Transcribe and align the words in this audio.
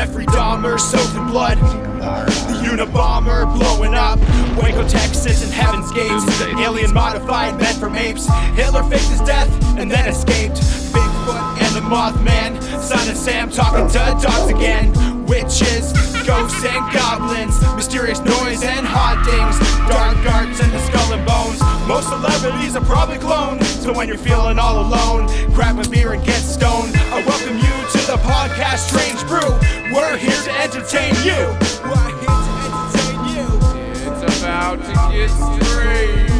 Jeffrey 0.00 0.24
Dahmer 0.24 0.80
soaked 0.80 1.14
in 1.14 1.26
blood. 1.26 1.58
The 1.58 2.64
Unabomber 2.64 3.44
blowing 3.58 3.92
up. 3.92 4.18
Waco, 4.56 4.88
Texas, 4.88 5.44
and 5.44 5.52
Heaven's 5.52 5.92
Gates. 5.92 6.24
Alien 6.58 6.94
modified 6.94 7.60
men 7.60 7.74
from 7.74 7.94
apes. 7.94 8.26
Hitler 8.56 8.82
faked 8.84 9.10
his 9.10 9.20
death 9.20 9.50
and 9.76 9.90
then 9.90 10.08
escaped. 10.08 10.56
Bigfoot 10.96 11.60
and 11.60 11.76
the 11.76 11.82
Mothman. 11.82 12.62
Son 12.80 13.10
of 13.10 13.14
Sam 13.14 13.50
talking 13.50 13.88
to 13.88 14.26
dogs 14.26 14.50
again. 14.50 14.90
Witches, 15.26 15.92
ghosts, 16.24 16.64
and 16.64 16.94
goblins. 16.94 17.60
Mysterious 17.76 18.20
noise 18.20 18.62
and 18.64 18.86
hauntings. 18.86 19.58
Dark 19.86 20.16
arts 20.32 20.60
and 20.60 20.72
the 20.72 20.80
skull 20.86 21.12
and 21.12 21.26
bones. 21.26 21.60
Most 21.86 22.08
celebrities 22.08 22.74
are 22.74 22.84
probably 22.86 23.18
cloned. 23.18 23.62
So 23.64 23.92
when 23.92 24.08
you're 24.08 24.16
feeling 24.16 24.58
all 24.58 24.80
alone, 24.80 25.26
grab 25.52 25.78
a 25.78 25.86
beer 25.90 26.14
and 26.14 26.24
get 26.24 26.40
stoned. 26.40 26.96
I 26.96 27.22
welcome 27.26 27.58
you 27.58 27.79
to 27.92 27.98
the 28.06 28.16
podcast 28.18 28.86
Strange 28.88 29.26
Brew. 29.26 29.40
We're 29.92 30.16
here 30.16 30.30
to 30.30 30.52
entertain 30.60 31.12
you. 31.24 31.34
We're 31.82 32.10
here 32.20 32.28
to 32.28 32.52
entertain 32.68 33.20
you. 33.34 33.46
It's 34.12 34.22
about 34.40 34.78
to 34.84 34.92
get 35.12 35.30
strange. 35.30 36.30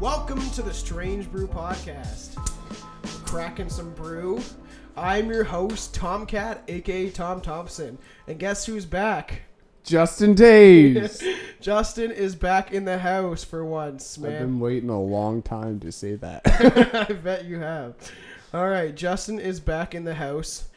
Welcome 0.00 0.50
to 0.50 0.62
the 0.62 0.74
Strange 0.74 1.30
Brew 1.30 1.46
Podcast. 1.46 2.36
We're 3.04 3.26
cracking 3.26 3.68
some 3.68 3.92
brew. 3.94 4.40
I'm 4.96 5.28
your 5.28 5.44
host, 5.44 5.94
Tomcat, 5.94 6.62
aka 6.68 7.10
Tom 7.10 7.42
Thompson. 7.42 7.98
And 8.26 8.38
guess 8.38 8.64
who's 8.64 8.86
back? 8.86 9.42
Justin 9.84 10.34
Days. 10.34 11.22
Justin 11.60 12.10
is 12.10 12.34
back 12.34 12.72
in 12.72 12.86
the 12.86 12.98
house 12.98 13.44
for 13.44 13.62
once, 13.64 14.16
man. 14.16 14.32
I've 14.32 14.38
been 14.40 14.58
waiting 14.58 14.88
a 14.88 15.00
long 15.00 15.42
time 15.42 15.80
to 15.80 15.92
say 15.92 16.14
that. 16.16 16.42
I 17.10 17.12
bet 17.12 17.44
you 17.44 17.58
have. 17.58 17.94
All 18.54 18.68
right, 18.68 18.94
Justin 18.94 19.38
is 19.38 19.60
back 19.60 19.94
in 19.94 20.04
the 20.04 20.14
house. 20.14 20.68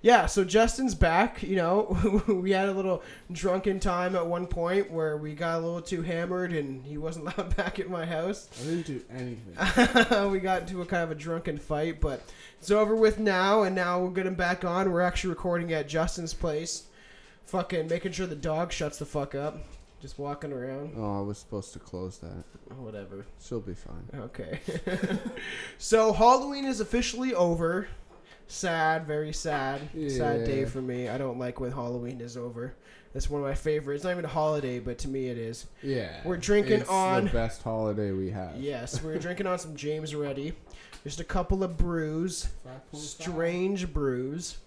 Yeah, 0.00 0.26
so 0.26 0.44
Justin's 0.44 0.94
back. 0.94 1.42
You 1.42 1.56
know, 1.56 2.22
we 2.28 2.52
had 2.52 2.68
a 2.68 2.72
little 2.72 3.02
drunken 3.32 3.80
time 3.80 4.14
at 4.14 4.26
one 4.26 4.46
point 4.46 4.90
where 4.90 5.16
we 5.16 5.34
got 5.34 5.58
a 5.58 5.64
little 5.64 5.82
too 5.82 6.02
hammered 6.02 6.52
and 6.52 6.84
he 6.84 6.96
wasn't 6.98 7.26
allowed 7.36 7.56
back 7.56 7.78
at 7.78 7.90
my 7.90 8.06
house. 8.06 8.48
I 8.60 8.64
didn't 8.64 8.86
do 8.86 9.02
anything. 9.10 10.30
we 10.30 10.38
got 10.38 10.62
into 10.62 10.82
a 10.82 10.86
kind 10.86 11.02
of 11.02 11.10
a 11.10 11.16
drunken 11.16 11.58
fight, 11.58 12.00
but 12.00 12.22
it's 12.58 12.70
over 12.70 12.94
with 12.94 13.18
now, 13.18 13.62
and 13.62 13.74
now 13.74 14.00
we're 14.00 14.10
getting 14.10 14.34
back 14.34 14.64
on. 14.64 14.90
We're 14.92 15.00
actually 15.00 15.30
recording 15.30 15.72
at 15.72 15.88
Justin's 15.88 16.34
place. 16.34 16.84
Fucking 17.46 17.88
making 17.88 18.12
sure 18.12 18.26
the 18.26 18.36
dog 18.36 18.72
shuts 18.72 18.98
the 18.98 19.06
fuck 19.06 19.34
up. 19.34 19.58
Just 20.00 20.16
walking 20.16 20.52
around. 20.52 20.92
Oh, 20.96 21.18
I 21.18 21.22
was 21.22 21.38
supposed 21.38 21.72
to 21.72 21.80
close 21.80 22.18
that. 22.18 22.44
Whatever. 22.76 23.26
She'll 23.40 23.60
be 23.60 23.74
fine. 23.74 24.08
Okay. 24.14 24.60
so 25.78 26.12
Halloween 26.12 26.64
is 26.64 26.78
officially 26.78 27.34
over. 27.34 27.88
Sad, 28.48 29.06
very 29.06 29.32
sad. 29.32 29.80
Sad 30.08 30.44
day 30.44 30.64
for 30.64 30.80
me. 30.80 31.08
I 31.08 31.18
don't 31.18 31.38
like 31.38 31.60
when 31.60 31.70
Halloween 31.70 32.20
is 32.20 32.36
over. 32.36 32.74
It's 33.14 33.28
one 33.28 33.42
of 33.42 33.46
my 33.46 33.54
favorites. 33.54 33.98
It's 33.98 34.04
not 34.04 34.12
even 34.12 34.24
a 34.24 34.28
holiday, 34.28 34.78
but 34.80 34.98
to 34.98 35.08
me 35.08 35.28
it 35.28 35.36
is. 35.38 35.66
Yeah. 35.82 36.20
We're 36.24 36.36
drinking 36.38 36.84
on- 36.84 37.24
the 37.26 37.30
best 37.30 37.62
holiday 37.62 38.12
we 38.12 38.30
have. 38.30 38.56
Yes, 38.56 39.02
we're 39.02 39.18
drinking 39.18 39.46
on 39.46 39.58
some 39.58 39.76
James 39.76 40.14
Ready. 40.14 40.54
Just 41.04 41.20
a 41.20 41.24
couple 41.24 41.62
of 41.62 41.76
brews. 41.76 42.48
strange 42.92 43.92
brews, 43.92 44.58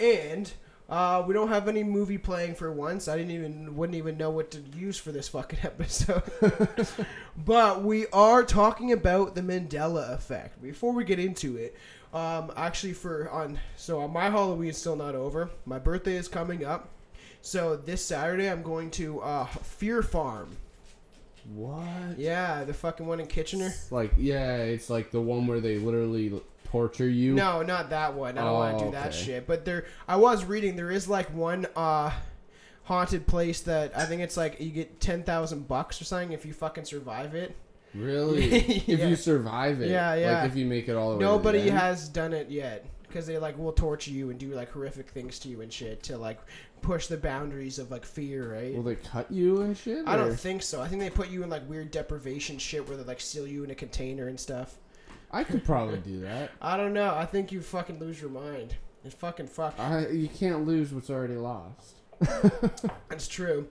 and 0.00 0.50
uh, 0.88 1.24
we 1.26 1.32
don't 1.32 1.48
have 1.48 1.68
any 1.68 1.82
movie 1.82 2.18
playing 2.18 2.54
for 2.54 2.70
once. 2.72 3.08
I 3.08 3.16
didn't 3.16 3.32
even 3.32 3.76
wouldn't 3.76 3.96
even 3.96 4.16
know 4.16 4.30
what 4.30 4.50
to 4.52 4.60
use 4.76 4.98
for 4.98 5.12
this 5.12 5.28
fucking 5.28 5.60
episode. 5.62 6.22
but 7.36 7.82
we 7.82 8.06
are 8.08 8.42
talking 8.42 8.92
about 8.92 9.34
the 9.34 9.40
Mandela 9.40 10.12
effect. 10.12 10.62
Before 10.62 10.92
we 10.92 11.04
get 11.04 11.18
into 11.18 11.56
it, 11.56 11.76
um, 12.12 12.52
actually 12.56 12.92
for 12.92 13.30
on 13.30 13.58
so 13.76 14.06
my 14.06 14.28
Halloween 14.28 14.70
is 14.70 14.78
still 14.78 14.96
not 14.96 15.14
over. 15.14 15.50
My 15.64 15.78
birthday 15.78 16.16
is 16.16 16.28
coming 16.28 16.64
up. 16.64 16.90
So 17.40 17.76
this 17.76 18.04
Saturday 18.04 18.50
I'm 18.50 18.62
going 18.62 18.90
to 18.92 19.20
uh, 19.20 19.46
Fear 19.46 20.02
Farm. 20.02 20.56
What? 21.54 22.18
Yeah, 22.18 22.64
the 22.64 22.74
fucking 22.74 23.06
one 23.06 23.18
in 23.18 23.26
Kitchener. 23.26 23.72
Like, 23.90 24.12
yeah, 24.16 24.58
it's 24.58 24.88
like 24.88 25.10
the 25.10 25.20
one 25.20 25.46
where 25.46 25.60
they 25.60 25.78
literally 25.78 26.40
torture 26.72 27.08
you. 27.08 27.34
No, 27.34 27.62
not 27.62 27.90
that 27.90 28.14
one. 28.14 28.36
I 28.38 28.42
don't 28.44 28.52
want 28.54 28.78
to 28.78 28.84
Oh, 28.84 28.86
do 28.88 28.92
that 28.92 29.08
okay. 29.08 29.16
shit. 29.16 29.46
But 29.46 29.64
there, 29.64 29.84
I 30.08 30.16
was 30.16 30.44
reading 30.44 30.74
there 30.74 30.90
is 30.90 31.06
like 31.06 31.32
one 31.34 31.66
uh, 31.76 32.10
haunted 32.84 33.26
place 33.26 33.60
that 33.62 33.96
I 33.96 34.06
think 34.06 34.22
it's 34.22 34.36
like 34.36 34.60
you 34.60 34.70
get 34.70 35.00
ten 35.00 35.22
thousand 35.22 35.68
bucks 35.68 36.00
or 36.00 36.04
something 36.04 36.32
if 36.32 36.44
you 36.44 36.52
fucking 36.52 36.84
survive 36.86 37.34
it. 37.34 37.54
Really? 37.94 38.44
If 38.88 39.00
you 39.00 39.16
survive 39.16 39.82
it. 39.82 39.90
Yeah, 39.90 40.14
yeah. 40.14 40.40
Like 40.42 40.50
if 40.50 40.56
you 40.56 40.64
make 40.66 40.88
it 40.88 40.96
all 40.96 41.10
the 41.10 41.16
way. 41.18 41.22
Nobody 41.24 41.58
to 41.58 41.64
the 41.64 41.70
end. 41.70 41.78
has 41.78 42.08
done 42.08 42.32
it 42.32 42.50
yet 42.50 42.86
because 43.06 43.26
they 43.26 43.36
like 43.36 43.58
will 43.58 43.72
torture 43.72 44.10
you 44.10 44.30
and 44.30 44.38
do 44.38 44.54
like 44.54 44.70
horrific 44.72 45.10
things 45.10 45.38
to 45.40 45.48
you 45.48 45.60
and 45.60 45.70
shit 45.70 46.02
to 46.04 46.16
like 46.16 46.40
push 46.80 47.06
the 47.06 47.18
boundaries 47.18 47.78
of 47.78 47.90
like 47.90 48.06
fear, 48.06 48.54
right? 48.54 48.74
Will 48.74 48.82
they 48.82 48.94
cut 48.96 49.30
you 49.30 49.60
and 49.60 49.76
shit? 49.76 50.08
I 50.08 50.16
don't 50.16 50.34
think 50.34 50.62
so. 50.62 50.80
I 50.80 50.88
think 50.88 51.02
they 51.02 51.10
put 51.10 51.28
you 51.28 51.42
in 51.42 51.50
like 51.50 51.68
weird 51.68 51.90
deprivation 51.90 52.56
shit 52.56 52.88
where 52.88 52.96
they 52.96 53.04
like 53.04 53.20
seal 53.20 53.46
you 53.46 53.62
in 53.62 53.70
a 53.70 53.74
container 53.74 54.28
and 54.28 54.40
stuff. 54.40 54.78
I 55.32 55.44
could 55.44 55.64
probably 55.64 55.98
do 55.98 56.20
that. 56.20 56.50
I 56.60 56.76
don't 56.76 56.92
know. 56.92 57.14
I 57.14 57.24
think 57.24 57.52
you 57.52 57.60
fucking 57.60 57.98
lose 57.98 58.20
your 58.20 58.30
mind. 58.30 58.76
It's 59.04 59.14
fucking 59.14 59.48
fuck. 59.48 59.78
I 59.78 60.08
you 60.08 60.28
can't 60.28 60.66
lose 60.66 60.92
what's 60.92 61.10
already 61.10 61.34
lost. 61.34 61.96
That's 63.08 63.26
true. 63.26 63.68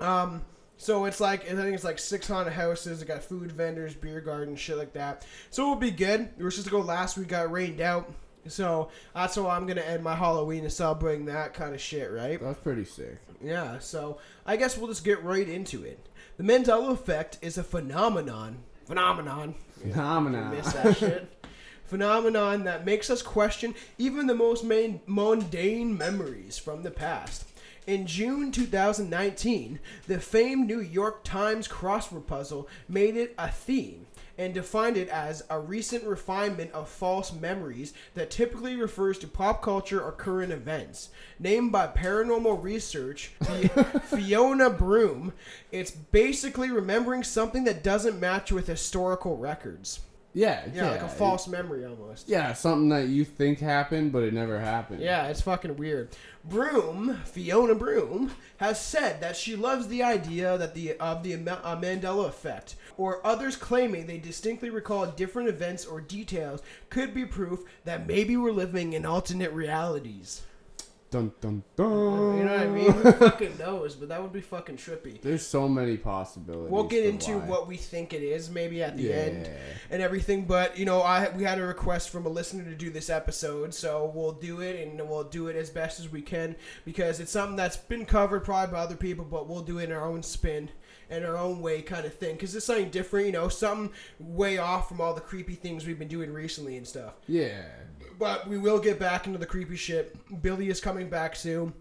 Um, 0.00 0.42
so 0.76 1.04
it's 1.04 1.20
like 1.20 1.44
I 1.50 1.54
think 1.54 1.74
it's 1.74 1.84
like 1.84 1.98
six 1.98 2.26
haunted 2.28 2.54
houses. 2.54 3.00
They 3.00 3.06
got 3.06 3.22
food 3.22 3.52
vendors, 3.52 3.94
beer 3.94 4.20
garden, 4.20 4.56
shit 4.56 4.78
like 4.78 4.92
that. 4.94 5.26
So 5.50 5.62
it'll 5.62 5.76
be 5.76 5.90
good. 5.90 6.30
We 6.38 6.44
were 6.44 6.50
supposed 6.50 6.66
to 6.66 6.70
go 6.70 6.80
last 6.80 7.18
week, 7.18 7.28
got 7.28 7.50
rained 7.50 7.80
out. 7.80 8.12
So 8.46 8.90
that's 9.14 9.36
how 9.36 9.48
I'm 9.48 9.66
gonna 9.66 9.80
end 9.80 10.02
my 10.02 10.14
Halloween 10.14 10.64
is 10.64 10.76
celebrating 10.76 11.26
that 11.26 11.54
kind 11.54 11.74
of 11.74 11.80
shit, 11.80 12.10
right? 12.10 12.40
That's 12.40 12.60
pretty 12.60 12.84
sick. 12.84 13.18
Yeah. 13.42 13.78
So 13.78 14.18
I 14.46 14.56
guess 14.56 14.76
we'll 14.76 14.88
just 14.88 15.04
get 15.04 15.22
right 15.22 15.48
into 15.48 15.84
it. 15.84 16.08
The 16.36 16.42
Mandela 16.42 16.90
effect 16.92 17.38
is 17.42 17.58
a 17.58 17.62
phenomenon. 17.62 18.64
Phenomenon. 18.86 19.54
Phenomenon. 19.80 20.50
Miss 20.50 20.72
that 20.72 20.96
shit. 20.96 21.46
Phenomenon 21.86 22.64
that 22.64 22.84
makes 22.84 23.10
us 23.10 23.22
question 23.22 23.74
even 23.98 24.26
the 24.26 24.34
most 24.34 24.64
main, 24.64 25.00
mundane 25.06 25.96
memories 25.96 26.58
from 26.58 26.82
the 26.82 26.90
past. 26.90 27.46
In 27.86 28.06
June 28.06 28.50
2019, 28.50 29.78
the 30.06 30.18
famed 30.18 30.66
New 30.66 30.80
York 30.80 31.22
Times 31.22 31.68
crossword 31.68 32.26
puzzle 32.26 32.68
made 32.88 33.16
it 33.16 33.34
a 33.36 33.50
theme 33.50 34.06
and 34.38 34.54
defined 34.54 34.96
it 34.96 35.08
as 35.08 35.44
a 35.50 35.58
recent 35.58 36.04
refinement 36.04 36.72
of 36.72 36.88
false 36.88 37.32
memories 37.32 37.92
that 38.14 38.30
typically 38.30 38.76
refers 38.76 39.18
to 39.18 39.26
pop 39.26 39.62
culture 39.62 40.02
or 40.02 40.12
current 40.12 40.52
events. 40.52 41.10
Named 41.38 41.72
by 41.72 41.86
paranormal 41.86 42.62
research 42.62 43.32
Fiona 44.04 44.70
Broome, 44.70 45.32
it's 45.70 45.90
basically 45.90 46.70
remembering 46.70 47.22
something 47.22 47.64
that 47.64 47.82
doesn't 47.82 48.20
match 48.20 48.52
with 48.52 48.66
historical 48.66 49.36
records. 49.36 50.00
Yeah, 50.34 50.64
Yeah, 50.74 50.90
like 50.90 51.02
a 51.02 51.08
false 51.08 51.46
memory 51.46 51.84
almost. 51.84 52.28
Yeah, 52.28 52.52
something 52.54 52.88
that 52.88 53.06
you 53.06 53.24
think 53.24 53.60
happened, 53.60 54.12
but 54.12 54.24
it 54.24 54.34
never 54.34 54.58
happened. 54.58 55.00
Yeah, 55.00 55.28
it's 55.28 55.40
fucking 55.40 55.76
weird. 55.76 56.08
Broome, 56.44 57.20
Fiona 57.24 57.76
Broome, 57.76 58.32
has 58.56 58.80
said 58.80 59.20
that 59.20 59.36
she 59.36 59.54
loves 59.54 59.86
the 59.86 60.02
idea 60.02 60.58
that 60.58 60.74
the 60.74 60.94
of 60.98 61.22
the 61.22 61.36
Mandela 61.36 62.28
effect, 62.28 62.74
or 62.96 63.24
others 63.26 63.56
claiming 63.56 64.06
they 64.06 64.18
distinctly 64.18 64.70
recall 64.70 65.06
different 65.06 65.48
events 65.48 65.84
or 65.84 66.00
details, 66.00 66.62
could 66.90 67.14
be 67.14 67.24
proof 67.24 67.60
that 67.84 68.06
maybe 68.06 68.36
we're 68.36 68.52
living 68.52 68.92
in 68.92 69.04
alternate 69.06 69.52
realities. 69.52 70.42
Dun 71.10 71.32
dun 71.40 71.62
dun. 71.76 72.38
You 72.38 72.44
know 72.44 72.52
what 72.54 72.60
I 72.60 72.66
mean? 72.66 72.90
Who 72.90 73.12
fucking 73.12 73.56
knows? 73.58 73.94
But 73.94 74.08
that 74.08 74.20
would 74.20 74.32
be 74.32 74.40
fucking 74.40 74.78
trippy. 74.78 75.20
There's 75.20 75.46
so 75.46 75.68
many 75.68 75.96
possibilities. 75.96 76.72
We'll 76.72 76.88
get 76.88 77.04
into 77.04 77.38
why. 77.38 77.46
what 77.46 77.68
we 77.68 77.76
think 77.76 78.12
it 78.12 78.22
is 78.24 78.50
maybe 78.50 78.82
at 78.82 78.96
the 78.96 79.04
Yeah. 79.04 79.14
end 79.14 79.50
and 79.92 80.02
everything. 80.02 80.44
But 80.44 80.76
you 80.76 80.84
know, 80.84 81.02
I 81.02 81.28
we 81.28 81.44
had 81.44 81.60
a 81.60 81.62
request 81.64 82.10
from 82.10 82.26
a 82.26 82.28
listener 82.28 82.64
to 82.64 82.74
do 82.74 82.90
this 82.90 83.10
episode, 83.10 83.72
so 83.72 84.10
we'll 84.12 84.32
do 84.32 84.60
it 84.60 84.84
and 84.88 85.08
we'll 85.08 85.22
do 85.22 85.46
it 85.46 85.54
as 85.54 85.70
best 85.70 86.00
as 86.00 86.10
we 86.10 86.20
can 86.20 86.56
because 86.84 87.20
it's 87.20 87.30
something 87.30 87.54
that's 87.54 87.76
been 87.76 88.06
covered 88.06 88.40
probably 88.44 88.72
by 88.72 88.80
other 88.80 88.96
people, 88.96 89.24
but 89.24 89.48
we'll 89.48 89.62
do 89.62 89.78
it 89.78 89.84
in 89.84 89.92
our 89.92 90.04
own 90.04 90.24
spin 90.24 90.68
and 91.10 91.24
our 91.24 91.36
own 91.36 91.60
way 91.60 91.82
kind 91.82 92.04
of 92.04 92.14
thing 92.14 92.34
because 92.34 92.54
it's 92.54 92.66
something 92.66 92.90
different. 92.90 93.26
You 93.26 93.32
know, 93.32 93.48
something 93.48 93.92
way 94.18 94.58
off 94.58 94.88
from 94.88 95.00
all 95.00 95.14
the 95.14 95.20
creepy 95.20 95.54
things 95.54 95.86
we've 95.86 95.98
been 95.98 96.08
doing 96.08 96.32
recently 96.32 96.76
and 96.76 96.86
stuff. 96.86 97.14
Yeah. 97.26 97.64
But 98.18 98.46
we 98.48 98.58
will 98.58 98.78
get 98.78 98.98
back 98.98 99.26
into 99.26 99.38
the 99.38 99.46
creepy 99.46 99.76
shit. 99.76 100.16
Billy 100.42 100.68
is 100.68 100.80
coming 100.80 101.08
back 101.08 101.34
soon. 101.34 101.74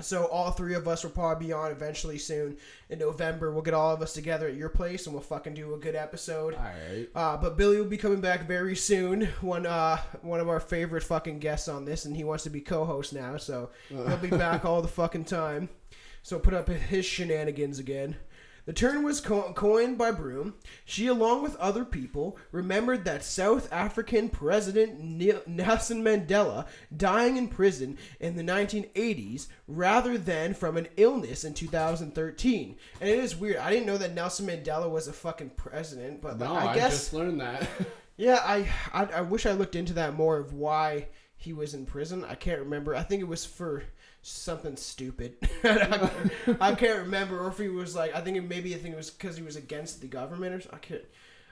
So 0.00 0.26
all 0.26 0.50
three 0.50 0.74
of 0.74 0.86
us 0.86 1.04
will 1.04 1.10
probably 1.10 1.46
be 1.46 1.52
on 1.54 1.70
eventually 1.70 2.18
soon 2.18 2.58
in 2.90 2.98
November. 2.98 3.50
We'll 3.50 3.62
get 3.62 3.72
all 3.72 3.94
of 3.94 4.02
us 4.02 4.12
together 4.12 4.46
at 4.46 4.54
your 4.54 4.68
place 4.68 5.06
and 5.06 5.14
we'll 5.14 5.22
fucking 5.22 5.54
do 5.54 5.74
a 5.74 5.78
good 5.78 5.94
episode. 5.94 6.54
All 6.54 6.60
right. 6.60 7.08
Uh, 7.14 7.36
but 7.38 7.56
Billy 7.56 7.78
will 7.78 7.86
be 7.86 7.96
coming 7.96 8.20
back 8.20 8.46
very 8.46 8.76
soon. 8.76 9.22
One 9.40 9.64
uh, 9.64 9.96
one 10.20 10.40
of 10.40 10.50
our 10.50 10.60
favorite 10.60 11.02
fucking 11.02 11.38
guests 11.38 11.68
on 11.68 11.86
this, 11.86 12.04
and 12.04 12.14
he 12.14 12.24
wants 12.24 12.44
to 12.44 12.50
be 12.50 12.60
co-host 12.60 13.14
now, 13.14 13.38
so 13.38 13.70
he'll 13.88 14.18
be 14.18 14.28
back 14.30 14.66
all 14.66 14.82
the 14.82 14.88
fucking 14.88 15.24
time. 15.24 15.70
So 16.22 16.38
put 16.38 16.54
up 16.54 16.68
his 16.68 17.06
shenanigans 17.06 17.78
again. 17.78 18.16
The 18.66 18.72
term 18.72 19.04
was 19.04 19.20
co- 19.20 19.52
coined 19.52 19.96
by 19.96 20.10
Broome. 20.10 20.54
She, 20.84 21.06
along 21.06 21.42
with 21.44 21.54
other 21.56 21.84
people, 21.84 22.36
remembered 22.50 23.04
that 23.04 23.24
South 23.24 23.72
African 23.72 24.28
President 24.28 24.98
Nelson 25.46 26.02
Mandela 26.02 26.66
dying 26.96 27.36
in 27.36 27.46
prison 27.46 27.96
in 28.18 28.36
the 28.36 28.42
1980s 28.42 29.46
rather 29.68 30.18
than 30.18 30.52
from 30.52 30.76
an 30.76 30.88
illness 30.96 31.44
in 31.44 31.54
2013. 31.54 32.76
And 33.00 33.08
it 33.08 33.18
is 33.18 33.36
weird. 33.36 33.58
I 33.58 33.70
didn't 33.70 33.86
know 33.86 33.98
that 33.98 34.14
Nelson 34.14 34.46
Mandela 34.48 34.90
was 34.90 35.06
a 35.06 35.12
fucking 35.12 35.50
president, 35.50 36.20
but 36.20 36.38
No, 36.38 36.52
I 36.54 36.72
I, 36.72 36.74
guess 36.74 36.90
just 36.90 37.12
learned 37.12 37.40
that. 37.40 37.68
yeah, 38.16 38.40
I, 38.42 38.68
I 38.92 39.04
I 39.04 39.20
wish 39.20 39.46
I 39.46 39.52
looked 39.52 39.76
into 39.76 39.92
that 39.94 40.14
more 40.14 40.38
of 40.38 40.52
why 40.52 41.06
he 41.36 41.52
was 41.52 41.74
in 41.74 41.86
prison. 41.86 42.24
I 42.24 42.34
can't 42.34 42.58
remember. 42.60 42.96
I 42.96 43.02
think 43.04 43.20
it 43.22 43.28
was 43.28 43.44
for 43.44 43.84
something 44.26 44.76
stupid. 44.76 45.34
I, 45.64 46.10
I 46.60 46.74
can't 46.74 46.98
remember, 47.00 47.40
or 47.40 47.48
if 47.48 47.58
he 47.58 47.68
was 47.68 47.94
like, 47.94 48.14
I 48.14 48.20
think 48.20 48.36
it, 48.36 48.42
maybe 48.48 48.74
I 48.74 48.78
think 48.78 48.94
it 48.94 48.96
was 48.96 49.10
because 49.10 49.36
he 49.36 49.42
was 49.42 49.56
against 49.56 50.00
the 50.00 50.06
government 50.06 50.54
or 50.54 50.60
something. 50.60 50.78
I 50.82 50.86
could. 50.86 51.06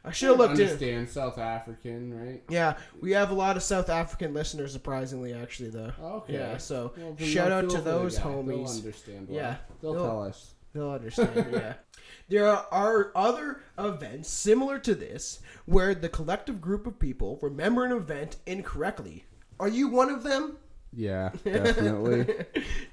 I 0.07 0.11
should 0.13 0.29
have 0.29 0.39
looked 0.39 0.59
in. 0.59 0.67
understand 0.67 1.09
South 1.09 1.39
African, 1.39 2.13
right? 2.13 2.43
Yeah, 2.51 2.75
we 3.01 3.13
have 3.13 3.31
a 3.31 3.35
lot 3.35 3.57
of 3.57 3.63
South 3.63 3.89
African 3.89 4.35
listeners, 4.35 4.73
surprisingly, 4.73 5.33
actually, 5.33 5.71
though. 5.71 5.93
Okay. 5.99 6.35
Yeah, 6.35 6.59
so 6.59 6.93
Well, 6.97 7.17
shout 7.19 7.51
out 7.51 7.71
to 7.71 7.81
those 7.81 8.19
guy. 8.19 8.25
They'll 8.25 8.43
homies. 8.43 8.77
understand. 8.77 9.29
Why. 9.31 9.37
Yeah. 9.37 9.57
They'll 9.81 9.95
They'll- 9.95 10.05
tell 10.05 10.23
us. 10.25 10.55
They'll 10.75 10.91
understand, 10.91 11.47
yeah. 11.53 11.75
There 12.29 12.47
are 12.49 13.13
other 13.15 13.61
events 13.79 14.29
similar 14.31 14.79
to 14.81 14.95
this 14.95 15.41
where 15.67 15.95
the 15.95 16.09
collective 16.09 16.61
group 16.61 16.87
of 16.87 16.99
people 16.99 17.39
remember 17.41 17.85
an 17.85 17.93
event 17.93 18.37
incorrectly. 18.47 19.25
Are 19.61 19.69
you 19.69 19.89
one 19.89 20.11
of 20.11 20.23
them? 20.25 20.57
Yeah, 20.97 21.31
definitely. 21.45 22.27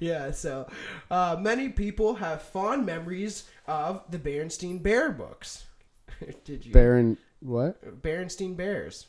Yeah, 0.00 0.30
so 0.32 0.68
uh, 1.10 1.36
many 1.40 1.68
people 1.68 2.14
have 2.16 2.42
fond 2.42 2.84
memories 2.86 3.44
of 3.66 4.02
the 4.10 4.18
Berenstein 4.18 4.82
Bear 4.82 5.10
books. 5.10 5.64
Did 6.44 6.66
you? 6.66 6.72
Baron, 6.72 7.18
what? 7.40 8.02
Berenstein 8.02 8.56
Bears. 8.56 9.06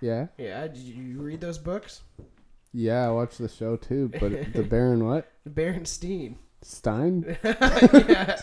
Yeah, 0.00 0.28
Yeah, 0.38 0.68
did 0.68 0.78
you 0.78 1.20
read 1.20 1.40
those 1.40 1.58
books? 1.58 2.02
yeah. 2.72 3.08
I 3.08 3.10
watched 3.10 3.38
the 3.38 3.48
show 3.48 3.74
too. 3.76 4.10
But 4.20 4.52
the 4.52 4.62
Baron, 4.62 5.04
what? 5.04 5.28
Berenstein. 5.48 6.36
Stein? 6.62 7.36
yeah. 7.42 8.38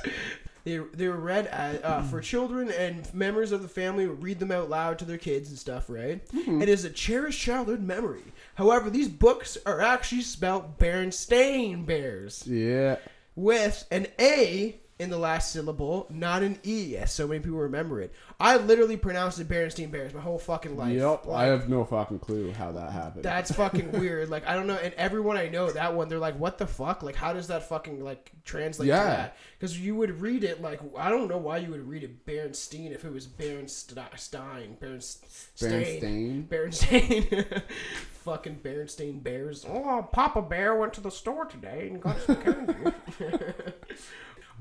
They, 0.65 0.77
they 0.79 1.07
were 1.07 1.15
read 1.19 1.45
as, 1.47 1.79
uh, 1.83 2.01
for 2.01 2.19
children 2.21 2.71
and 2.71 3.11
members 3.13 3.51
of 3.51 3.61
the 3.61 3.67
family 3.67 4.07
would 4.07 4.23
read 4.23 4.39
them 4.39 4.51
out 4.51 4.67
loud 4.67 4.97
to 4.99 5.05
their 5.05 5.19
kids 5.19 5.49
and 5.49 5.59
stuff, 5.59 5.89
right? 5.91 6.21
It 6.33 6.67
is 6.67 6.83
a 6.83 6.89
cherished 6.89 7.39
childhood 7.39 7.81
memory. 7.81 8.23
However, 8.55 8.89
these 8.89 9.07
books 9.09 9.57
are 9.65 9.81
actually 9.81 10.21
spelled 10.21 10.77
Berenstain 10.79 11.85
Bears 11.85 12.43
Yeah. 12.47 12.97
with 13.35 13.85
an 13.91 14.07
A 14.19 14.79
in 14.97 15.09
the 15.09 15.17
last 15.17 15.51
syllable, 15.51 16.07
not 16.09 16.41
an 16.41 16.57
E, 16.63 16.95
as 16.95 17.11
so 17.11 17.27
many 17.27 17.41
people 17.41 17.57
remember 17.59 17.99
it. 17.99 18.13
I 18.39 18.55
literally 18.55 18.95
pronounced 18.95 19.39
it 19.41 19.49
Berenstain 19.49 19.91
Bears 19.91 20.13
my 20.13 20.21
whole 20.21 20.39
fucking 20.39 20.77
life. 20.77 20.93
Yep. 20.95 21.25
Like, 21.25 21.37
I 21.37 21.45
have 21.47 21.67
no 21.67 21.83
fucking 21.83 22.19
clue 22.19 22.53
how 22.53 22.71
that 22.71 22.91
happened. 22.93 23.23
that's 23.23 23.51
fucking 23.51 23.91
weird. 23.99 24.29
Like 24.29 24.47
I 24.47 24.53
don't 24.55 24.67
know, 24.67 24.75
and 24.81 24.93
everyone 24.93 25.35
I 25.37 25.49
know 25.49 25.69
that 25.69 25.93
one, 25.93 26.07
they're 26.07 26.17
like, 26.19 26.39
"What 26.39 26.57
the 26.57 26.67
fuck? 26.67 27.03
Like, 27.03 27.15
how 27.15 27.33
does 27.33 27.47
that 27.47 27.67
fucking 27.67 28.03
like 28.03 28.31
translate 28.45 28.87
Yeah. 28.87 29.01
to 29.03 29.05
that?" 29.09 29.37
Because 29.59 29.77
you 29.79 29.95
would 29.95 30.21
read 30.21 30.43
it 30.45 30.61
like 30.61 30.79
I 30.97 31.09
don't 31.09 31.27
know 31.27 31.37
why 31.39 31.57
you 31.57 31.71
would 31.71 31.87
read 31.89 32.03
it 32.03 32.25
Berenstein 32.25 32.91
if 32.93 33.03
it 33.03 33.11
was 33.11 33.27
Berenstein, 33.27 34.77
Berenstain, 34.79 35.17
Berenstain. 35.59 36.47
Berenstain, 36.47 37.61
fucking 38.23 38.59
Berenstain 38.63 39.21
Bears. 39.21 39.65
Oh, 39.67 40.07
Papa 40.11 40.41
Bear 40.41 40.75
went 40.75 40.93
to 40.93 41.01
the 41.01 41.11
store 41.11 41.45
today 41.45 41.89
and 41.91 42.01
got 42.01 42.19
some 42.21 42.35
candy. 42.37 42.73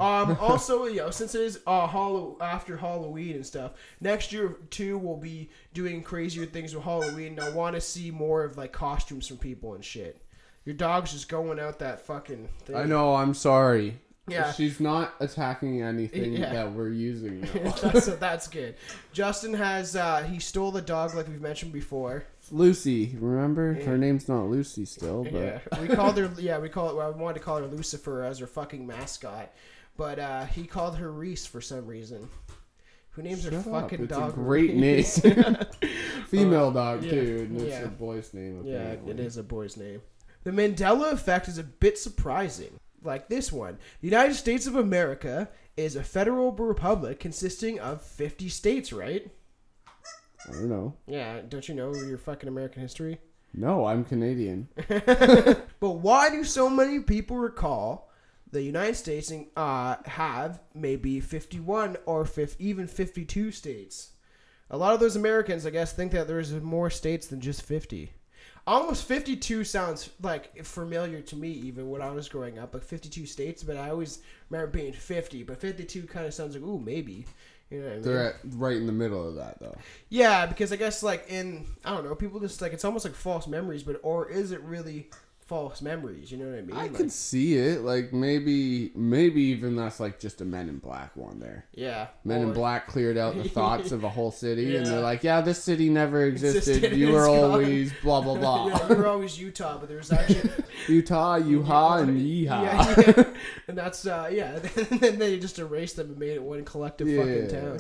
Um. 0.01 0.37
Also, 0.41 0.87
you 0.87 0.97
know, 0.97 1.11
since 1.11 1.35
it 1.35 1.41
is 1.43 1.61
uh 1.67 1.87
Hallow 1.87 2.37
after 2.41 2.77
Halloween 2.77 3.37
and 3.37 3.47
stuff, 3.47 3.73
next 4.01 4.33
year 4.33 4.57
too 4.71 4.99
we'll 4.99 5.17
be 5.17 5.51
doing 5.73 6.03
crazier 6.03 6.47
things 6.47 6.75
with 6.75 6.85
Halloween. 6.85 7.39
And 7.39 7.41
I 7.41 7.51
want 7.51 7.75
to 7.77 7.81
see 7.81 8.11
more 8.11 8.45
of 8.45 8.57
like 8.57 8.73
costumes 8.73 9.27
from 9.29 9.37
people 9.39 9.75
and 9.75 9.85
shit. 9.85 10.21
Your 10.65 10.75
dog's 10.75 11.13
just 11.13 11.29
going 11.29 11.61
out 11.61 11.79
that 11.81 12.01
fucking 12.07 12.49
thing. 12.65 12.75
I 12.77 12.85
know. 12.85 13.15
I'm 13.15 13.35
sorry. 13.35 13.99
Yeah. 14.27 14.53
She's 14.53 14.81
not 14.81 15.13
attacking 15.21 15.83
anything 15.83 16.33
Yeah. 16.33 16.51
that 16.55 16.73
we're 16.73 16.89
using. 16.89 17.43
That's, 17.83 18.07
that's 18.07 18.49
good. 18.49 18.75
Justin 19.13 19.53
has 19.53 19.95
uh 19.97 20.23
he 20.23 20.39
stole 20.39 20.71
the 20.73 20.81
dog 20.81 21.15
like 21.15 21.29
we've 21.29 21.43
mentioned 21.43 21.73
before. 21.75 22.25
Lucy, 22.51 23.15
remember? 23.21 23.75
Her 23.75 23.99
name's 23.99 24.27
not 24.29 24.45
Lucy 24.49 24.87
still, 24.87 25.25
but 25.25 25.35
Yeah, 25.35 25.59
we 25.81 25.89
called 25.89 26.17
her. 26.17 26.31
Yeah, 26.39 26.59
we 26.59 26.69
call 26.71 26.89
it. 26.91 26.97
Well, 26.97 27.07
I 27.07 27.11
wanted 27.11 27.39
to 27.39 27.45
call 27.45 27.59
her 27.59 27.67
Lucifer 27.67 28.23
as 28.23 28.39
her 28.39 28.47
fucking 28.47 28.87
mascot, 28.87 29.53
but 29.97 30.19
uh, 30.19 30.45
he 30.47 30.65
called 30.67 30.97
her 30.97 31.11
Reese 31.13 31.47
for 31.47 31.61
some 31.61 31.87
reason. 31.87 32.29
Who 33.11 33.23
names 33.23 33.45
her 33.45 33.57
up. 33.57 33.65
fucking 33.65 34.05
It's 34.05 34.13
dog? 34.13 34.31
a 34.33 34.35
great 34.35 34.75
Reese? 34.75 35.23
name. 35.23 35.57
Female 36.27 36.73
dog 36.73 37.05
yeah, 37.05 37.11
too, 37.11 37.47
and 37.49 37.61
it's 37.61 37.71
yeah. 37.71 37.83
a 37.85 37.89
boy's 37.89 38.35
name. 38.35 38.63
yeah, 38.65 38.97
it 39.07 39.21
is 39.21 39.37
a 39.37 39.43
boy's 39.43 39.77
name. 39.77 40.01
The 40.43 40.51
Mandela 40.51 41.13
effect 41.13 41.49
is 41.49 41.59
a 41.59 41.63
bit 41.63 41.99
surprising. 41.99 42.79
Like 43.03 43.29
this 43.29 43.53
one, 43.53 43.79
the 44.01 44.09
United 44.09 44.35
States 44.35 44.67
of 44.67 44.77
America 44.77 45.49
is 45.77 45.95
a 45.97 46.03
federal 46.03 46.53
republic 46.53 47.21
consisting 47.21 47.79
of 47.79 48.01
50 48.03 48.49
states, 48.49 48.93
right? 48.93 49.31
I 50.49 50.53
don't 50.53 50.69
know. 50.69 50.95
Yeah, 51.07 51.41
don't 51.49 51.69
you 51.69 51.75
know 51.75 51.95
your 51.95 52.19
fucking 52.19 52.49
American 52.49 52.83
history? 52.83 53.19
No, 53.55 53.85
I'm 53.87 54.05
Canadian. 54.05 54.69
But 55.81 55.91
why 56.01 56.31
do 56.31 56.45
so 56.45 56.69
many 56.71 57.01
people 57.01 57.37
recall 57.37 58.11
the 58.55 58.63
United 58.63 58.95
States 58.95 59.33
uh, 59.57 59.97
have 60.07 60.61
maybe 60.75 61.21
51 61.21 61.97
or 62.07 62.25
50, 62.25 62.65
even 62.65 62.87
52 62.87 63.51
states? 63.51 64.13
A 64.71 64.79
lot 64.79 64.95
of 64.95 65.01
those 65.01 65.17
Americans, 65.17 65.67
I 65.67 65.71
guess, 65.71 65.93
think 65.93 66.13
that 66.13 66.29
there's 66.29 66.53
more 66.53 66.89
states 66.89 67.27
than 67.27 67.41
just 67.41 67.63
50. 67.63 68.13
Almost 68.67 69.07
52 69.07 69.65
sounds 69.65 70.09
like 70.23 70.65
familiar 70.65 71.21
to 71.21 71.37
me, 71.37 71.49
even 71.51 71.91
when 71.91 72.01
I 72.01 72.11
was 72.13 72.29
growing 72.29 72.59
up, 72.59 72.73
like 72.73 72.85
52 72.85 73.27
states. 73.27 73.65
But 73.65 73.77
I 73.77 73.91
always 73.91 74.21
remember 74.49 74.71
being 74.71 74.93
50. 74.93 75.43
But 75.43 75.61
52 75.61 76.05
kind 76.05 76.25
of 76.25 76.33
sounds 76.33 76.55
like, 76.55 76.65
ooh, 76.65 76.79
maybe. 76.79 77.27
You 77.71 77.81
know 77.81 77.87
what 77.87 77.91
I 77.91 77.95
mean? 77.95 78.03
They're 78.03 78.29
at, 78.29 78.37
right 78.55 78.77
in 78.77 78.87
the 78.87 78.93
middle 78.93 79.29
of 79.29 79.35
that 79.35 79.59
though. 79.59 79.77
Yeah, 80.09 80.47
because 80.47 80.73
I 80.73 80.77
guess 80.77 81.03
like 81.03 81.27
in 81.29 81.67
I 81.85 81.91
don't 81.91 82.05
know, 82.05 82.15
people 82.15 82.39
just 82.39 82.63
like 82.63 82.73
it's 82.73 82.85
almost 82.85 83.05
like 83.05 83.15
false 83.15 83.49
memories, 83.49 83.83
but 83.83 83.99
or 84.03 84.31
is 84.31 84.53
it 84.53 84.61
really 84.61 85.11
false 85.47 85.83
memories? 85.83 86.33
You 86.33 86.39
know 86.39 86.47
what 86.47 86.59
I 86.59 86.63
mean? 86.63 86.77
I 86.77 86.83
Like, 86.83 86.95
could 86.95 87.13
see 87.13 87.57
it. 87.57 87.83
Like 87.83 88.13
maybe, 88.13 88.91
maybe 88.95 89.43
even 89.43 89.77
that's 89.77 90.01
like 90.01 90.19
just 90.19 90.41
a 90.41 90.45
Men 90.45 90.69
in 90.69 90.79
Black 90.79 91.15
one 91.17 91.41
there. 91.41 91.67
yeah, 91.75 92.09
Men 92.25 92.43
in 92.43 92.53
Black 92.53 92.87
cleared 92.87 93.17
out 93.19 93.35
the 93.37 93.49
thoughts 93.49 93.93
of 93.93 94.05
a 94.05 94.09
whole 94.09 94.31
city, 94.45 94.77
and 94.77 94.87
they're 94.87 95.01
like, 95.01 95.23
"Yeah, 95.23 95.41
this 95.41 95.63
city 95.63 95.89
never 95.89 96.25
existed. 96.25 96.77
Existed, 96.77 96.97
you 96.99 97.13
were 97.13 97.27
gone." 97.27 97.51
always 97.53 97.93
blah 98.03 98.21
blah 98.21 98.37
blah." 98.37 98.69
Yeah, 98.69 98.89
you 98.89 98.95
were 98.97 99.07
always 99.07 99.39
Utah, 99.39 99.79
but 99.79 99.89
there's 99.89 100.11
actually 100.13 100.51
Utah, 100.89 101.39
Yuha, 101.39 102.03
and 102.03 102.19
Yeehaw. 102.21 102.47
yeah, 102.47 102.95
yeah. 103.17 103.25
and 103.69 103.77
that's 103.79 104.07
uh, 104.07 104.29
yeah. 104.33 104.59
and 104.91 105.01
then 105.01 105.19
they 105.19 105.39
just 105.39 105.59
erased 105.59 105.97
them 105.97 106.09
and 106.11 106.19
made 106.19 106.33
it 106.33 106.43
one 106.43 106.65
collective 106.65 107.07
fucking 107.09 107.49
town. 107.49 107.79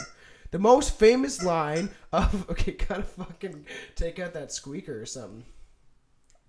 The 0.50 0.58
most 0.60 0.96
famous 0.98 1.42
line 1.42 1.90
of 2.12 2.48
okay, 2.50 2.72
kind 2.72 3.00
of 3.02 3.08
fucking 3.08 3.66
take 3.96 4.18
out 4.20 4.34
that 4.34 4.52
squeaker 4.52 5.00
or 5.00 5.06
something. 5.06 5.44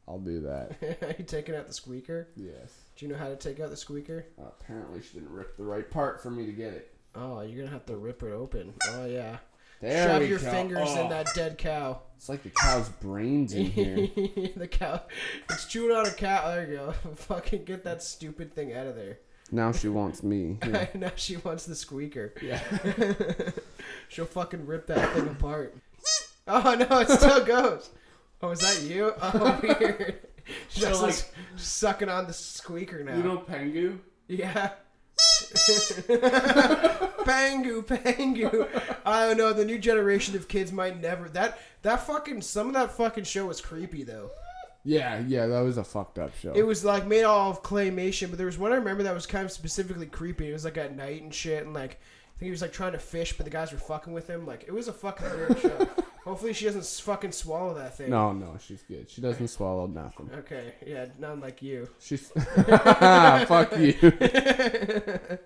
I'll 0.08 0.20
do 0.20 0.42
that. 0.42 0.72
Are 1.02 1.16
you 1.18 1.24
taking 1.26 1.56
out 1.56 1.68
the 1.68 1.74
squeaker? 1.74 2.28
Yes. 2.36 2.72
Do 2.96 3.06
you 3.06 3.12
know 3.12 3.18
how 3.18 3.28
to 3.30 3.36
take 3.36 3.60
out 3.60 3.70
the 3.72 3.78
squeaker? 3.78 4.26
Uh, 4.40 4.46
apparently, 4.60 5.02
she 5.02 5.16
didn't 5.20 5.32
rip 5.32 5.58
the 5.58 5.64
right 5.64 5.90
part 5.90 6.22
for 6.22 6.30
me 6.30 6.46
to 6.46 6.52
get 6.52 6.74
it. 6.74 6.94
Oh, 7.16 7.42
you're 7.42 7.58
gonna 7.64 7.72
have 7.74 7.86
to 7.88 7.96
rip 7.98 8.22
it 8.24 8.32
open. 8.32 8.74
Oh 8.90 9.06
yeah. 9.06 9.38
There 9.82 10.08
Shove 10.08 10.28
your 10.30 10.40
go. 10.40 10.52
fingers 10.52 10.92
in 10.92 10.98
Oh, 11.00 11.10
that 11.10 11.28
dead 11.36 11.58
cow. 11.58 12.02
It's 12.18 12.30
like 12.30 12.44
the 12.44 12.50
cow's 12.50 12.88
brains 12.90 13.54
in 13.54 13.66
here. 13.66 13.96
the 14.56 14.68
cow. 14.70 15.02
It's 15.50 15.66
chewing 15.66 15.96
on 15.96 16.06
a 16.06 16.12
cow. 16.12 16.48
There 16.50 16.68
you 16.70 16.76
go. 16.78 16.92
Fucking 17.16 17.66
get 17.66 17.84
that 17.84 18.02
stupid 18.04 18.54
thing 18.54 18.74
out 18.74 18.88
of 18.88 18.96
there. 18.96 19.20
now 19.52 19.72
she 19.72 19.88
wants 19.90 20.24
me. 20.24 20.58
Yeah. 20.66 20.88
now 20.96 21.12
she 21.16 21.38
wants 21.38 21.66
the 21.66 21.76
squeaker. 21.76 22.34
Yeah. 22.42 22.62
She'll 24.08 24.26
fucking 24.26 24.66
rip 24.66 24.88
that 24.88 25.14
thing 25.14 25.28
apart. 25.28 25.76
Oh 26.48 26.76
no, 26.76 27.00
it 27.00 27.10
still 27.10 27.44
goes. 27.44 27.90
Oh, 28.42 28.52
is 28.52 28.60
that 28.60 28.82
you? 28.84 29.14
Oh, 29.22 29.60
weird. 29.64 30.20
So, 30.70 30.82
just 30.90 31.02
like- 31.02 31.14
like 31.16 31.24
sucking 31.56 32.10
on 32.10 32.28
the 32.28 32.34
squeaker 32.34 33.04
now. 33.04 33.16
You 33.18 33.24
know 33.24 33.38
Pingu? 33.40 34.00
Yeah. 34.28 34.72
Pangu, 37.26 37.84
Pangu. 37.86 38.68
I 39.06 39.28
don't 39.28 39.38
know. 39.38 39.54
The 39.54 39.66
new 39.66 39.78
generation 39.80 40.36
of 40.36 40.48
kids 40.48 40.72
might 40.72 41.02
never. 41.02 41.30
That 41.30 41.60
that 41.82 42.06
fucking 42.06 42.42
some 42.42 42.68
of 42.68 42.74
that 42.74 42.92
fucking 42.92 43.24
show 43.24 43.46
was 43.48 43.62
creepy 43.62 44.04
though. 44.04 44.30
Yeah, 44.84 45.24
yeah, 45.28 45.48
that 45.48 45.62
was 45.62 45.78
a 45.78 45.84
fucked 45.84 46.20
up 46.20 46.32
show. 46.38 46.52
It 46.54 46.62
was 46.64 46.86
like 46.86 47.08
made 47.08 47.24
all 47.24 47.50
of 47.50 47.64
claymation, 47.64 48.30
but 48.30 48.38
there 48.38 48.46
was 48.46 48.58
one 48.60 48.72
I 48.72 48.76
remember 48.76 49.02
that 49.04 49.16
was 49.16 49.26
kind 49.26 49.44
of 49.46 49.52
specifically 49.52 50.06
creepy. 50.06 50.50
It 50.50 50.54
was 50.54 50.64
like 50.66 50.78
at 50.78 50.96
night 50.96 51.24
and 51.24 51.34
shit, 51.34 51.64
and 51.64 51.74
like 51.74 51.94
I 51.94 52.40
think 52.40 52.48
he 52.48 52.52
was 52.52 52.62
like 52.62 52.74
trying 52.74 52.92
to 52.92 53.00
fish, 53.00 53.36
but 53.36 53.46
the 53.46 53.50
guys 53.50 53.72
were 53.72 53.80
fucking 53.80 54.14
with 54.14 54.28
him. 54.30 54.46
Like 54.46 54.66
it 54.68 54.74
was 54.74 54.88
a 54.88 54.94
fucking 54.94 55.28
weird 55.30 55.60
show. 55.60 55.88
Hopefully 56.26 56.54
she 56.54 56.66
doesn't 56.66 56.86
fucking 57.06 57.32
swallow 57.32 57.76
that 57.76 57.96
thing. 57.98 58.10
no, 58.10 58.34
no, 58.34 58.58
she's 58.60 58.82
good. 58.82 59.10
She 59.10 59.22
doesn't 59.22 59.48
swallow 59.48 59.86
nothing. 59.88 60.30
Okay, 60.40 60.74
yeah, 60.86 61.06
not 61.20 61.40
like 61.40 61.62
you. 61.62 61.88
She's 62.00 62.30
fuck 62.30 63.78
you. 63.78 63.94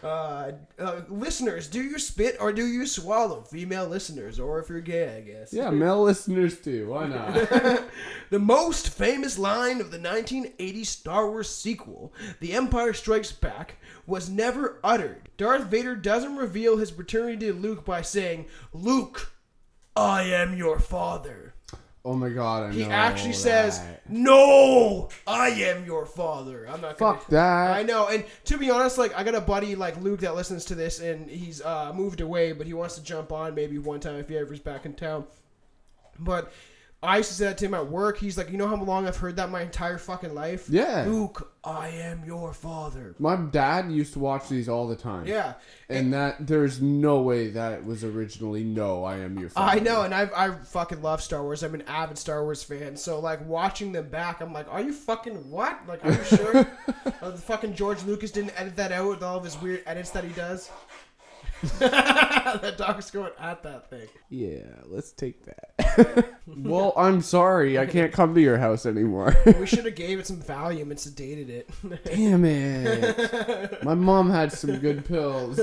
Uh, 0.00 0.52
uh, 0.78 1.00
listeners, 1.08 1.66
do 1.66 1.82
you 1.82 1.98
spit 1.98 2.36
or 2.40 2.52
do 2.52 2.64
you 2.64 2.86
swallow? 2.86 3.42
Female 3.42 3.86
listeners, 3.88 4.38
or 4.38 4.60
if 4.60 4.68
you're 4.68 4.80
gay, 4.80 5.16
I 5.16 5.20
guess. 5.22 5.52
Yeah, 5.52 5.70
male 5.70 6.02
listeners 6.04 6.60
too. 6.60 6.90
Why 6.90 7.08
not? 7.08 7.82
The 8.30 8.38
most 8.38 8.90
famous 8.90 9.38
line 9.38 9.80
of 9.80 9.90
the 9.90 9.98
1980 9.98 10.84
Star 10.84 11.28
Wars 11.28 11.48
sequel, 11.48 12.12
The 12.40 12.52
Empire 12.52 12.92
Strikes 12.92 13.32
Back, 13.32 13.76
was 14.06 14.28
never 14.28 14.78
uttered. 14.84 15.30
Darth 15.36 15.64
Vader 15.64 15.96
doesn't 15.96 16.36
reveal 16.36 16.76
his 16.76 16.90
paternity 16.92 17.46
to 17.46 17.52
Luke 17.54 17.84
by 17.84 18.02
saying, 18.02 18.46
Luke, 18.72 19.32
I 19.98 20.22
am 20.22 20.56
your 20.56 20.78
father. 20.78 21.54
Oh 22.04 22.14
my 22.14 22.28
god, 22.28 22.70
I 22.70 22.72
He 22.72 22.84
know 22.84 22.90
actually 22.90 23.32
says. 23.32 23.82
No, 24.08 25.08
I 25.26 25.48
am 25.48 25.84
your 25.84 26.06
father. 26.06 26.66
I'm 26.66 26.80
not 26.80 26.96
gonna. 26.96 27.18
"Fuck 27.18 27.26
that." 27.28 27.76
I 27.76 27.82
know, 27.82 28.06
and 28.06 28.24
to 28.44 28.56
be 28.56 28.70
honest, 28.70 28.96
like 28.96 29.14
I 29.14 29.24
got 29.24 29.34
a 29.34 29.40
buddy 29.40 29.74
like 29.74 30.00
Luke 30.00 30.20
that 30.20 30.34
listens 30.36 30.64
to 30.66 30.74
this, 30.74 31.00
and 31.00 31.28
he's 31.28 31.60
uh, 31.60 31.92
moved 31.92 32.20
away, 32.20 32.52
but 32.52 32.66
he 32.66 32.74
wants 32.74 32.94
to 32.94 33.02
jump 33.02 33.32
on 33.32 33.54
maybe 33.54 33.78
one 33.78 33.98
time 34.00 34.16
if 34.16 34.28
he 34.28 34.38
ever's 34.38 34.60
back 34.60 34.86
in 34.86 34.94
town. 34.94 35.24
But 36.18 36.52
I 37.00 37.18
used 37.18 37.28
to 37.28 37.34
say 37.36 37.44
that 37.44 37.58
to 37.58 37.66
him 37.66 37.74
at 37.74 37.88
work. 37.88 38.18
He's 38.18 38.36
like, 38.36 38.50
you 38.50 38.58
know 38.58 38.66
how 38.66 38.74
long 38.74 39.06
I've 39.06 39.16
heard 39.16 39.36
that 39.36 39.50
my 39.50 39.62
entire 39.62 39.98
fucking 39.98 40.34
life. 40.34 40.68
Yeah. 40.68 41.04
Luke, 41.06 41.52
I 41.62 41.90
am 41.90 42.24
your 42.24 42.52
father. 42.52 43.14
My 43.20 43.36
dad 43.36 43.92
used 43.92 44.14
to 44.14 44.18
watch 44.18 44.48
these 44.48 44.68
all 44.68 44.88
the 44.88 44.96
time. 44.96 45.24
Yeah, 45.26 45.54
And 45.88 46.12
that 46.12 46.44
there's 46.46 46.82
no 46.82 47.20
way 47.22 47.50
that 47.50 47.72
it 47.72 47.84
was 47.84 48.02
originally 48.02 48.64
no, 48.64 49.04
I 49.04 49.18
am 49.18 49.38
your 49.38 49.48
father. 49.48 49.78
I 49.78 49.80
know, 49.80 50.02
and 50.02 50.12
I 50.12 50.28
I 50.34 50.50
fucking 50.50 51.00
love 51.00 51.22
Star 51.22 51.42
Wars. 51.44 51.62
I'm 51.62 51.74
an 51.74 51.82
avid 51.82 52.18
Star 52.18 52.42
Wars 52.42 52.64
fan. 52.64 52.96
So 52.96 53.20
like 53.20 53.46
watching 53.46 53.92
them 53.92 54.08
back, 54.08 54.40
I'm 54.40 54.52
like, 54.52 54.66
are 54.68 54.80
you 54.80 54.92
fucking 54.92 55.50
what? 55.50 55.80
Like, 55.86 56.04
are 56.04 56.12
you 56.12 56.24
sure? 56.24 56.56
uh, 57.22 57.30
the 57.30 57.38
fucking 57.38 57.74
George 57.74 58.02
Lucas 58.02 58.32
didn't 58.32 58.58
edit 58.58 58.74
that 58.74 58.90
out 58.90 59.08
with 59.08 59.22
all 59.22 59.36
of 59.36 59.44
his 59.44 59.60
weird 59.60 59.82
edits 59.86 60.10
that 60.10 60.24
he 60.24 60.30
does. 60.30 60.70
that 61.80 62.76
dog's 62.78 63.10
going 63.10 63.32
at 63.38 63.62
that 63.62 63.90
thing. 63.90 64.06
Yeah, 64.30 64.62
let's 64.86 65.12
take 65.12 65.44
that. 65.44 66.28
well, 66.46 66.92
I'm 66.96 67.20
sorry, 67.20 67.78
I 67.78 67.86
can't 67.86 68.12
come 68.12 68.34
to 68.34 68.40
your 68.40 68.58
house 68.58 68.86
anymore. 68.86 69.36
We 69.58 69.66
should 69.66 69.84
have 69.84 69.94
gave 69.96 70.18
it 70.18 70.26
some 70.26 70.36
Valium 70.42 70.82
and 70.90 70.94
sedated 70.96 71.48
it. 71.48 71.70
Damn 72.04 72.44
it. 72.44 73.82
My 73.84 73.94
mom 73.94 74.30
had 74.30 74.52
some 74.52 74.78
good 74.78 75.04
pills. 75.04 75.58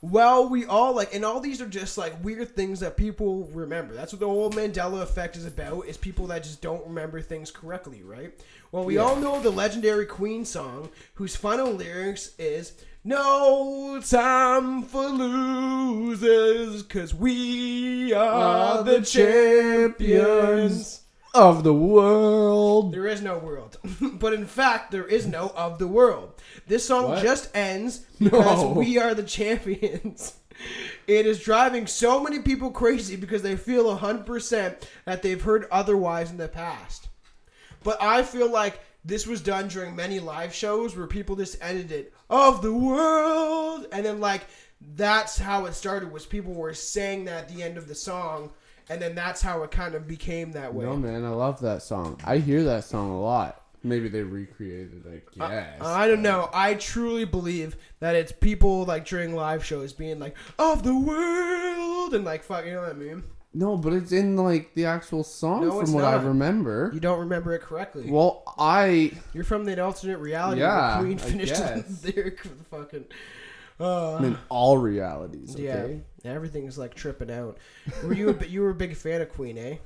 well, 0.00 0.48
we 0.48 0.64
all 0.64 0.94
like, 0.94 1.14
and 1.14 1.24
all 1.24 1.40
these 1.40 1.60
are 1.60 1.68
just 1.68 1.98
like 1.98 2.22
weird 2.24 2.54
things 2.56 2.80
that 2.80 2.96
people 2.96 3.44
remember. 3.52 3.94
That's 3.94 4.12
what 4.12 4.20
the 4.20 4.28
whole 4.28 4.50
Mandela 4.50 5.02
effect 5.02 5.36
is 5.36 5.44
about: 5.46 5.86
is 5.86 5.96
people 5.96 6.26
that 6.28 6.42
just 6.42 6.62
don't 6.62 6.86
remember 6.86 7.20
things 7.20 7.50
correctly, 7.50 8.02
right? 8.02 8.32
Well, 8.70 8.84
we 8.84 8.94
Yeah. 8.94 9.02
all 9.02 9.16
know 9.16 9.40
the 9.40 9.50
legendary 9.50 10.06
Queen 10.06 10.44
song, 10.46 10.88
whose 11.14 11.36
final 11.36 11.70
lyrics 11.70 12.30
is. 12.38 12.72
No 13.04 14.00
time 14.00 14.82
for 14.84 15.08
losers, 15.08 16.84
cause 16.84 17.12
we 17.12 18.12
are 18.12 18.84
the 18.84 19.00
champions. 20.02 21.00
of 21.34 21.64
the 21.64 21.72
world. 21.74 22.92
There 22.94 23.08
is 23.08 23.20
no 23.22 23.38
world. 23.38 23.78
but 24.20 24.34
in 24.34 24.46
fact, 24.46 24.92
there 24.92 25.06
is 25.06 25.26
no 25.26 25.48
of 25.56 25.78
the 25.80 25.88
world. 25.88 26.34
This 26.68 26.86
song 26.86 27.08
What? 27.08 27.22
just 27.22 27.50
ends 27.56 27.98
because 28.20 28.62
No. 28.62 28.68
we 28.72 28.98
are 28.98 29.14
the 29.14 29.22
champions. 29.24 30.34
It 31.08 31.26
is 31.26 31.40
driving 31.42 31.88
so 31.88 32.22
many 32.22 32.38
people 32.38 32.70
crazy 32.70 33.16
because 33.16 33.42
they 33.42 33.56
feel 33.56 33.98
100% 33.98 34.76
that 35.06 35.20
they've 35.22 35.42
heard 35.42 35.66
otherwise 35.72 36.30
in 36.30 36.36
the 36.36 36.46
past. 36.46 37.08
But 37.82 38.00
I 38.00 38.22
feel 38.22 38.48
like 38.48 38.78
this 39.04 39.26
was 39.26 39.40
done 39.40 39.68
during 39.68 39.96
many 39.96 40.20
live 40.20 40.54
shows 40.54 40.96
where 40.96 41.06
people 41.06 41.36
just 41.36 41.62
it 41.62 42.12
of 42.30 42.62
the 42.62 42.72
world 42.72 43.86
and 43.92 44.06
then 44.06 44.20
like 44.20 44.42
that's 44.94 45.38
how 45.38 45.66
it 45.66 45.74
started 45.74 46.12
was 46.12 46.26
people 46.26 46.52
were 46.52 46.74
saying 46.74 47.24
that 47.24 47.44
at 47.44 47.48
the 47.48 47.62
end 47.62 47.76
of 47.76 47.88
the 47.88 47.94
song 47.94 48.50
and 48.88 49.00
then 49.00 49.14
that's 49.14 49.40
how 49.40 49.62
it 49.62 49.70
kind 49.70 49.94
of 49.94 50.06
became 50.06 50.52
that 50.52 50.74
way. 50.74 50.84
No, 50.84 50.96
man, 50.96 51.24
I 51.24 51.30
love 51.30 51.60
that 51.60 51.82
song. 51.82 52.20
I 52.24 52.38
hear 52.38 52.64
that 52.64 52.84
song 52.84 53.10
a 53.10 53.20
lot. 53.20 53.62
Maybe 53.84 54.08
they 54.08 54.22
recreated 54.22 55.04
it, 55.06 55.24
I 55.40 55.48
guess. 55.48 55.80
I 55.80 56.06
don't 56.06 56.22
know. 56.22 56.48
I 56.52 56.74
truly 56.74 57.24
believe 57.24 57.76
that 58.00 58.14
it's 58.14 58.30
people 58.30 58.84
like 58.84 59.04
during 59.04 59.34
live 59.34 59.64
shows 59.64 59.92
being 59.92 60.20
like 60.20 60.36
of 60.58 60.82
the 60.82 60.96
world 60.96 62.14
and 62.14 62.24
like 62.24 62.42
fuck, 62.42 62.64
you 62.64 62.74
know 62.74 62.82
what 62.82 62.90
I 62.90 62.94
mean? 62.94 63.24
No, 63.54 63.76
but 63.76 63.92
it's 63.92 64.12
in 64.12 64.36
like 64.36 64.74
the 64.74 64.86
actual 64.86 65.24
song 65.24 65.66
No, 65.66 65.80
it's 65.80 65.90
from 65.90 65.94
what 66.00 66.04
I 66.04 66.12
not. 66.16 66.24
remember. 66.24 66.90
You 66.94 67.00
don't 67.00 67.20
remember 67.20 67.52
it 67.54 67.60
correctly. 67.62 68.10
Well, 68.10 68.42
I 68.58 69.12
You're 69.34 69.44
from 69.44 69.64
the 69.64 69.82
alternate 69.82 70.18
reality 70.18 70.60
Yeah, 70.62 70.96
where 70.98 71.04
Queen 71.06 71.18
I 71.18 71.22
finished 71.22 71.54
guess. 71.54 72.00
the 72.00 72.12
lyric 72.16 72.42
with 72.42 72.58
the 72.58 72.64
fucking. 72.76 73.04
Uh, 73.80 74.20
in 74.22 74.38
all 74.48 74.78
realities. 74.78 75.54
Okay? 75.54 76.00
Yeah, 76.22 76.30
everything's 76.32 76.78
like 76.78 76.94
tripping 76.94 77.30
out. 77.30 77.58
Were 78.04 78.12
you 78.12 78.28
a, 78.28 78.32
bi- 78.34 78.46
you 78.46 78.60
were 78.62 78.70
a 78.70 78.74
big 78.74 78.94
fan 78.96 79.20
of 79.22 79.30
Queen, 79.32 79.58
eh? 79.58 79.76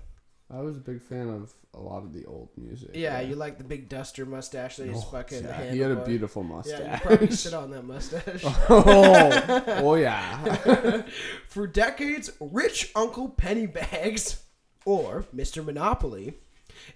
I 0.49 0.61
was 0.61 0.77
a 0.77 0.81
big 0.81 1.03
fan 1.03 1.29
of 1.29 1.53
a 1.75 1.81
lot 1.81 2.05
of 2.05 2.13
the 2.13 2.25
old 2.27 2.51
music. 2.57 2.91
Yeah, 2.95 3.21
you 3.21 3.35
like 3.35 3.59
the 3.59 3.65
big 3.65 3.89
duster 3.89 4.25
mustache 4.25 4.77
that 4.77 4.87
he's 4.87 4.97
Oh, 4.97 5.01
fucking. 5.01 5.43
yeah, 5.45 5.73
he 5.73 5.81
had 5.81 5.91
a 5.91 5.97
beautiful 6.05 6.43
Yeah, 6.43 6.49
you 6.49 6.55
mustache. 6.55 7.03
probably 7.03 7.31
sit 7.33 7.55
on 7.55 7.71
that 7.73 7.83
mustache. 7.85 8.43
oh, 8.69 9.65
oh 9.83 9.95
yeah. 9.97 11.03
For 11.49 11.67
decades, 11.67 12.31
rich 12.41 12.93
Uncle 12.95 13.29
Pennybags, 13.29 14.41
or 14.85 15.25
Mr. 15.35 15.65
Monopoly, 15.65 16.35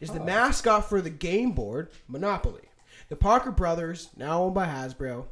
is 0.01 0.11
the 0.11 0.21
mascot 0.21 0.89
for 0.89 1.01
the 1.01 1.11
game 1.11 1.51
board 1.53 1.91
Monopoly. 2.07 2.63
The 3.09 3.17
Parker 3.17 3.51
brothers, 3.51 4.11
now 4.17 4.43
owned 4.45 4.55
by 4.55 4.67
Hasbro. 4.67 5.25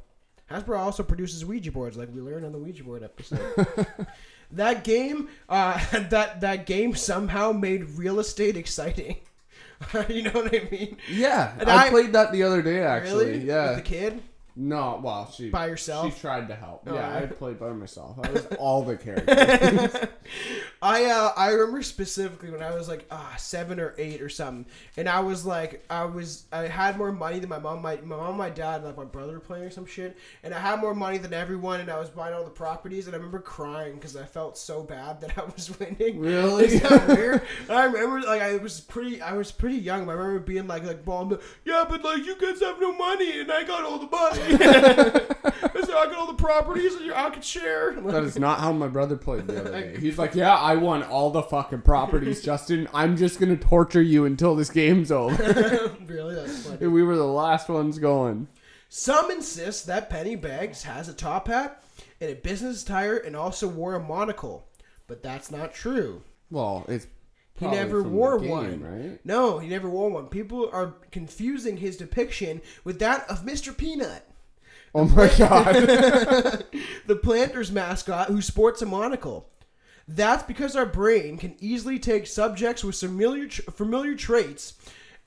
Hasbro 0.51 0.79
also 0.79 1.03
produces 1.05 1.45
Ouija 1.45 1.71
boards, 1.71 1.97
like 1.97 2.13
we 2.13 2.21
learned 2.21 2.45
on 2.47 2.53
the 2.53 2.59
Ouija 2.59 2.83
board 2.83 3.05
episode. 3.05 3.41
That 4.52 4.85
game, 4.85 5.28
uh, 5.49 5.78
that 6.11 6.40
that 6.40 6.67
game 6.67 6.95
somehow 6.95 7.52
made 7.52 7.90
real 7.90 8.19
estate 8.21 8.57
exciting. 8.57 9.17
you 10.09 10.23
know 10.23 10.33
what 10.33 10.55
I 10.55 10.69
mean? 10.71 10.97
Yeah, 11.09 11.55
I, 11.67 11.87
I- 11.87 11.90
played 11.90 12.12
that 12.12 12.33
the 12.33 12.43
other 12.43 12.62
day. 12.62 12.81
Actually, 12.81 13.26
really? 13.26 13.45
yeah. 13.47 13.69
With 13.71 13.76
the 13.76 13.83
kid? 13.83 14.23
no, 14.57 15.00
well, 15.02 15.31
she 15.31 15.50
By 15.50 15.67
yourself? 15.69 16.12
She 16.12 16.21
tried 16.21 16.49
to 16.49 16.55
help. 16.57 16.83
Oh, 16.87 16.95
yeah, 16.95 17.17
I 17.17 17.26
played 17.26 17.61
by 17.61 17.71
myself. 17.71 18.19
I 18.21 18.31
was 18.33 18.45
all 18.59 18.83
the 18.83 18.97
characters. 18.97 20.09
I 20.81 21.07
uh, 21.07 21.33
I 21.37 21.51
remember 21.51 21.83
specifically 21.83 22.51
when 22.51 22.63
I 22.63 22.73
was 22.75 22.89
like 22.89 23.05
uh, 23.11 23.35
seven 23.37 23.81
or 23.81 23.95
eight 23.99 24.23
or 24.23 24.29
something, 24.29 24.65
and 24.97 25.09
I 25.09 25.21
was 25.21 25.45
like 25.45 25.85
I 25.91 26.05
was 26.05 26.45
I 26.53 26.69
had 26.69 26.97
more 26.97 27.11
money 27.11 27.41
than 27.41 27.49
my 27.49 27.59
mom, 27.59 27.83
my, 27.83 27.97
my 27.97 28.17
mom, 28.17 28.37
my 28.37 28.49
dad, 28.51 28.77
and 28.77 28.85
like 28.85 28.97
my 28.97 29.05
brother 29.05 29.33
were 29.33 29.41
playing 29.41 29.65
or 29.65 29.71
some 29.71 29.87
shit, 29.87 30.17
and 30.45 30.55
I 30.55 30.59
had 30.61 30.79
more 30.81 30.95
money 30.95 31.19
than 31.19 31.33
everyone, 31.35 31.81
and 31.81 31.91
I 31.91 31.99
was 31.99 32.11
buying 32.11 32.33
all 32.35 32.45
the 32.45 32.51
properties, 32.51 33.07
and 33.07 33.15
I 33.15 33.19
remember 33.19 33.41
crying 33.41 33.95
because 33.95 34.17
I 34.17 34.25
felt 34.25 34.57
so 34.57 34.83
bad 34.85 35.21
that 35.23 35.37
I 35.37 35.45
was 35.45 35.77
winning. 35.81 36.21
Really? 36.21 36.67
Is 36.67 36.83
that 36.83 37.09
weird? 37.09 37.43
And 37.69 37.77
I 37.77 37.85
remember 37.85 38.21
like 38.27 38.41
I 38.43 38.57
was 38.59 38.81
pretty 38.81 39.21
I 39.21 39.33
was 39.33 39.51
pretty 39.51 39.79
young. 39.79 40.07
but 40.07 40.13
I 40.13 40.15
remember 40.15 40.41
being 40.41 40.69
like 40.69 40.85
like 40.85 41.05
bomb. 41.05 41.37
Yeah, 41.65 41.87
but 41.89 42.05
like 42.05 42.25
you 42.25 42.37
guys 42.37 42.61
have 42.61 42.81
no 42.81 42.93
money, 42.93 43.41
and 43.41 43.51
I 43.51 43.65
got 43.65 43.83
all 43.85 43.99
the 43.99 44.07
money. 44.07 44.55
I 45.45 45.81
said 45.83 45.95
I 45.95 46.07
got 46.07 46.15
all 46.15 46.27
the 46.27 46.35
properties, 46.35 46.95
and 46.95 47.13
I 47.13 47.31
could 47.31 47.45
share. 47.45 47.93
that 47.95 48.23
is 48.23 48.39
not 48.39 48.61
how 48.61 48.73
my 48.73 48.89
brother 48.89 49.17
played 49.17 49.47
the 49.47 49.61
other 49.61 49.71
day. 49.93 49.99
He's 49.99 50.19
like, 50.19 50.35
"Yeah, 50.35 50.55
I 50.55 50.68
won 50.77 51.03
all 51.03 51.31
the 51.31 51.43
fucking 51.43 51.83
properties, 51.83 52.43
Justin. 52.45 52.89
I'm 52.95 53.17
just 53.17 53.39
gonna 53.41 53.57
torture 53.57 54.03
you 54.03 54.25
until 54.25 54.55
this 54.57 54.71
game's 54.71 55.11
over." 55.13 55.43
really, 56.07 56.35
that's 56.35 56.65
funny. 56.67 56.79
And 56.81 56.93
we 56.93 57.03
were 57.03 57.17
the 57.17 57.25
last 57.27 57.69
ones 57.69 57.99
going. 57.99 58.49
Some 58.89 59.31
insist 59.31 59.87
that 59.87 60.11
Pennybags 60.11 60.83
has 60.83 61.09
a 61.09 61.15
top 61.15 61.49
hat 61.49 61.83
and 62.21 62.31
a 62.31 62.35
business 62.35 62.83
attire 62.83 63.17
and 63.17 63.37
also 63.37 63.69
wore 63.69 63.95
a 63.95 64.01
monocle, 64.03 64.67
but 65.07 65.23
that's 65.23 65.51
not 65.51 65.75
true. 65.75 66.23
Well, 66.51 66.87
it's 66.89 67.07
He 67.59 67.67
never 67.67 68.03
wore 68.03 68.39
game, 68.39 68.51
one. 68.51 68.81
right? 68.83 69.21
No, 69.27 69.59
he 69.59 69.69
never 69.69 69.91
wore 69.91 70.09
one. 70.11 70.27
People 70.29 70.71
are 70.73 70.95
confusing 71.11 71.77
his 71.77 71.99
depiction 71.99 72.63
with 72.83 72.99
that 73.01 73.29
of 73.31 73.45
Mr. 73.45 73.77
Peanut, 73.77 74.25
Oh 74.95 75.05
my 75.05 75.29
god. 75.37 75.75
the 77.07 77.17
Planters 77.23 77.71
mascot 77.71 78.29
who 78.29 78.41
sports 78.41 78.81
a 78.81 78.87
monocle. 78.87 79.51
That's 80.09 80.43
because 80.43 80.75
our 80.75 80.87
brain 80.87 81.37
can 81.37 81.55
easily 81.61 81.99
take 81.99 82.27
subjects 82.27 82.83
with 82.83 82.97
familiar 82.97 83.49
familiar 83.49 84.17
traits 84.17 84.73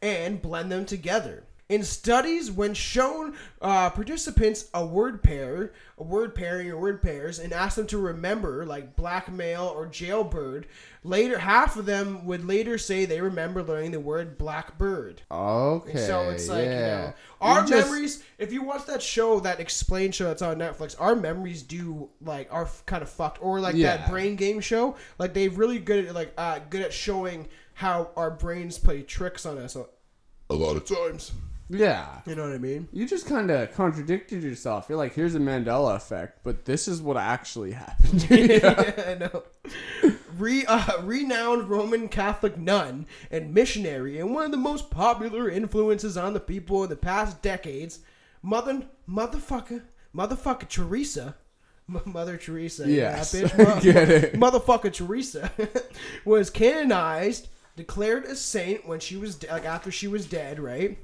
and 0.02 0.42
blend 0.42 0.72
them 0.72 0.88
together. 0.88 1.44
In 1.72 1.84
studies, 1.84 2.52
when 2.52 2.74
shown 2.74 3.34
uh, 3.62 3.90
participants 3.92 4.66
a 4.74 4.86
word 4.86 5.24
pair, 5.24 5.72
a 5.98 6.04
word 6.04 6.36
pairing 6.36 6.70
or 6.70 6.78
word 6.78 7.02
pairs, 7.02 7.40
and 7.40 7.54
asked 7.54 7.78
them 7.78 7.88
to 7.88 7.98
remember, 7.98 8.66
like 8.66 8.98
blackmail 8.98 9.72
or 9.74 9.86
jailbird, 9.88 10.68
later 11.06 11.40
half 11.40 11.78
of 11.78 11.86
them 11.86 12.26
would 12.26 12.44
later 12.46 12.78
say 12.78 13.06
they 13.06 13.22
remember 13.22 13.64
learning 13.64 13.92
the 13.92 14.02
word 14.02 14.38
blackbird. 14.38 15.22
Okay. 15.32 15.98
So 16.06 16.30
it's 16.32 16.50
like, 16.50 16.66
yeah. 16.66 16.72
you 17.00 17.08
know, 17.08 17.14
our 17.40 17.62
You 17.62 17.68
just- 17.68 17.88
memories. 17.88 18.24
If 18.38 18.52
you 18.52 18.64
watch 18.64 18.86
that 18.88 19.02
show, 19.02 19.40
that 19.40 19.62
explain 19.62 20.12
show 20.12 20.26
that's 20.26 20.42
on 20.42 20.58
Netflix, 20.58 20.96
our 21.00 21.16
memories 21.16 21.64
do 21.64 22.10
like 22.20 22.50
are 22.52 22.68
kind 22.86 23.02
of 23.02 23.10
fucked. 23.10 23.42
Or 23.42 23.62
like 23.62 23.76
Yeah. 23.76 23.96
that 23.96 24.10
brain 24.10 24.36
game 24.36 24.60
show, 24.60 24.98
like 25.18 25.34
they're 25.34 25.50
really 25.50 25.80
good 25.80 26.06
at 26.08 26.16
like 26.16 26.34
uh, 26.38 26.60
good 26.70 26.82
at 26.82 26.92
showing 26.92 27.48
how 27.76 28.10
our 28.18 28.30
brains 28.30 28.78
play 28.78 29.04
tricks 29.04 29.46
on 29.46 29.58
us 29.58 29.78
a 29.78 29.86
lot 30.54 30.76
of 30.76 30.84
times. 30.86 31.32
Yeah. 31.74 32.20
You 32.26 32.36
know 32.36 32.44
what 32.44 32.54
I 32.54 32.58
mean? 32.58 32.88
You 32.92 33.08
just 33.08 33.26
kind 33.26 33.50
of 33.50 33.74
contradicted 33.74 34.44
yourself. 34.44 34.88
You're 34.90 34.98
like, 34.98 35.14
here's 35.14 35.36
a 35.36 35.40
Mandela 35.40 35.96
effect, 35.96 36.40
but 36.44 36.66
this 36.66 36.88
is 36.88 37.02
what 37.02 37.16
actually 37.18 37.72
happened. 37.84 38.28
yeah, 38.30 39.04
I 39.08 39.14
know. 39.16 39.44
Re, 40.38 40.66
uh, 40.68 41.02
renowned 41.04 41.70
Roman 41.70 42.08
Catholic 42.10 42.58
nun 42.58 43.06
and 43.30 43.54
missionary, 43.54 44.20
and 44.20 44.34
one 44.34 44.46
of 44.46 44.52
the 44.52 44.58
most 44.58 44.90
popular 44.90 45.50
influences 45.50 46.18
on 46.18 46.34
the 46.34 46.40
people 46.40 46.84
in 46.84 46.90
the 46.90 46.96
past 46.96 47.42
decades, 47.42 48.00
Mother, 48.42 48.82
motherfucker, 49.08 49.84
motherfucker 50.16 50.68
Teresa, 50.68 51.36
Mother 51.88 52.38
Teresa, 52.38 52.90
Yes, 52.90 53.34
yeah, 53.34 53.42
I 53.42 53.44
bitch, 53.48 53.58
mo- 53.76 53.82
get 53.82 54.10
it. 54.10 54.34
motherfucker 54.34 54.92
Teresa, 54.92 55.52
was 56.26 56.50
canonized, 56.50 57.50
declared 57.76 58.26
a 58.26 58.36
saint 58.36 58.88
when 58.88 59.00
she 59.00 59.16
was 59.18 59.36
de- 59.36 59.48
like 59.48 59.66
after 59.66 59.92
she 59.92 60.08
was 60.08 60.26
dead, 60.26 60.60
right? 60.60 60.98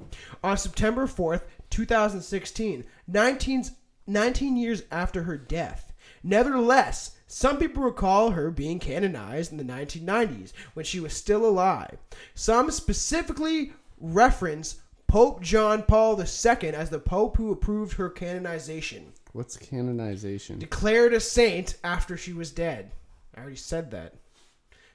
On 0.44 0.56
September 0.56 1.06
fourth, 1.06 1.44
two 1.70 1.84
thousand 1.86 2.22
sixteen, 2.22 2.84
19, 3.06 3.64
19 4.06 4.56
years 4.56 4.82
after 4.90 5.22
her 5.24 5.36
death. 5.36 5.92
Nevertheless, 6.22 7.12
some 7.26 7.58
people 7.58 7.82
recall 7.82 8.30
her 8.30 8.50
being 8.50 8.78
canonized 8.78 9.52
in 9.52 9.58
the 9.58 9.64
1990s 9.64 10.52
when 10.74 10.84
she 10.84 10.98
was 11.00 11.12
still 11.12 11.44
alive. 11.46 11.98
Some 12.34 12.70
specifically 12.70 13.72
reference 14.00 14.76
Pope 15.06 15.40
John 15.42 15.82
Paul 15.82 16.18
II 16.20 16.68
as 16.70 16.90
the 16.90 16.98
pope 16.98 17.36
who 17.36 17.50
approved 17.50 17.94
her 17.94 18.10
canonization, 18.10 19.12
What's 19.32 19.56
canonization? 19.56 20.58
declared 20.58 21.14
a 21.14 21.20
saint 21.20 21.76
after 21.84 22.16
she 22.16 22.32
was 22.32 22.50
dead. 22.50 22.90
I 23.34 23.40
already 23.40 23.56
said 23.56 23.90
that. 23.92 24.14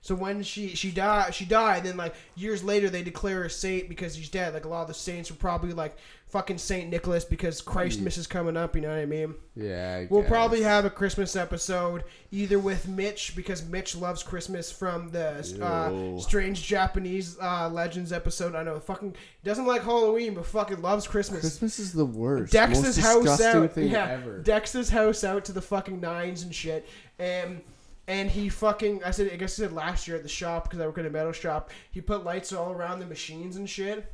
So 0.03 0.15
when 0.15 0.43
she 0.43 0.75
she 0.75 0.91
died, 0.91 1.33
she 1.33 1.45
died. 1.45 1.85
Then 1.85 1.95
like 1.95 2.13
years 2.35 2.61
later, 2.61 2.89
they 2.89 3.03
declare 3.03 3.37
her 3.37 3.45
a 3.45 3.49
saint 3.49 3.87
because 3.87 4.17
she's 4.17 4.29
dead. 4.29 4.53
Like 4.53 4.65
a 4.65 4.67
lot 4.67 4.81
of 4.81 4.89
the 4.89 4.93
saints 4.93 5.31
were 5.31 5.37
probably 5.37 5.71
like 5.71 5.97
fucking 6.27 6.57
Saint 6.57 6.89
Nicholas 6.89 7.23
because 7.23 7.61
Christmas 7.61 8.17
is 8.17 8.27
coming 8.27 8.57
up. 8.57 8.75
You 8.75 8.81
know 8.81 8.89
what 8.89 8.97
I 8.97 9.05
mean? 9.05 9.35
Yeah. 9.55 10.01
I 10.01 10.07
We'll 10.09 10.23
probably 10.23 10.61
have 10.63 10.83
a 10.83 10.89
Christmas 10.89 11.37
episode 11.37 12.03
either 12.31 12.59
with 12.59 12.85
Mitch 12.85 13.33
because 13.33 13.63
Mitch 13.63 13.95
loves 13.95 14.23
Christmas 14.23 14.69
from 14.69 15.09
the 15.11 15.37
uh, 15.61 16.19
strange 16.19 16.67
Japanese 16.67 17.37
uh, 17.39 17.69
legends 17.69 18.11
episode. 18.11 18.55
I 18.55 18.63
know 18.63 18.81
fucking 18.81 19.15
doesn't 19.45 19.65
like 19.65 19.83
Halloween, 19.83 20.33
but 20.33 20.45
fucking 20.47 20.81
loves 20.81 21.07
Christmas. 21.07 21.39
Christmas 21.39 21.79
is 21.79 21.93
the 21.93 22.05
worst. 22.05 22.51
Dex's 22.51 22.97
house 22.97 23.39
out. 23.39 23.71
thing 23.71 23.89
yeah, 23.89 24.09
ever. 24.09 24.39
Dex's 24.39 24.89
house 24.89 25.23
out 25.23 25.45
to 25.45 25.53
the 25.53 25.61
fucking 25.61 26.01
nines 26.01 26.43
and 26.43 26.53
shit. 26.53 26.89
And 27.19 27.61
and 28.07 28.29
he 28.29 28.49
fucking 28.49 29.03
I 29.03 29.11
said 29.11 29.31
I 29.31 29.35
guess 29.35 29.59
I 29.59 29.63
said 29.63 29.73
last 29.73 30.07
year 30.07 30.17
at 30.17 30.23
the 30.23 30.29
shop 30.29 30.65
because 30.65 30.79
I 30.79 30.85
work 30.85 30.97
at 30.97 31.05
a 31.05 31.09
metal 31.09 31.31
shop. 31.31 31.71
He 31.91 32.01
put 32.01 32.23
lights 32.23 32.51
all 32.53 32.71
around 32.71 32.99
the 32.99 33.05
machines 33.05 33.55
and 33.55 33.69
shit. 33.69 34.11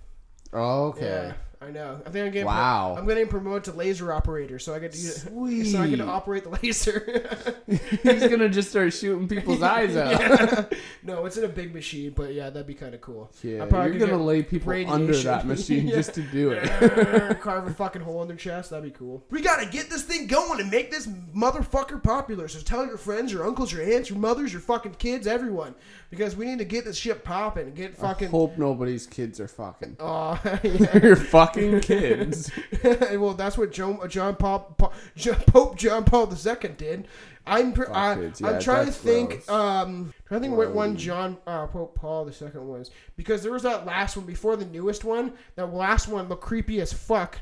Oh, 0.53 0.88
okay. 0.88 1.05
Yeah, 1.05 1.34
I 1.61 1.71
know. 1.71 1.99
I 2.05 2.09
think 2.09 2.25
I'm 2.25 2.31
getting 2.31 2.45
Wow. 2.45 2.95
I'm 2.97 3.05
getting 3.05 3.27
promoted 3.27 3.65
to 3.65 3.73
laser 3.73 4.13
operator, 4.13 4.59
so 4.59 4.73
I 4.73 4.79
get 4.79 4.93
to 4.93 4.97
use 4.97 5.23
Sweet. 5.23 5.65
so 5.71 5.81
I 5.81 5.89
get 5.89 5.97
to 5.97 6.05
operate 6.05 6.45
the 6.45 6.51
laser. 6.51 7.29
He's 8.01 8.27
gonna 8.29 8.47
just 8.47 8.69
start 8.69 8.93
shooting 8.93 9.27
people's 9.27 9.61
eyes 9.61 9.93
out. 9.97 10.11
Yeah. 10.11 10.65
no, 11.03 11.25
it's 11.25 11.35
in 11.35 11.43
a 11.43 11.49
big 11.49 11.73
machine, 11.73 12.13
but 12.15 12.33
yeah, 12.33 12.49
that'd 12.49 12.65
be 12.65 12.73
kind 12.75 12.95
of 12.95 13.01
cool. 13.01 13.29
Yeah, 13.43 13.63
I 13.63 13.65
probably 13.67 13.91
you're 13.91 13.99
could 13.99 14.09
gonna 14.11 14.23
lay 14.23 14.41
people 14.41 14.71
under 14.89 15.13
that 15.17 15.45
machine 15.45 15.87
Yeah. 15.89 15.95
just 15.95 16.13
to 16.13 16.21
do 16.21 16.51
it. 16.51 17.41
Carve 17.41 17.67
a 17.67 17.73
fucking 17.73 18.03
hole 18.03 18.21
in 18.21 18.29
their 18.29 18.37
chest. 18.37 18.69
That'd 18.69 18.85
be 18.85 18.97
cool. 18.97 19.25
We 19.29 19.41
gotta 19.41 19.65
get 19.65 19.89
this 19.89 20.03
thing 20.03 20.27
going 20.27 20.61
and 20.61 20.71
make 20.71 20.91
this 20.91 21.07
motherfucker 21.07 22.01
popular. 22.01 22.47
So 22.47 22.61
tell 22.61 22.85
your 22.85 22.97
friends, 22.97 23.33
your 23.33 23.45
uncles, 23.45 23.73
your 23.73 23.81
aunts, 23.83 24.09
your 24.09 24.19
mothers, 24.19 24.53
your 24.53 24.61
fucking 24.61 24.93
kids, 24.93 25.27
everyone, 25.27 25.75
because 26.09 26.37
we 26.37 26.45
need 26.45 26.59
to 26.59 26.65
get 26.65 26.85
this 26.85 26.95
shit 26.97 27.25
popping 27.25 27.67
and 27.67 27.75
get 27.75 27.91
I 27.99 28.01
fucking. 28.01 28.29
hope 28.29 28.57
nobody's 28.57 29.05
kids 29.05 29.41
are 29.41 29.49
fucking. 29.49 29.97
Aw, 29.99 30.39
yeah. 30.63 30.97
Your 30.99 31.15
fucking 31.17 31.48
kids. 31.81 32.51
well, 32.83 33.33
that's 33.33 33.57
what 33.57 33.71
John, 33.71 33.99
John 34.09 34.35
Paul, 34.35 34.75
Paul 34.77 34.93
John, 35.15 35.35
Pope 35.47 35.77
John 35.77 36.03
Paul 36.03 36.31
II 36.31 36.69
did. 36.77 37.07
I'm 37.45 37.73
Fuck 37.73 37.89
I, 37.89 38.31
yeah, 38.39 38.59
trying 38.59 38.85
to 38.85 38.91
think. 38.91 39.45
gross. 39.45 39.49
Um, 39.49 40.13
trying 40.27 40.41
to 40.41 40.47
think 40.47 40.57
what 40.57 40.73
one 40.73 40.97
John 40.97 41.38
uh, 41.47 41.67
Pope 41.67 41.95
Paul 41.95 42.29
II 42.29 42.47
was 42.62 42.91
because 43.15 43.41
there 43.41 43.51
was 43.51 43.63
that 43.63 43.85
last 43.85 44.15
one 44.15 44.25
before 44.25 44.55
the 44.55 44.65
newest 44.65 45.03
one. 45.03 45.33
That 45.55 45.73
last 45.73 46.07
one 46.07 46.29
looked 46.29 46.43
creepy 46.43 46.79
as 46.81 46.93
fuck. 46.93 47.39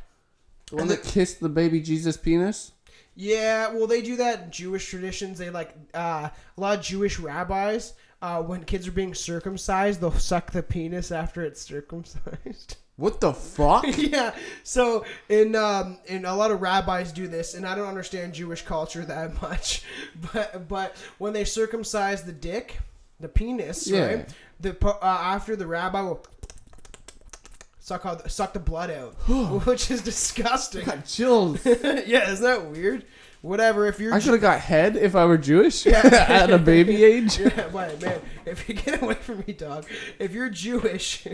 The 0.70 0.78
one 0.78 0.88
that 0.88 1.04
kissed 1.04 1.40
the 1.40 1.50
baby 1.50 1.82
Jesus 1.82 2.16
penis. 2.18 2.72
Yeah, 3.16 3.74
well, 3.74 3.88
they 3.88 4.02
do 4.02 4.16
that 4.18 4.44
in 4.44 4.52
Jewish 4.52 4.88
traditions. 4.90 5.40
They 5.40 5.50
like 5.50 5.74
uh, 5.94 6.30
a 6.30 6.62
lot 6.62 6.78
of 6.78 6.86
Jewish 6.86 7.20
rabbis. 7.20 7.94
Uh, 8.22 8.42
when 8.42 8.64
kids 8.64 8.88
are 8.88 8.92
being 8.92 9.14
circumcised, 9.14 10.02
they'll 10.02 10.12
suck 10.12 10.52
the 10.52 10.64
penis 10.64 11.12
after 11.12 11.44
it's 11.44 11.62
circumcised. 11.62 12.78
What 12.98 13.22
the 13.22 13.32
fuck? 13.34 13.86
yeah. 13.98 14.34
So 14.64 15.06
in 15.30 15.56
um 15.56 16.00
in 16.08 16.26
a 16.26 16.36
lot 16.36 16.52
of 16.52 16.62
rabbis 16.62 17.12
do 17.12 17.28
this, 17.28 17.54
and 17.54 17.66
I 17.66 17.76
don't 17.76 17.88
understand 17.88 18.34
Jewish 18.34 18.64
culture 18.64 19.06
that 19.06 19.40
much, 19.42 19.84
but 20.34 20.68
but 20.68 20.96
when 21.20 21.34
they 21.34 21.44
circumcise 21.46 22.24
the 22.24 22.32
dick, 22.32 22.80
the 23.20 23.28
penis, 23.30 23.88
Yeah. 23.88 24.06
right? 24.06 24.30
The 24.60 24.76
uh, 24.86 24.98
after 25.06 25.56
the 25.56 25.68
rabbi 25.68 26.02
will 26.02 26.26
suck 27.80 28.06
all 28.06 28.16
the, 28.16 28.30
suck 28.30 28.54
the 28.54 28.60
blood 28.60 28.90
out, 28.90 29.14
which 29.66 29.92
is 29.92 30.02
disgusting. 30.02 30.82
I 30.82 30.96
got 30.96 31.06
chills. 31.06 31.64
yeah, 31.66 32.32
isn't 32.32 32.44
that 32.44 32.66
weird? 32.66 33.06
Whatever. 33.42 33.86
If 33.88 34.00
you're 34.00 34.14
I 34.14 34.20
should 34.20 34.34
have 34.34 34.42
got 34.42 34.60
head 34.60 34.96
if 34.96 35.16
I 35.16 35.26
were 35.26 35.38
Jewish 35.38 35.86
at 35.88 36.50
a 36.50 36.58
baby 36.58 37.04
age. 37.04 37.40
Yeah, 37.58 37.70
but 37.72 38.02
man, 38.02 38.22
if 38.46 38.68
you 38.68 38.76
get 38.76 39.02
away 39.02 39.14
from 39.16 39.44
me, 39.46 39.54
dog. 39.54 39.86
If 40.20 40.34
you're 40.34 40.50
Jewish, 40.50 41.26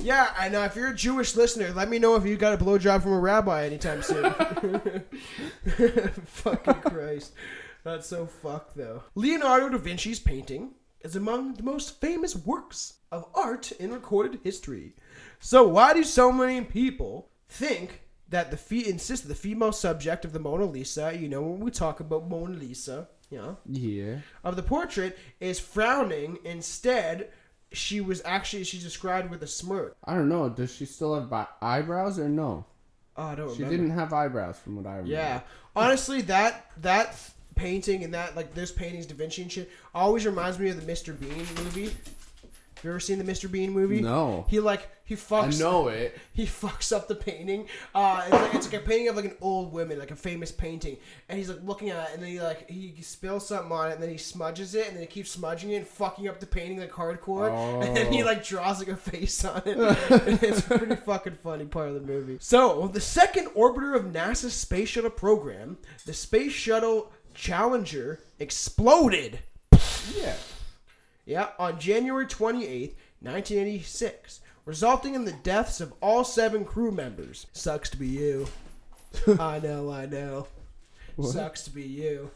yeah, 0.00 0.32
I 0.36 0.48
know. 0.48 0.62
If 0.64 0.76
you're 0.76 0.90
a 0.90 0.94
Jewish 0.94 1.34
listener, 1.36 1.70
let 1.72 1.88
me 1.88 1.98
know 1.98 2.16
if 2.16 2.26
you 2.26 2.36
got 2.36 2.60
a 2.60 2.62
blowjob 2.64 3.02
from 3.02 3.12
a 3.12 3.18
rabbi 3.20 3.64
anytime 3.66 4.02
soon. 4.02 4.32
Fucking 6.26 6.74
Christ, 6.74 7.32
that's 7.84 8.06
so 8.06 8.26
fucked 8.26 8.76
though. 8.76 9.04
Leonardo 9.14 9.68
da 9.68 9.78
Vinci's 9.78 10.20
painting 10.20 10.72
is 11.00 11.16
among 11.16 11.54
the 11.54 11.62
most 11.62 12.00
famous 12.00 12.36
works 12.36 12.94
of 13.10 13.26
art 13.34 13.72
in 13.72 13.92
recorded 13.92 14.40
history. 14.42 14.94
So 15.40 15.66
why 15.66 15.94
do 15.94 16.04
so 16.04 16.30
many 16.30 16.60
people 16.62 17.28
think 17.48 18.01
that 18.32 18.50
the 18.50 18.56
fe- 18.56 18.88
insist 18.88 19.22
that 19.22 19.28
the 19.28 19.34
female 19.34 19.72
subject 19.72 20.24
of 20.24 20.32
the 20.32 20.38
Mona 20.40 20.64
Lisa, 20.64 21.16
you 21.16 21.28
know, 21.28 21.40
when 21.42 21.60
we 21.60 21.70
talk 21.70 22.00
about 22.00 22.28
Mona 22.28 22.54
Lisa, 22.54 23.08
know, 23.30 23.56
Yeah. 23.66 24.18
of 24.44 24.56
the 24.56 24.62
portrait 24.62 25.16
is 25.40 25.58
frowning. 25.58 26.38
Instead, 26.44 27.30
she 27.72 28.00
was 28.02 28.20
actually 28.26 28.64
she's 28.64 28.82
described 28.82 29.30
with 29.30 29.42
a 29.42 29.46
smirk. 29.46 29.96
I 30.04 30.14
don't 30.14 30.28
know. 30.28 30.48
Does 30.50 30.74
she 30.74 30.84
still 30.84 31.14
have 31.14 31.30
bi- 31.30 31.46
eyebrows 31.62 32.18
or 32.18 32.28
no? 32.28 32.66
Oh, 33.16 33.22
I 33.22 33.34
don't 33.34 33.48
She 33.54 33.62
remember. 33.62 33.76
didn't 33.76 33.96
have 33.98 34.12
eyebrows 34.12 34.58
from 34.58 34.76
what 34.76 34.86
I 34.86 34.90
remember. 34.96 35.10
Yeah, 35.12 35.40
honestly, 35.76 36.20
that 36.22 36.70
that 36.82 37.16
painting 37.54 38.04
and 38.04 38.12
that 38.14 38.34
like 38.36 38.54
this 38.54 38.72
painting's 38.72 39.06
Da 39.06 39.14
Vinci 39.14 39.42
and 39.42 39.52
shit 39.52 39.70
always 39.94 40.24
reminds 40.26 40.58
me 40.58 40.68
of 40.70 40.84
the 40.84 40.90
Mr. 40.92 41.18
Bean 41.18 41.46
movie. 41.62 41.94
You 42.82 42.90
ever 42.90 43.00
seen 43.00 43.18
the 43.18 43.24
Mr. 43.24 43.50
Bean 43.50 43.70
movie? 43.72 44.00
No. 44.00 44.44
He 44.48 44.58
like 44.60 44.88
he 45.04 45.14
fucks. 45.16 45.56
I 45.56 45.58
know 45.62 45.88
it. 45.88 46.16
He 46.32 46.46
fucks 46.46 46.94
up 46.94 47.06
the 47.06 47.14
painting. 47.14 47.66
Uh, 47.94 48.22
it's 48.24 48.32
like, 48.32 48.54
it's 48.54 48.72
like 48.72 48.82
a 48.82 48.84
painting 48.86 49.08
of 49.08 49.16
like 49.16 49.24
an 49.26 49.36
old 49.40 49.72
woman, 49.72 49.98
like 49.98 50.10
a 50.10 50.16
famous 50.16 50.50
painting, 50.50 50.96
and 51.28 51.38
he's 51.38 51.48
like 51.48 51.62
looking 51.62 51.90
at 51.90 52.08
it, 52.08 52.14
and 52.14 52.22
then 52.22 52.30
he 52.30 52.40
like 52.40 52.68
he 52.70 52.94
spills 53.02 53.46
something 53.46 53.70
on 53.72 53.90
it, 53.90 53.94
and 53.94 54.02
then 54.02 54.10
he 54.10 54.16
smudges 54.16 54.74
it, 54.74 54.86
and 54.88 54.96
then 54.96 55.02
he 55.02 55.06
keeps 55.06 55.30
smudging 55.30 55.70
it 55.70 55.76
and 55.76 55.86
fucking 55.86 56.28
up 56.28 56.40
the 56.40 56.46
painting 56.46 56.78
like 56.80 56.90
hardcore, 56.92 57.50
and 57.86 57.96
then 57.96 58.12
he 58.12 58.22
Oh. 58.22 58.26
like 58.26 58.44
draws 58.44 58.78
like 58.78 58.88
a 58.88 58.96
face 58.96 59.44
on 59.44 59.62
it. 59.66 59.76
it's 60.42 60.60
a 60.60 60.78
pretty 60.78 60.96
fucking 60.96 61.38
funny 61.42 61.66
part 61.66 61.88
of 61.88 61.94
the 61.94 62.00
movie. 62.00 62.38
So 62.40 62.88
the 62.88 63.00
second 63.00 63.46
orbiter 63.48 63.94
of 63.94 64.04
NASA's 64.06 64.54
space 64.54 64.88
shuttle 64.88 65.10
program, 65.10 65.78
the 66.06 66.14
Space 66.14 66.52
Shuttle 66.52 67.12
Challenger, 67.34 68.20
exploded. 68.38 69.40
Yeah. 70.16 70.34
Yeah, 71.24 71.48
on 71.58 71.78
January 71.78 72.26
28th, 72.26 72.94
1986, 73.20 74.40
resulting 74.64 75.14
in 75.14 75.24
the 75.24 75.32
deaths 75.32 75.80
of 75.80 75.92
all 76.00 76.24
seven 76.24 76.64
crew 76.64 76.90
members. 76.90 77.46
Sucks 77.52 77.88
to 77.90 77.96
be 77.96 78.08
you. 78.08 78.46
I 79.38 79.58
know, 79.60 79.90
I 79.90 80.06
know. 80.06 80.46
Sucks 81.22 81.62
to 81.64 81.70
be 81.70 81.82
you. 81.82 82.30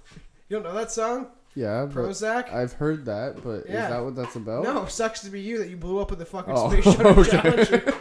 You 0.49 0.57
don't 0.57 0.63
know 0.65 0.75
that 0.75 0.93
song? 0.93 1.29
Yeah, 1.57 1.89
Prozzäk. 1.91 2.53
I've 2.53 2.75
heard 2.75 3.07
that, 3.07 3.43
but 3.43 3.65
Yeah. 3.69 3.85
is 3.85 3.91
that 3.91 4.05
what 4.05 4.15
that's 4.15 4.37
about? 4.37 4.63
No, 4.65 4.85
sucks 4.85 5.21
to 5.23 5.31
be 5.31 5.41
you 5.41 5.57
that 5.59 5.71
you 5.71 5.77
blew 5.79 5.99
up 6.01 6.11
with 6.11 6.19
the 6.19 6.27
fucking 6.27 6.53
Oh, 6.55 6.71
space 6.71 6.85
shuttle 6.85 7.19
okay. 7.21 7.31
Challenger. 7.31 7.97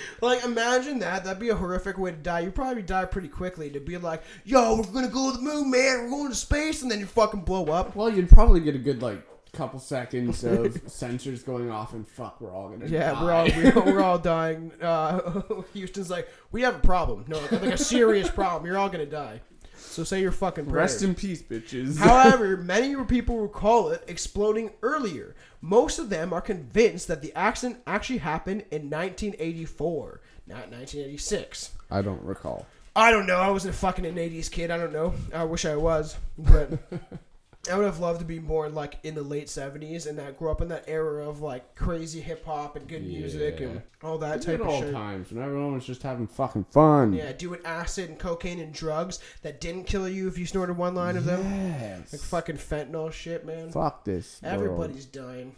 like, 0.20 0.44
imagine 0.44 0.98
that. 0.98 1.24
That'd 1.24 1.40
be 1.40 1.48
a 1.48 1.54
horrific 1.54 1.96
way 1.96 2.10
to 2.10 2.16
die. 2.18 2.40
You'd 2.40 2.54
probably 2.54 2.82
die 2.82 3.06
pretty 3.06 3.28
quickly 3.28 3.70
to 3.70 3.80
be 3.80 3.96
like, 3.96 4.22
yo, 4.44 4.76
we're 4.76 4.82
gonna 4.92 5.08
go 5.08 5.30
to 5.30 5.38
the 5.38 5.42
moon, 5.42 5.70
man. 5.70 6.04
We're 6.04 6.10
going 6.10 6.28
to 6.28 6.34
space, 6.34 6.82
and 6.82 6.90
then 6.90 7.00
you 7.00 7.06
fucking 7.06 7.40
blow 7.40 7.64
up. 7.68 7.96
Well, 7.96 8.10
you'd 8.10 8.28
probably 8.28 8.60
get 8.60 8.74
a 8.74 8.78
good 8.78 9.00
like 9.02 9.26
couple 9.56 9.78
seconds 9.78 10.44
of 10.44 10.74
sensors 10.86 11.44
going 11.44 11.70
off, 11.70 11.92
and 11.92 12.06
fuck, 12.06 12.40
we're 12.40 12.52
all 12.52 12.68
gonna. 12.68 12.88
Die. 12.88 12.94
Yeah, 12.94 13.12
die. 13.12 13.22
we're 13.22 13.32
all 13.32 13.48
we're, 13.84 13.92
we're 13.94 14.02
all 14.02 14.18
dying. 14.18 14.72
Uh, 14.80 15.42
Houston's 15.72 16.10
like, 16.10 16.28
we 16.52 16.62
have 16.62 16.76
a 16.76 16.80
problem. 16.80 17.24
No, 17.28 17.38
like 17.50 17.62
a 17.62 17.78
serious 17.78 18.30
problem. 18.30 18.66
You're 18.66 18.78
all 18.78 18.88
gonna 18.88 19.06
die. 19.06 19.40
So 19.76 20.04
say 20.04 20.20
your 20.20 20.32
fucking 20.32 20.66
prayers. 20.66 20.92
Rest 20.92 21.02
in 21.02 21.14
peace, 21.14 21.42
bitches. 21.42 21.98
However, 21.98 22.56
many 22.56 22.94
people 23.04 23.38
recall 23.38 23.88
it 23.88 24.04
exploding 24.06 24.72
earlier. 24.82 25.34
Most 25.60 25.98
of 25.98 26.10
them 26.10 26.32
are 26.32 26.40
convinced 26.40 27.08
that 27.08 27.22
the 27.22 27.32
accident 27.34 27.80
actually 27.86 28.18
happened 28.18 28.64
in 28.70 28.90
1984, 28.90 30.20
not 30.46 30.70
1986. 30.70 31.72
I 31.90 32.02
don't 32.02 32.22
recall. 32.22 32.66
I 32.94 33.10
don't 33.10 33.26
know. 33.26 33.36
I 33.36 33.50
wasn't 33.50 33.74
fucking 33.74 34.06
an 34.06 34.16
80s 34.16 34.50
kid. 34.50 34.70
I 34.70 34.78
don't 34.78 34.92
know. 34.92 35.14
I 35.32 35.44
wish 35.44 35.64
I 35.66 35.76
was. 35.76 36.16
But 36.38 36.70
I 37.68 37.76
would 37.76 37.84
have 37.84 38.00
loved 38.00 38.20
to 38.20 38.26
be 38.26 38.38
born 38.38 38.74
like 38.74 38.98
in 39.02 39.14
the 39.14 39.22
late 39.22 39.46
70s 39.46 40.06
and 40.06 40.18
that 40.18 40.38
grew 40.38 40.50
up 40.50 40.60
in 40.60 40.68
that 40.68 40.84
era 40.86 41.28
of 41.28 41.40
like 41.40 41.74
crazy 41.74 42.20
hip 42.20 42.44
hop 42.44 42.76
and 42.76 42.86
good 42.88 43.06
music 43.06 43.60
and 43.60 43.82
all 44.02 44.18
that 44.18 44.42
type 44.42 44.60
of 44.60 44.72
shit. 44.78 44.92
times 44.92 45.32
when 45.32 45.42
everyone 45.42 45.74
was 45.74 45.84
just 45.84 46.02
having 46.02 46.26
fucking 46.26 46.64
fun. 46.64 47.12
Yeah, 47.12 47.32
doing 47.32 47.60
acid 47.64 48.08
and 48.08 48.18
cocaine 48.18 48.60
and 48.60 48.72
drugs 48.72 49.18
that 49.42 49.60
didn't 49.60 49.84
kill 49.84 50.08
you 50.08 50.28
if 50.28 50.38
you 50.38 50.46
snorted 50.46 50.76
one 50.76 50.94
line 50.94 51.16
of 51.16 51.24
them. 51.24 51.42
Yes. 51.44 52.12
Like 52.12 52.22
fucking 52.22 52.56
fentanyl 52.56 53.12
shit, 53.12 53.44
man. 53.46 53.70
Fuck 53.70 54.04
this. 54.04 54.40
world. 54.42 54.54
Everybody's 54.54 55.06
dying. 55.06 55.54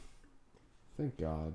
Thank 0.96 1.16
God. 1.16 1.54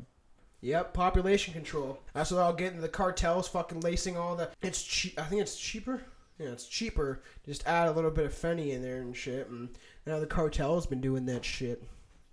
Yep, 0.62 0.94
population 0.94 1.54
control. 1.54 2.00
That's 2.14 2.32
what 2.32 2.40
I'll 2.40 2.54
get 2.54 2.72
in 2.72 2.80
the 2.80 2.88
cartels 2.88 3.50
fucking 3.50 3.82
lacing 3.82 4.16
all 4.16 4.38
the. 4.38 4.50
It's 4.62 4.82
cheap. 4.82 5.20
I 5.20 5.24
think 5.24 5.42
it's 5.42 5.58
cheaper. 5.58 6.02
Yeah, 6.40 6.48
it's 6.48 6.68
cheaper. 6.68 7.22
Just 7.46 7.68
add 7.68 7.90
a 7.90 7.92
little 7.92 8.10
bit 8.10 8.26
of 8.26 8.34
fenny 8.34 8.72
in 8.72 8.82
there 8.82 9.02
and 9.02 9.16
shit. 9.16 9.50
And 9.50 9.70
now 10.06 10.20
the 10.20 10.28
cartel's 10.28 10.86
been 10.86 11.02
doing 11.02 11.26
that 11.28 11.46
shit. 11.46 11.84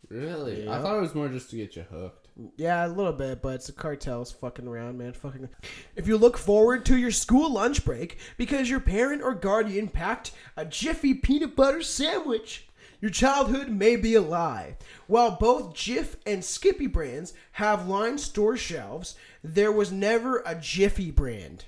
Really? 0.08 0.68
I 0.68 0.80
thought 0.80 0.96
it 0.96 1.02
was 1.02 1.14
more 1.14 1.28
just 1.28 1.50
to 1.50 1.56
get 1.56 1.76
you 1.76 1.82
hooked. 1.82 2.28
Yeah, 2.56 2.86
a 2.86 2.88
little 2.88 3.12
bit, 3.12 3.42
but 3.42 3.56
it's 3.56 3.66
the 3.66 3.72
cartels 3.72 4.32
fucking 4.32 4.66
around, 4.66 4.98
man. 4.98 5.12
Fucking. 5.12 5.48
If 5.94 6.06
you 6.08 6.16
look 6.16 6.36
forward 6.38 6.84
to 6.86 6.96
your 6.96 7.10
school 7.10 7.52
lunch 7.52 7.84
break 7.84 8.18
because 8.36 8.70
your 8.70 8.80
parent 8.80 9.22
or 9.22 9.34
guardian 9.34 9.88
packed 9.88 10.32
a 10.56 10.64
Jiffy 10.64 11.12
peanut 11.14 11.54
butter 11.54 11.82
sandwich, 11.82 12.66
your 13.00 13.10
childhood 13.10 13.68
may 13.68 13.96
be 13.96 14.14
a 14.14 14.20
lie. 14.22 14.76
While 15.06 15.32
both 15.32 15.74
Jif 15.74 16.14
and 16.26 16.44
Skippy 16.44 16.86
brands 16.86 17.34
have 17.52 17.88
lined 17.88 18.20
store 18.20 18.56
shelves, 18.56 19.16
there 19.44 19.72
was 19.72 19.92
never 19.92 20.42
a 20.46 20.54
Jiffy 20.54 21.10
brand. 21.10 21.66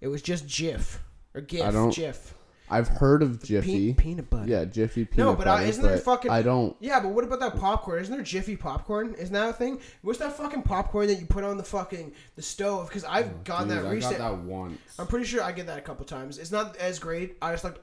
It 0.00 0.08
was 0.08 0.20
just 0.22 0.46
Jif 0.46 0.98
or 1.34 1.40
Gif. 1.40 1.62
I 1.64 1.70
don't- 1.70 1.90
Jif. 1.94 2.32
I've 2.74 2.88
heard 2.88 3.22
of 3.22 3.42
Jiffy. 3.42 3.92
Pe- 3.92 4.02
peanut 4.02 4.28
butter. 4.30 4.48
yeah, 4.48 4.64
Jiffy 4.64 5.04
peanut 5.04 5.18
No, 5.26 5.34
but 5.34 5.46
uh, 5.46 5.54
butter. 5.56 5.66
isn't 5.66 5.82
there 5.82 5.94
but 5.96 6.04
fucking? 6.04 6.30
I 6.30 6.42
don't. 6.42 6.76
Yeah, 6.80 7.00
but 7.00 7.08
what 7.10 7.24
about 7.24 7.40
that 7.40 7.56
popcorn? 7.58 8.02
Isn't 8.02 8.14
there 8.14 8.24
Jiffy 8.24 8.56
popcorn? 8.56 9.14
Isn't 9.14 9.32
that 9.32 9.50
a 9.50 9.52
thing? 9.52 9.80
What's 10.02 10.18
that 10.18 10.36
fucking 10.36 10.62
popcorn 10.62 11.06
that 11.06 11.20
you 11.20 11.26
put 11.26 11.44
on 11.44 11.56
the 11.56 11.62
fucking 11.64 12.12
the 12.36 12.42
stove? 12.42 12.88
Because 12.88 13.04
I've 13.04 13.44
gotten 13.44 13.70
Oh, 13.70 13.74
Dude, 13.76 13.84
that 13.84 13.88
I 13.88 13.92
recent. 13.92 14.18
got 14.18 14.30
that 14.30 14.38
once. 14.44 14.78
I'm 14.98 15.06
pretty 15.06 15.26
sure 15.26 15.42
I 15.42 15.52
get 15.52 15.66
that 15.66 15.78
a 15.78 15.82
couple 15.82 16.04
times. 16.04 16.38
It's 16.38 16.52
not 16.52 16.76
as 16.76 16.98
great. 16.98 17.36
I 17.40 17.52
just 17.52 17.64
like 17.64 17.76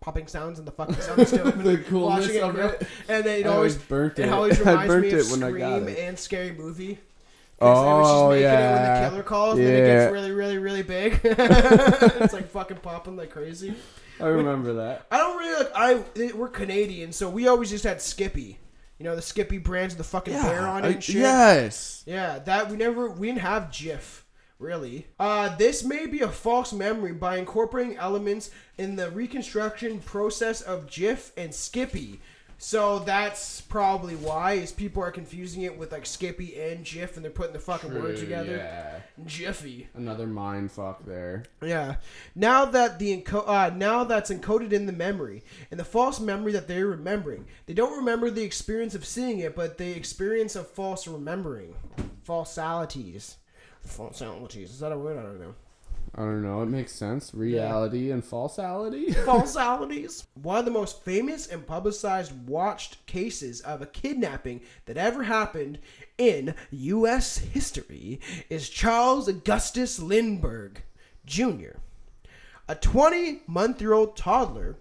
popping 0.00 0.26
sounds 0.26 0.58
and 0.58 0.66
the 0.66 0.72
fucking 0.72 0.96
sound 0.96 1.28
stove. 1.28 1.62
The 1.62 1.78
coolness 1.78 2.26
watching 2.26 2.42
of 2.42 2.58
it. 2.58 2.86
And 3.08 3.24
then 3.24 3.40
it 3.40 3.46
I 3.46 3.50
always 3.50 3.76
burnt 3.76 4.18
it 4.18 4.26
it. 4.26 4.32
always 4.32 4.60
I 4.66 4.70
reminds 4.84 5.02
me 5.02 5.10
of 5.12 5.18
it 5.26 5.30
when 5.30 5.42
I 5.44 5.58
got 5.58 5.80
Scream 5.82 5.88
it. 5.96 5.98
and 6.08 6.18
Scary 6.18 6.52
Movie. 6.52 6.98
Oh, 7.64 8.30
making 8.30 8.44
it 8.44 8.48
when 8.50 8.82
the 9.04 9.08
killer 9.10 9.22
calls, 9.22 9.56
and 9.56 9.68
then 9.68 9.74
it 9.76 9.86
gets 9.86 10.12
really, 10.12 10.32
really, 10.32 10.58
really 10.58 10.82
big. 10.82 11.20
it's 11.22 12.32
like 12.32 12.48
fucking 12.50 12.78
popping 12.78 13.16
like 13.16 13.30
crazy. 13.30 13.76
I 14.22 14.28
remember 14.28 14.74
that. 14.74 15.06
I 15.10 15.18
don't 15.18 15.38
really 15.38 15.64
like. 15.64 15.72
I 15.74 15.94
they- 16.14 16.32
we're 16.32 16.48
Canadian, 16.48 17.12
so 17.12 17.28
we 17.28 17.48
always 17.48 17.70
just 17.70 17.84
had 17.84 18.00
Skippy. 18.00 18.58
You 18.98 19.04
know 19.04 19.16
the 19.16 19.22
Skippy 19.22 19.58
brands 19.58 19.94
with 19.94 19.98
the 20.06 20.10
fucking 20.10 20.34
bear 20.34 20.66
on 20.66 20.84
it 20.84 20.88
I- 20.88 20.90
and 20.92 21.04
shit. 21.04 21.16
yes. 21.16 22.02
Yeah, 22.06 22.38
that 22.40 22.70
we 22.70 22.76
never 22.76 23.08
we 23.10 23.26
didn't 23.28 23.40
have 23.40 23.64
Jif, 23.64 24.20
really. 24.58 25.08
Uh, 25.18 25.56
this 25.56 25.82
may 25.82 26.06
be 26.06 26.20
a 26.20 26.28
false 26.28 26.72
memory 26.72 27.12
by 27.12 27.36
incorporating 27.38 27.96
elements 27.96 28.50
in 28.78 28.94
the 28.96 29.10
reconstruction 29.10 29.98
process 30.00 30.60
of 30.60 30.86
Jif 30.86 31.32
and 31.36 31.52
Skippy. 31.54 32.20
So 32.64 33.00
that's 33.00 33.60
probably 33.60 34.14
why 34.14 34.52
is 34.52 34.70
people 34.70 35.02
are 35.02 35.10
confusing 35.10 35.62
it 35.62 35.76
with 35.76 35.90
like 35.90 36.06
Skippy 36.06 36.60
and 36.60 36.84
Jiff, 36.84 37.16
and 37.16 37.24
they're 37.24 37.32
putting 37.32 37.54
the 37.54 37.58
fucking 37.58 37.92
word 37.92 38.16
together. 38.16 38.56
Yeah. 38.56 39.24
Jiffy. 39.26 39.88
Another 39.94 40.28
mind 40.28 40.70
fuck 40.70 41.04
there. 41.04 41.42
Yeah. 41.60 41.96
Now 42.36 42.64
that 42.66 43.00
the 43.00 43.20
enco- 43.20 43.48
uh, 43.48 43.72
now 43.74 44.04
that's 44.04 44.30
encoded 44.30 44.72
in 44.72 44.86
the 44.86 44.92
memory, 44.92 45.42
and 45.72 45.80
the 45.80 45.84
false 45.84 46.20
memory 46.20 46.52
that 46.52 46.68
they're 46.68 46.86
remembering, 46.86 47.46
they 47.66 47.74
don't 47.74 47.96
remember 47.96 48.30
the 48.30 48.44
experience 48.44 48.94
of 48.94 49.04
seeing 49.04 49.40
it, 49.40 49.56
but 49.56 49.76
the 49.76 49.90
experience 49.90 50.54
of 50.54 50.68
false 50.68 51.08
remembering, 51.08 51.74
falsalities, 52.24 53.38
falsalities. 53.84 54.66
Is 54.66 54.78
that 54.78 54.92
a 54.92 54.98
word? 54.98 55.18
I 55.18 55.22
don't 55.22 55.40
know. 55.40 55.54
I 56.14 56.20
don't 56.22 56.42
know. 56.42 56.62
It 56.62 56.66
makes 56.66 56.92
sense. 56.92 57.32
Reality 57.32 58.10
and 58.10 58.22
falsality. 58.22 59.06
Falsalities. 59.24 60.26
One 60.34 60.58
of 60.58 60.66
the 60.66 60.70
most 60.70 61.02
famous 61.02 61.46
and 61.46 61.66
publicized 61.66 62.46
watched 62.46 63.04
cases 63.06 63.62
of 63.62 63.80
a 63.80 63.86
kidnapping 63.86 64.60
that 64.84 64.98
ever 64.98 65.22
happened 65.22 65.78
in 66.18 66.54
U.S. 66.70 67.38
history 67.38 68.20
is 68.50 68.68
Charles 68.68 69.26
Augustus 69.26 69.98
Lindbergh 69.98 70.82
Jr., 71.24 71.78
a 72.68 72.74
20 72.74 73.42
month 73.46 73.80
year 73.80 73.94
old 73.94 74.14
toddler 74.14 74.76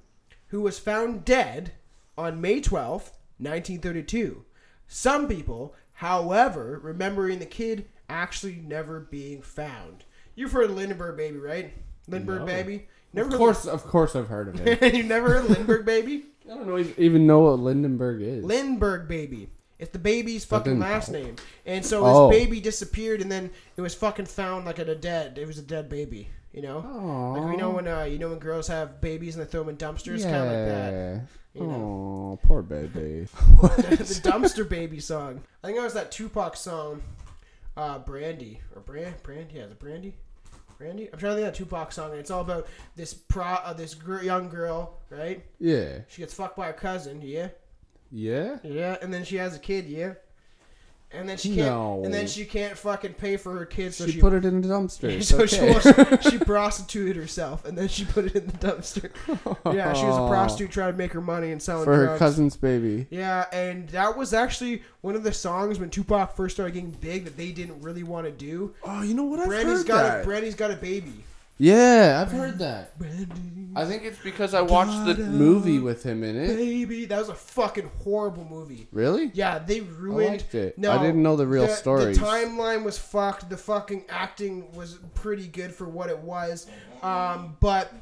who 0.48 0.62
was 0.62 0.80
found 0.80 1.24
dead 1.24 1.72
on 2.18 2.42
May 2.42 2.60
12th, 2.60 3.14
1932. 3.40 4.44
Some 4.86 5.30
people, 5.30 5.74
however, 5.94 6.78
remembering 6.84 7.40
the 7.40 7.46
kid 7.46 7.88
actually 8.10 8.56
never 8.56 9.00
being 9.00 9.42
found. 9.42 10.04
You've 10.36 10.52
heard 10.52 10.70
of 10.70 10.76
Lindbergh 10.76 11.18
Baby, 11.18 11.38
right? 11.38 11.74
Lindbergh 12.08 12.42
No. 12.42 12.46
Baby? 12.46 12.88
Never 13.14 13.28
of 13.28 13.34
heard 13.34 13.38
course, 13.38 13.66
of 13.66 13.84
course, 13.84 14.16
I've 14.16 14.28
heard 14.28 14.48
of 14.50 14.66
it. 14.66 14.94
you 14.96 15.04
never 15.04 15.30
heard 15.30 15.46
of 15.46 15.50
Lindbergh 15.52 15.86
Baby? 15.86 16.26
I 16.46 16.56
don't 16.56 16.68
know 16.68 16.78
even 16.98 17.28
know 17.28 17.40
what 17.40 17.60
Lindenberg 17.60 18.22
is. 18.22 18.44
Lindbergh 18.44 19.08
Baby. 19.08 19.50
It's 19.80 19.92
the 19.92 20.00
baby's 20.00 20.46
fucking 20.46 20.74
didn't 20.74 20.82
last 20.82 21.08
help. 21.12 21.24
name. 21.24 21.36
And 21.66 21.84
so 21.86 22.04
his 22.06 22.14
Oh. 22.16 22.30
baby 22.30 22.60
disappeared 22.60 23.20
and 23.22 23.32
then 23.32 23.50
it 23.76 23.82
was 23.82 23.96
fucking 23.96 24.28
found 24.28 24.66
like 24.66 24.78
at 24.80 24.88
a 24.90 24.96
dead. 24.96 25.38
It 25.40 25.48
was 25.48 25.58
a 25.58 25.64
dead 25.64 25.90
baby, 25.90 26.30
you 26.54 26.62
know? 26.62 26.80
Like 27.36 27.52
you 27.52 27.58
know 27.58 27.72
when 27.72 27.88
uh, 27.88 28.04
you 28.04 28.20
know 28.20 28.30
when 28.30 28.38
girls 28.40 28.68
have 28.68 29.02
babies 29.02 29.36
and 29.36 29.44
they 29.46 29.50
throw 29.50 29.62
them 29.62 29.70
in 29.70 29.78
dumpsters, 29.78 30.22
kind 30.24 30.36
of 30.36 30.46
like 30.46 30.68
that. 30.68 31.22
you 31.56 31.62
Oh, 31.64 32.40
poor 32.44 32.62
baby. 32.62 33.28
the 33.62 34.22
dumpster 34.24 34.68
baby 34.70 35.00
song. 35.00 35.42
I 35.64 35.68
think 35.68 35.78
that 35.80 35.84
was 35.84 35.94
that 35.96 36.12
Tupac 36.12 36.56
song, 36.58 37.02
uh, 37.78 38.00
Brandy 38.00 38.60
or 38.76 38.82
Brand 38.82 39.16
Brandy. 39.24 39.56
Yeah, 39.56 39.68
the 39.68 39.76
Brandy. 39.76 40.16
Brandy. 40.78 41.10
I'm 41.14 41.20
trying 41.20 41.34
to 41.34 41.36
think 41.42 41.48
of 41.48 41.54
that 41.54 41.58
Tupac 41.58 41.92
song. 41.92 42.12
And 42.12 42.20
it's 42.20 42.32
all 42.32 42.42
about 42.42 42.68
this 42.96 43.14
pro, 43.14 43.44
uh, 43.46 43.74
this 43.74 43.94
gr- 43.94 44.22
young 44.24 44.50
girl, 44.50 44.98
right? 45.10 45.44
Yeah. 45.60 46.00
She 46.08 46.22
gets 46.22 46.34
fucked 46.34 46.58
by 46.58 46.68
her 46.68 46.74
cousin. 46.74 47.22
Yeah. 47.22 47.50
Yeah. 48.12 48.58
Yeah, 48.64 48.98
and 49.02 49.14
then 49.14 49.24
she 49.24 49.36
has 49.38 49.56
a 49.56 49.60
kid, 49.60 49.86
yeah. 49.86 50.14
And 51.14 51.28
then 51.28 51.38
she 51.38 51.50
can't. 51.56 51.68
No. 51.68 52.02
And 52.06 52.14
then 52.14 52.28
she 52.28 52.46
can't 52.46 52.78
fucking 52.78 53.16
pay 53.16 53.36
for 53.36 53.58
her 53.58 53.66
kids. 53.66 53.98
so 53.98 54.06
she, 54.06 54.14
she, 54.14 54.22
put 54.22 54.34
it 54.34 54.46
in 54.46 54.62
the 54.62 54.68
dumpster. 54.68 55.22
So 55.32 55.42
okay. 55.42 56.18
she, 56.22 56.30
she 56.30 56.38
prostituted 56.46 57.16
herself, 57.16 57.66
and 57.66 57.78
then 57.78 57.88
she 57.88 58.06
put 58.06 58.26
it 58.26 58.36
in 58.36 58.48
the 58.48 58.54
dumpster. 58.54 59.12
Yeah, 59.74 59.94
she 59.94 60.06
was 60.06 60.18
a 60.18 60.28
prostitute 60.28 60.72
trying 60.72 60.94
to 60.94 60.98
make 60.98 61.14
her 61.14 61.22
money 61.22 61.52
and 61.52 61.62
selling 61.62 61.86
for 61.86 61.96
her 61.96 62.18
cousin's 62.18 62.56
baby. 62.56 63.08
Yeah, 63.10 63.46
and 63.52 63.88
that 63.90 64.18
was 64.18 64.34
actually 64.34 64.84
one 65.02 65.16
of 65.16 65.24
the 65.24 65.34
songs 65.34 65.80
when 65.80 65.90
Tupac 65.90 66.36
first 66.36 66.56
started 66.56 66.74
getting 66.74 66.92
big 66.92 67.26
that 67.26 67.38
they 67.38 67.52
didn't 67.52 67.82
really 67.82 68.04
want 68.04 68.26
to 68.26 68.32
do. 68.32 68.74
Oh, 68.84 69.02
you 69.02 69.14
know 69.14 69.24
what? 69.24 69.40
I've 69.40 69.48
Brandy's 69.48 69.80
heard 69.80 69.88
got 69.88 70.04
that. 70.04 70.22
a 70.22 70.26
Brandy's 70.26 70.56
got 70.56 70.72
a 70.72 70.76
baby. 70.76 71.24
Yeah, 71.62 72.22
I've 72.22 72.32
heard 72.32 72.60
that 72.60 72.94
I 73.76 73.86
think 73.86 74.04
it's 74.04 74.20
because 74.20 74.54
I 74.54 74.62
watched 74.62 75.06
the. 75.06 75.16
movie 75.24 75.80
with 75.80 76.04
him 76.04 76.24
in 76.24 76.36
it. 76.36 76.48
baby, 76.58 77.06
that 77.06 77.20
was 77.20 77.30
a 77.30 77.36
fucking 77.36 77.90
horrible 78.04 78.46
movie. 78.46 78.88
Really? 78.92 79.32
Yeah, 79.34 79.60
they 79.60 79.82
ruined. 79.82 80.30
liked 80.30 80.56
it. 80.56 80.78
No, 80.78 80.92
I 80.92 81.02
didn't 81.02 81.24
know 81.24 81.36
the 81.36 81.48
real 81.48 81.68
the, 81.68 81.74
stories. 81.74 82.20
The 82.20 82.26
timeline 82.26 82.84
was 82.84 82.98
fucked. 82.98 83.50
The 83.50 83.58
fucking 83.58 84.06
acting 84.10 84.72
was 84.74 85.00
pretty 85.14 85.48
good 85.48 85.74
for 85.74 85.88
what 85.88 86.10
it 86.10 86.18
was, 86.18 86.68
um, 87.02 87.56
but 87.60 87.94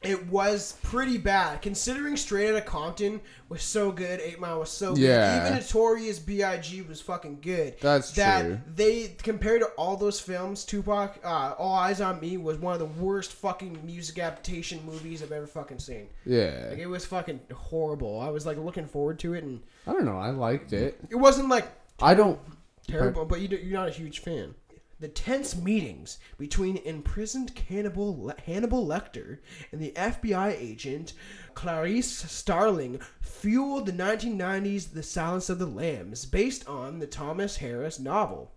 it 0.00 0.28
was 0.28 0.74
pretty 0.82 1.18
bad 1.18 1.60
considering 1.60 2.16
Straight 2.16 2.50
Outta 2.50 2.60
Compton 2.60 3.20
was 3.48 3.62
so 3.62 3.90
good. 3.90 4.20
Eight 4.20 4.38
Mile 4.38 4.60
was 4.60 4.70
so 4.70 4.94
good. 4.94 5.02
Yeah. 5.02 5.46
Even 5.46 5.58
Notorious 5.58 6.20
B.I.G. 6.20 6.82
was 6.82 7.00
fucking 7.00 7.40
good. 7.40 7.74
That's 7.80 8.12
that 8.12 8.42
true. 8.42 8.60
They 8.76 9.16
compared 9.22 9.60
to 9.62 9.66
all 9.76 9.96
those 9.96 10.20
films, 10.20 10.64
Tupac, 10.64 11.18
uh, 11.24 11.54
All 11.58 11.76
Eyez 11.78 12.04
on 12.04 12.20
Me 12.20 12.36
was 12.36 12.58
one 12.58 12.74
of 12.74 12.78
the 12.78 13.02
worst 13.02 13.32
fucking 13.32 13.78
music 13.84 14.18
adaptation 14.20 14.84
movies 14.86 15.22
I've 15.22 15.32
ever 15.32 15.46
fucking 15.48 15.80
seen. 15.80 16.08
Yeah. 16.24 16.68
Like 16.70 16.78
it 16.78 16.86
was 16.86 17.04
fucking 17.04 17.40
horrible. 17.52 18.20
I 18.20 18.28
was 18.28 18.46
like 18.46 18.56
looking 18.58 18.86
forward 18.86 19.18
to 19.20 19.34
it, 19.34 19.42
and 19.42 19.60
I 19.86 19.92
don't 19.92 20.04
know. 20.04 20.18
I 20.18 20.30
liked 20.30 20.72
it. 20.72 21.00
it 21.10 21.16
wasn't 21.16 21.48
like 21.48 21.66
I 22.00 22.14
don't. 22.14 22.38
terrible, 22.86 23.24
but 23.24 23.40
you, 23.40 23.48
you're 23.48 23.78
not 23.78 23.88
a 23.88 23.92
huge 23.92 24.20
fan. 24.20 24.54
The 25.00 25.08
tense 25.08 25.54
meetings 25.54 26.18
between 26.38 26.78
imprisoned 26.78 27.54
cannibal 27.54 28.20
Le- 28.20 28.34
Hannibal 28.44 28.84
Lecter 28.84 29.38
and 29.70 29.80
the 29.80 29.92
FBI 29.92 30.60
agent 30.60 31.12
Clarice 31.54 32.10
Starling 32.10 33.00
fueled 33.20 33.86
the 33.86 33.92
1990s 33.92 34.92
The 34.92 35.04
Silence 35.04 35.48
of 35.48 35.60
the 35.60 35.66
Lambs, 35.66 36.26
based 36.26 36.68
on 36.68 36.98
the 36.98 37.06
Thomas 37.06 37.56
Harris 37.58 38.00
novel. 38.00 38.52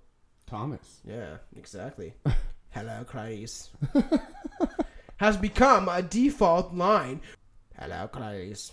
Thomas. 0.48 1.02
Yeah, 1.06 1.38
exactly. 1.56 2.14
Hello, 2.72 3.04
Clarice. 3.06 3.70
Has 5.18 5.38
become 5.38 5.88
a 5.88 6.02
default 6.02 6.74
line. 6.74 7.22
Hello, 7.80 8.08
Clarice. 8.08 8.72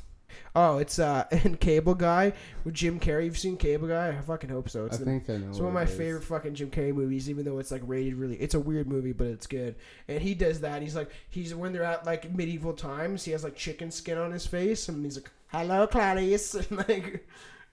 Oh, 0.61 0.79
it's 0.79 0.99
uh 0.99 1.25
and 1.45 1.61
Cable 1.61 1.95
Guy 1.95 2.33
with 2.65 2.75
Jim 2.75 2.99
Carrey. 2.99 3.27
You've 3.27 3.39
seen 3.39 3.57
Cable 3.57 3.87
Guy? 3.87 4.09
I 4.09 4.21
fucking 4.21 4.51
hope 4.51 4.69
so. 4.69 4.87
It's 4.87 4.97
I 4.97 4.99
the, 4.99 5.05
think 5.05 5.31
I 5.31 5.37
know. 5.37 5.51
It's 5.51 5.61
one 5.61 5.69
of 5.69 5.75
my 5.75 5.87
favorite 5.87 6.25
fucking 6.25 6.57
Jim 6.57 6.69
Carrey 6.69 6.93
movies, 6.93 7.31
even 7.31 7.45
though 7.45 7.61
it's 7.61 7.71
like 7.71 7.83
rated 7.87 8.17
really. 8.17 8.35
It's 8.39 8.55
a 8.55 8.61
weird 8.61 8.89
movie, 8.89 9.13
but 9.13 9.29
it's 9.29 9.47
good. 9.47 9.77
And 10.09 10.21
he 10.21 10.35
does 10.35 10.63
that. 10.63 10.83
He's 10.83 10.97
like 10.97 11.13
he's 11.31 11.55
when 11.55 11.73
they're 11.73 11.85
at 11.85 12.05
like 12.05 12.35
medieval 12.35 12.73
times. 12.73 13.25
He 13.25 13.31
has 13.31 13.45
like 13.45 13.55
chicken 13.55 13.93
skin 13.93 14.19
on 14.19 14.33
his 14.33 14.49
face, 14.49 14.89
and 14.89 15.05
he's 15.05 15.17
like, 15.17 15.31
"Hello, 15.47 15.87
Clarice," 15.87 16.55
and 16.71 16.89
like. 16.89 17.25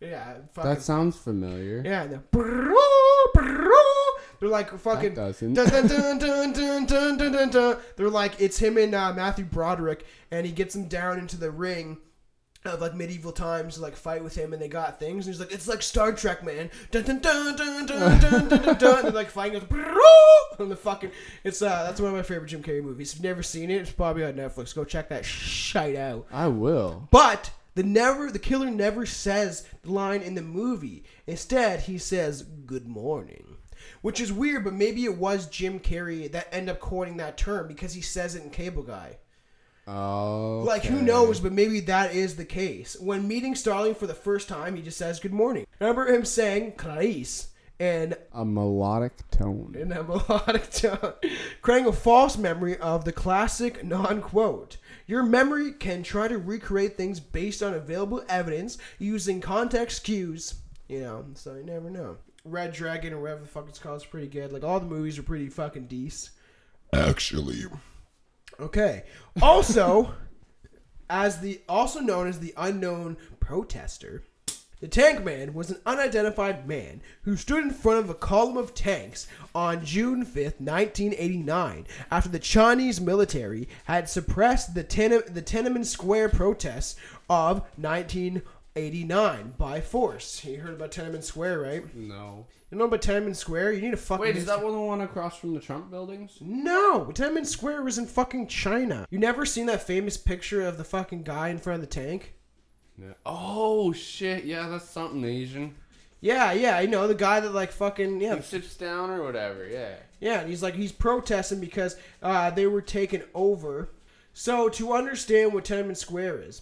Yeah, 0.01 0.39
fucking, 0.53 0.71
that 0.71 0.81
sounds 0.81 1.15
familiar. 1.15 1.81
Yeah, 1.83 2.03
and 2.03 2.11
they're 4.41 4.49
like 4.49 4.77
fucking. 4.77 5.13
Dun, 5.13 5.33
dun, 5.53 7.49
dun, 7.49 7.77
they're 7.95 8.09
like 8.09 8.33
it's 8.41 8.57
him 8.59 8.77
and 8.77 8.93
uh, 8.93 9.13
Matthew 9.13 9.45
Broderick, 9.45 10.05
and 10.31 10.45
he 10.45 10.51
gets 10.51 10.75
him 10.75 10.89
down 10.89 11.17
into 11.17 11.37
the 11.37 11.49
ring, 11.49 11.97
of 12.67 12.81
like 12.81 12.95
medieval 12.95 13.31
times 13.31 13.79
like 13.79 13.95
fight 13.95 14.23
with 14.23 14.35
him, 14.35 14.53
and 14.53 14.61
they 14.61 14.67
got 14.67 14.99
things. 14.99 15.25
And 15.25 15.33
he's 15.35 15.39
like, 15.39 15.51
it's 15.51 15.67
like 15.67 15.81
Star 15.81 16.13
Trek, 16.13 16.43
man. 16.43 16.69
Dun 16.91 17.03
dun 17.03 17.19
dun 17.19 17.55
dun 17.55 17.85
dun 17.85 18.17
dun 18.19 18.19
dun 18.19 18.47
dun. 18.49 18.77
dun. 18.77 18.97
And 18.97 19.05
they're 19.05 19.11
like 19.11 19.29
fighting 19.29 19.59
with 19.59 19.69
and 20.59 20.71
the 20.71 20.75
fucking. 20.75 21.11
It's 21.43 21.61
uh, 21.61 21.83
that's 21.83 21.99
one 21.99 22.09
of 22.09 22.15
my 22.15 22.23
favorite 22.23 22.49
Jim 22.49 22.63
Carrey 22.63 22.83
movies. 22.83 23.11
If 23.11 23.19
you've 23.19 23.23
never 23.25 23.43
seen 23.43 23.69
it, 23.69 23.81
it's 23.81 23.91
probably 23.91 24.23
on 24.23 24.33
Netflix. 24.33 24.75
Go 24.75 24.83
check 24.83 25.09
that 25.09 25.25
shite 25.25 25.95
out. 25.95 26.27
I 26.31 26.47
will. 26.47 27.07
But 27.11 27.51
the 27.75 27.83
never 27.83 28.31
the 28.31 28.39
killer 28.39 28.69
never 28.69 29.05
says 29.05 29.67
the 29.83 29.91
line 29.91 30.21
in 30.21 30.35
the 30.35 30.41
movie. 30.41 31.03
Instead, 31.27 31.81
he 31.81 31.97
says 31.97 32.43
"Good 32.43 32.87
morning," 32.87 33.57
which 34.01 34.19
is 34.19 34.31
weird. 34.31 34.63
But 34.63 34.73
maybe 34.73 35.05
it 35.05 35.17
was 35.17 35.47
Jim 35.47 35.79
Carrey 35.79 36.31
that 36.31 36.47
ended 36.51 36.75
up 36.75 36.79
coining 36.81 37.17
that 37.17 37.37
term 37.37 37.67
because 37.67 37.93
he 37.93 38.01
says 38.01 38.35
it 38.35 38.43
in 38.43 38.49
Cable 38.49 38.83
Guy. 38.83 39.17
Oh. 39.87 40.63
Like 40.65 40.83
who 40.83 41.01
knows? 41.01 41.39
But 41.39 41.51
maybe 41.53 41.79
that 41.81 42.13
is 42.15 42.35
the 42.35 42.45
case. 42.45 42.97
When 42.99 43.27
meeting 43.27 43.55
Starling 43.55 43.95
for 43.95 44.07
the 44.07 44.13
first 44.15 44.47
time, 44.49 44.75
he 44.75 44.81
just 44.81 44.97
says 44.97 45.19
"Good 45.19 45.33
morning." 45.33 45.65
Remember 45.79 46.07
him 46.07 46.25
saying 46.25 46.73
"Clarice" 46.73 47.49
and 47.79 48.17
A 48.33 48.43
melodic 48.45 49.13
tone. 49.31 49.75
in 49.77 49.91
a 49.91 50.01
melodic 50.03 50.71
tone, 50.71 51.13
creating 51.61 51.87
a 51.87 51.93
false 51.93 52.37
memory 52.37 52.77
of 52.77 53.05
the 53.05 53.11
classic 53.11 53.83
non-quote. 53.83 54.77
Your 55.07 55.23
memory 55.23 55.71
can 55.73 56.01
try 56.01 56.27
to 56.29 56.37
recreate 56.37 56.97
things 56.97 57.19
based 57.19 57.61
on 57.61 57.73
available 57.73 58.23
evidence 58.29 58.77
using 58.97 59.39
context 59.41 60.03
cues. 60.03 60.55
You 60.87 61.01
know, 61.01 61.25
so 61.35 61.55
you 61.55 61.63
never 61.63 61.89
know. 61.89 62.17
Red 62.43 62.73
Dragon 62.73 63.13
or 63.13 63.19
whatever 63.21 63.41
the 63.41 63.47
fuck 63.47 63.67
it's 63.67 63.79
called 63.79 63.97
is 64.01 64.05
pretty 64.05 64.27
good. 64.27 64.51
Like 64.51 64.63
all 64.63 64.79
the 64.79 64.85
movies 64.85 65.19
are 65.19 65.23
pretty 65.23 65.49
fucking 65.49 65.87
decent. 65.87 66.31
Actually. 66.93 67.65
Okay. 68.59 69.03
Also, 69.41 70.13
as 71.09 71.39
the 71.39 71.61
also 71.67 71.99
known 71.99 72.27
as 72.27 72.39
the 72.39 72.53
unknown 72.57 73.17
protester, 73.39 74.23
the 74.81 74.87
tank 74.87 75.23
man 75.23 75.53
was 75.53 75.71
an 75.71 75.79
unidentified 75.85 76.67
man 76.67 77.01
who 77.23 77.37
stood 77.37 77.63
in 77.63 77.71
front 77.71 77.99
of 77.99 78.09
a 78.09 78.13
column 78.13 78.57
of 78.57 78.73
tanks 78.73 79.27
on 79.53 79.85
June 79.85 80.25
5th, 80.25 80.59
1989, 80.59 81.87
after 82.11 82.29
the 82.29 82.39
Chinese 82.39 82.99
military 82.99 83.67
had 83.85 84.09
suppressed 84.09 84.75
the, 84.75 84.83
Tiananmen, 84.83 85.33
the 85.33 85.41
Tiananmen 85.41 85.85
Square 85.85 86.29
protests 86.29 86.97
of 87.29 87.61
1989 87.77 89.53
by 89.57 89.79
force. 89.81 90.43
You 90.43 90.59
heard 90.59 90.73
about 90.73 90.91
Tiananmen 90.91 91.23
Square, 91.23 91.61
right? 91.61 91.95
No. 91.95 92.45
You 92.71 92.77
know 92.79 92.85
about 92.85 93.01
Tiananmen 93.01 93.35
Square? 93.35 93.73
You 93.73 93.81
need 93.81 93.91
to 93.91 93.97
fucking 93.97 94.21
Wait, 94.25 94.35
is 94.35 94.45
that 94.47 94.63
one 94.63 94.73
the 94.73 94.79
one 94.79 95.01
across 95.01 95.37
from 95.37 95.53
the 95.53 95.59
Trump 95.59 95.91
buildings? 95.91 96.37
no, 96.41 97.05
Tiananmen 97.13 97.45
Square 97.45 97.83
was 97.83 97.97
in 97.97 98.05
fucking 98.07 98.47
China. 98.47 99.05
You 99.11 99.19
never 99.19 99.45
seen 99.45 99.67
that 99.67 99.85
famous 99.85 100.17
picture 100.17 100.65
of 100.65 100.77
the 100.77 100.83
fucking 100.83 101.23
guy 101.23 101.49
in 101.49 101.59
front 101.59 101.83
of 101.83 101.89
the 101.89 101.93
tank? 101.93 102.33
Yeah. 102.97 103.13
Oh 103.25 103.91
shit! 103.91 104.45
Yeah, 104.45 104.67
that's 104.69 104.89
something 104.89 105.23
Asian. 105.23 105.75
Yeah, 106.21 106.53
yeah, 106.53 106.77
I 106.77 106.85
know 106.87 107.07
the 107.07 107.13
guy 107.13 107.39
that 107.39 107.53
like 107.53 107.71
fucking 107.71 108.19
yeah, 108.19 108.37
He 108.37 108.41
sits 108.41 108.75
down 108.75 109.11
or 109.11 109.21
whatever. 109.23 109.67
Yeah. 109.67 109.95
yeah. 110.19 110.39
And 110.39 110.49
he's 110.49 110.63
like 110.63 110.73
he's 110.73 110.91
protesting 110.91 111.59
because 111.59 111.97
uh, 112.23 112.49
they 112.49 112.65
were 112.67 112.81
taken 112.81 113.23
over. 113.35 113.89
So 114.33 114.67
to 114.69 114.93
understand 114.93 115.53
what 115.53 115.65
Tiananmen 115.65 115.95
Square 115.97 116.41
is, 116.43 116.61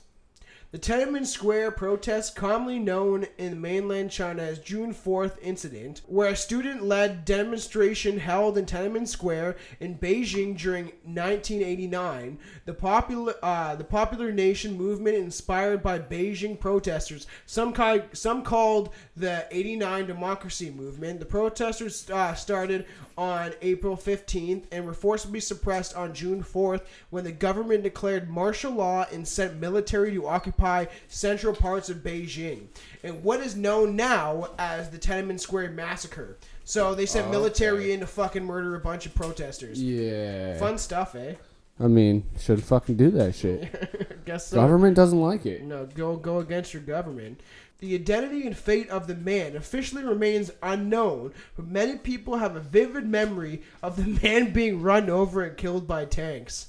the 0.74 0.80
Tiananmen 0.80 1.28
Square 1.28 1.74
protest, 1.74 2.36
commonly 2.36 2.80
known 2.80 3.28
in 3.38 3.62
mainland 3.62 4.10
China 4.10 4.42
as 4.42 4.58
June 4.58 4.92
4th 4.92 5.38
incident, 5.40 6.02
were 6.08 6.26
a 6.26 6.36
student-led 6.36 7.26
demonstration 7.26 8.18
held 8.18 8.58
in 8.58 8.66
Tiananmen 8.66 9.08
Square 9.08 9.58
in 9.80 10.00
Beijing 10.00 10.58
during 10.58 10.86
1989. 11.04 12.40
The 12.66 12.74
popular, 12.74 13.36
uh, 13.44 13.76
the 13.76 13.84
popular 13.84 14.32
nation 14.32 14.76
movement 14.76 15.16
inspired 15.16 15.84
by 15.84 16.00
Beijing 16.00 16.60
protesters, 16.60 17.28
some 17.46 17.76
some 18.14 18.42
called 18.42 18.90
the 19.16 19.46
89 19.52 20.08
Democracy 20.08 20.72
Movement. 20.72 21.20
The 21.20 21.28
protesters 21.28 22.10
uh, 22.10 22.34
started 22.34 22.88
on 23.16 23.54
April 23.62 23.96
15th 23.96 24.64
and 24.72 24.86
were 24.86 24.96
forcibly 24.96 25.40
suppressed 25.40 25.96
on 25.96 26.16
June 26.16 26.44
4th 26.44 26.82
when 27.12 27.24
the 27.24 27.32
government 27.32 27.84
declared 27.84 28.28
martial 28.28 28.72
law 28.72 29.06
and 29.12 29.28
sent 29.28 29.60
military 29.60 30.12
to 30.14 30.28
occupy 30.28 30.63
central 31.08 31.56
parts 31.56 31.90
of 31.90 31.98
Beijing. 31.98 32.68
And 33.04 33.24
what 33.24 33.40
is 33.40 33.56
known 33.56 33.96
now 33.96 34.50
as 34.58 34.90
the 34.90 34.98
Tiananmen 34.98 35.40
Square 35.40 35.72
massacre. 35.72 36.38
So 36.64 36.96
they 36.96 37.06
sent 37.06 37.30
military 37.30 37.92
in 37.92 38.00
to 38.00 38.08
fucking 38.08 38.44
murder 38.44 38.76
a 38.76 38.80
bunch 38.80 39.06
of 39.06 39.14
protesters. 39.14 39.82
Yeah. 39.82 40.58
Fun 40.58 40.78
stuff, 40.78 41.16
eh? 41.16 41.36
I 41.80 41.88
mean, 41.88 42.24
should 42.40 42.64
fucking 42.64 42.96
do 42.98 43.10
that 43.12 43.36
shit. 43.36 44.22
Guess 44.26 44.48
so. 44.48 44.56
Government 44.58 44.96
doesn't 44.96 45.20
like 45.20 45.46
it. 45.46 45.64
No, 45.64 45.88
go 45.88 46.16
go 46.16 46.40
against 46.40 46.74
your 46.74 46.84
government. 46.84 47.42
The 47.80 47.96
identity 47.96 48.48
and 48.48 48.56
fate 48.56 48.90
of 48.90 49.08
the 49.08 49.16
man 49.16 49.58
officially 49.58 50.04
remains 50.04 50.52
unknown, 50.62 51.34
but 51.58 51.68
many 51.68 51.98
people 51.98 52.38
have 52.38 52.56
a 52.56 52.62
vivid 52.62 53.06
memory 53.06 53.64
of 53.82 53.98
the 53.98 54.20
man 54.24 54.54
being 54.54 54.82
run 54.82 55.10
over 55.10 55.44
and 55.44 55.58
killed 55.58 55.88
by 55.88 56.06
tanks. 56.06 56.68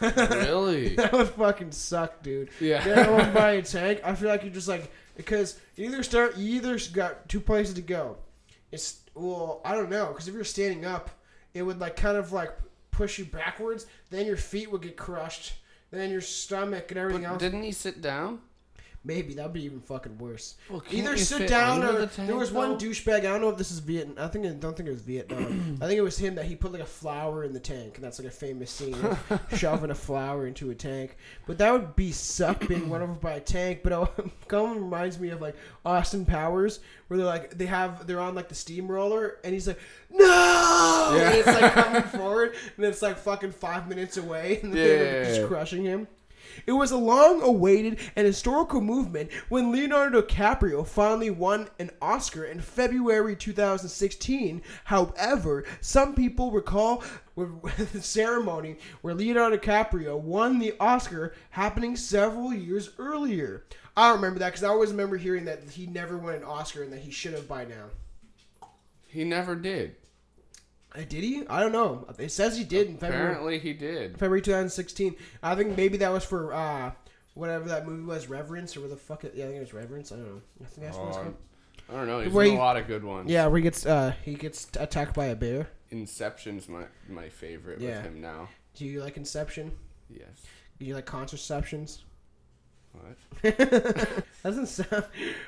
Really? 0.00 0.94
That 0.96 1.12
would 1.12 1.28
fucking 1.30 1.72
suck, 1.72 2.22
dude. 2.22 2.50
Yeah. 2.60 2.84
Get 2.84 3.08
over 3.08 3.30
by 3.32 3.52
a 3.52 3.62
tank. 3.62 4.00
I 4.04 4.14
feel 4.14 4.28
like 4.28 4.42
you're 4.42 4.52
just 4.52 4.68
like 4.68 4.90
because 5.16 5.58
you 5.76 5.86
either 5.86 6.02
start 6.02 6.36
you 6.36 6.56
either 6.56 6.78
got 6.92 7.28
two 7.28 7.40
places 7.40 7.74
to 7.74 7.82
go. 7.82 8.16
It's 8.72 9.00
well, 9.14 9.60
I 9.64 9.74
don't 9.74 9.90
know 9.90 10.06
because 10.08 10.28
if 10.28 10.34
you're 10.34 10.44
standing 10.44 10.84
up, 10.84 11.10
it 11.54 11.62
would 11.62 11.78
like 11.80 11.96
kind 11.96 12.16
of 12.16 12.32
like 12.32 12.52
push 12.90 13.18
you 13.18 13.24
backwards. 13.24 13.86
Then 14.10 14.26
your 14.26 14.36
feet 14.36 14.70
would 14.70 14.82
get 14.82 14.96
crushed. 14.96 15.54
Then 15.90 16.10
your 16.10 16.20
stomach 16.20 16.90
and 16.90 16.98
everything 16.98 17.22
But 17.24 17.30
else. 17.32 17.40
didn't 17.40 17.64
he 17.64 17.72
sit 17.72 18.00
down? 18.00 18.40
Maybe 19.02 19.32
that'd 19.32 19.54
be 19.54 19.64
even 19.64 19.80
fucking 19.80 20.18
worse. 20.18 20.56
Well, 20.68 20.82
Either 20.90 21.16
sit 21.16 21.48
down 21.48 21.82
or 21.82 21.92
the 21.92 22.06
tank, 22.06 22.28
there 22.28 22.36
was 22.36 22.52
one 22.52 22.72
though? 22.72 22.76
douchebag. 22.76 23.20
I 23.20 23.22
don't 23.22 23.40
know 23.40 23.48
if 23.48 23.56
this 23.56 23.70
is 23.70 23.78
Vietnam. 23.78 24.22
I 24.22 24.28
think 24.28 24.44
I 24.44 24.50
don't 24.50 24.76
think 24.76 24.90
it 24.90 24.92
was 24.92 25.00
Vietnam. 25.00 25.78
I 25.82 25.86
think 25.86 25.96
it 25.96 26.02
was 26.02 26.18
him 26.18 26.34
that 26.34 26.44
he 26.44 26.54
put 26.54 26.70
like 26.72 26.82
a 26.82 26.86
flower 26.86 27.42
in 27.44 27.54
the 27.54 27.60
tank, 27.60 27.94
and 27.96 28.04
that's 28.04 28.18
like 28.18 28.28
a 28.28 28.30
famous 28.30 28.70
scene, 28.70 28.94
shoving 29.56 29.90
a 29.90 29.94
flower 29.94 30.46
into 30.46 30.68
a 30.70 30.74
tank. 30.74 31.16
But 31.46 31.56
that 31.58 31.72
would 31.72 31.96
be 31.96 32.12
suck 32.12 32.68
being 32.68 32.90
run 32.90 33.00
over 33.00 33.14
by 33.14 33.32
a 33.32 33.40
tank. 33.40 33.80
But 33.82 33.92
it 34.18 34.30
kind 34.48 34.76
of 34.76 34.82
reminds 34.82 35.18
me 35.18 35.30
of 35.30 35.40
like 35.40 35.56
Austin 35.86 36.26
Powers, 36.26 36.80
where 37.08 37.16
they're 37.16 37.26
like 37.26 37.56
they 37.56 37.66
have 37.66 38.06
they're 38.06 38.20
on 38.20 38.34
like 38.34 38.50
the 38.50 38.54
steamroller, 38.54 39.38
and 39.44 39.54
he's 39.54 39.66
like 39.66 39.78
no, 40.10 41.16
and 41.18 41.34
it's 41.36 41.46
like 41.46 41.72
coming 41.72 42.02
forward, 42.18 42.54
and 42.76 42.84
it's 42.84 43.00
like 43.00 43.16
fucking 43.16 43.52
five 43.52 43.88
minutes 43.88 44.18
away, 44.18 44.60
and 44.62 44.74
they're 44.74 45.22
Yeah. 45.22 45.28
just 45.36 45.48
crushing 45.48 45.84
him. 45.84 46.06
It 46.66 46.72
was 46.72 46.90
a 46.90 46.96
long 46.96 47.42
awaited 47.42 47.98
and 48.16 48.26
historical 48.26 48.80
movement 48.80 49.30
when 49.48 49.72
Leonardo 49.72 50.22
DiCaprio 50.22 50.86
finally 50.86 51.30
won 51.30 51.68
an 51.78 51.90
Oscar 52.00 52.44
in 52.44 52.60
February 52.60 53.36
2016. 53.36 54.62
However, 54.84 55.64
some 55.80 56.14
people 56.14 56.50
recall 56.50 57.02
the 57.36 58.02
ceremony 58.02 58.76
where 59.02 59.14
Leonardo 59.14 59.56
DiCaprio 59.56 60.18
won 60.18 60.58
the 60.58 60.74
Oscar 60.78 61.34
happening 61.50 61.96
several 61.96 62.52
years 62.52 62.90
earlier. 62.98 63.64
I 63.96 64.12
remember 64.12 64.38
that 64.40 64.48
because 64.48 64.64
I 64.64 64.68
always 64.68 64.90
remember 64.90 65.16
hearing 65.16 65.44
that 65.46 65.62
he 65.70 65.86
never 65.86 66.16
won 66.16 66.34
an 66.34 66.44
Oscar 66.44 66.82
and 66.82 66.92
that 66.92 67.00
he 67.00 67.10
should 67.10 67.34
have 67.34 67.48
by 67.48 67.64
now. 67.64 67.86
He 69.06 69.24
never 69.24 69.56
did. 69.56 69.96
Uh, 70.94 70.98
Did 71.08 71.22
he? 71.24 71.44
I 71.48 71.60
don't 71.60 71.72
know. 71.72 72.06
It 72.18 72.32
says 72.32 72.56
he 72.58 72.64
did 72.64 72.88
in 72.88 72.96
February. 72.98 73.26
Apparently, 73.30 73.58
he 73.60 73.72
did. 73.72 74.12
February 74.12 74.42
2016. 74.42 75.14
I 75.42 75.54
think 75.54 75.76
maybe 75.76 75.98
that 75.98 76.12
was 76.12 76.24
for 76.24 76.52
uh, 76.52 76.90
whatever 77.34 77.68
that 77.68 77.86
movie 77.86 78.04
was, 78.04 78.28
Reverence, 78.28 78.76
or 78.76 78.80
what 78.80 78.90
the 78.90 78.96
fuck? 78.96 79.22
It, 79.24 79.34
yeah, 79.36 79.44
I 79.44 79.48
think 79.48 79.58
it 79.58 79.60
was 79.60 79.72
Reverence. 79.74 80.10
I 80.10 80.16
don't 80.16 80.26
know. 80.26 80.40
I 80.62 80.64
think 80.66 80.86
that's 80.86 80.96
what 80.98 81.08
it's 81.08 81.16
called. 81.16 81.36
I 81.88 81.92
don't 81.94 82.06
know. 82.06 82.20
He's 82.20 82.32
Where 82.32 82.44
in 82.44 82.52
he- 82.52 82.56
a 82.56 82.60
lot 82.60 82.76
of 82.76 82.86
good 82.86 83.04
ones. 83.04 83.30
Yeah, 83.30 83.46
where 83.46 83.58
he 83.58 83.62
gets 83.62 83.86
uh, 83.86 84.14
he 84.24 84.34
gets 84.34 84.68
attacked 84.78 85.14
by 85.14 85.26
a 85.26 85.36
bear. 85.36 85.68
Inception's 85.90 86.68
my 86.68 86.84
my 87.08 87.28
favorite 87.28 87.80
Yeah. 87.80 87.96
with 88.02 88.06
him 88.06 88.20
now. 88.20 88.48
Do 88.74 88.84
you 88.84 89.00
like 89.02 89.16
Inception? 89.16 89.72
Yes. 90.08 90.44
Do 90.78 90.86
you 90.86 90.94
like 90.94 91.06
contraceptions? 91.06 92.04
What? 92.92 94.24
Doesn't 94.42 94.66
sound. 94.66 95.04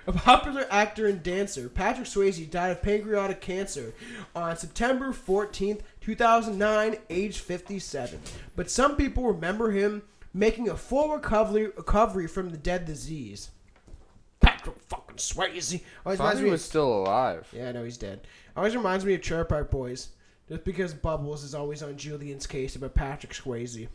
A 0.06 0.12
popular 0.12 0.66
actor 0.70 1.06
and 1.06 1.22
dancer, 1.22 1.68
Patrick 1.68 2.06
Swayze 2.06 2.48
died 2.50 2.70
of 2.70 2.82
pancreatic 2.82 3.40
cancer 3.40 3.92
on 4.34 4.56
September 4.56 5.12
14th, 5.12 5.80
2009, 6.00 6.96
age 7.10 7.38
57. 7.38 8.20
But 8.56 8.70
some 8.70 8.96
people 8.96 9.24
remember 9.24 9.70
him 9.70 10.02
making 10.32 10.68
a 10.68 10.76
full 10.76 11.12
recovery 11.12 11.66
recovery 11.66 12.26
from 12.26 12.50
the 12.50 12.56
dead 12.56 12.84
disease. 12.86 13.50
Patrick 14.40 14.76
fucking 14.88 15.16
Swayze. 15.16 15.82
Always 16.04 16.18
reminds 16.18 16.40
me. 16.42 16.50
was 16.50 16.64
still 16.64 16.92
alive. 17.00 17.46
yeah, 17.52 17.68
I 17.68 17.72
know 17.72 17.84
he's 17.84 17.98
dead. 17.98 18.26
Always 18.56 18.76
reminds 18.76 19.04
me 19.04 19.14
of 19.14 19.20
Trailer 19.20 19.44
Park 19.44 19.70
Boys. 19.70 20.08
Just 20.48 20.64
because 20.64 20.92
Bubbles 20.92 21.44
is 21.44 21.54
always 21.54 21.82
on 21.82 21.96
Julian's 21.96 22.46
case 22.46 22.76
about 22.76 22.94
Patrick 22.94 23.32
Swayze. 23.32 23.88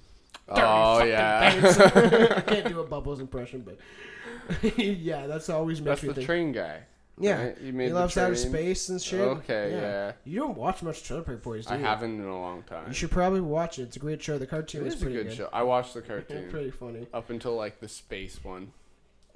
Oh 0.50 1.04
yeah. 1.04 2.34
I 2.38 2.42
can't 2.42 2.68
do 2.68 2.80
a 2.80 2.86
Bubbles 2.86 3.20
impression, 3.20 3.62
but 3.66 3.78
yeah, 4.78 5.28
that's 5.28 5.50
always 5.50 5.80
makes 5.82 6.02
That's 6.02 6.04
me 6.04 6.08
the 6.10 6.14
think. 6.16 6.26
train 6.26 6.52
guy. 6.52 6.82
Yeah, 7.20 7.46
right? 7.48 7.58
You 7.60 7.66
he 7.66 7.72
made 7.72 7.90
the 7.90 7.96
loves 7.96 8.16
outer 8.18 8.36
space 8.36 8.90
and 8.90 9.02
shit. 9.02 9.20
Okay, 9.20 9.72
yeah. 9.72 10.12
You 10.24 10.40
don't 10.40 10.56
watch 10.58 10.84
much 10.84 11.02
Trailer 11.04 11.24
Park 11.24 11.42
Boys, 11.42 11.66
do 11.66 11.74
I 11.74 11.78
you? 11.78 11.84
haven't 11.84 12.20
in 12.20 12.26
a 12.28 12.40
long 12.40 12.62
time. 12.64 12.86
You 12.88 12.94
should 12.94 13.10
probably 13.10 13.42
watch 13.42 13.80
it. 13.80 13.84
It's 13.84 13.96
a 13.96 14.00
great 14.00 14.22
show. 14.22 14.38
The 14.38 14.46
cartoon 14.46 14.84
It 14.84 14.88
is 14.88 14.94
is 14.94 15.02
a 15.02 15.04
pretty 15.06 15.18
good 15.18 15.28
good. 15.30 15.36
show. 15.38 15.50
I 15.52 15.64
watched 15.64 15.96
the 15.96 16.02
cartoon 16.04 16.50
pretty 16.50 16.70
funny. 16.72 17.08
up 17.14 17.30
until 17.32 17.56
like 17.56 17.80
the 17.80 17.88
space 17.88 18.40
one. 18.44 18.72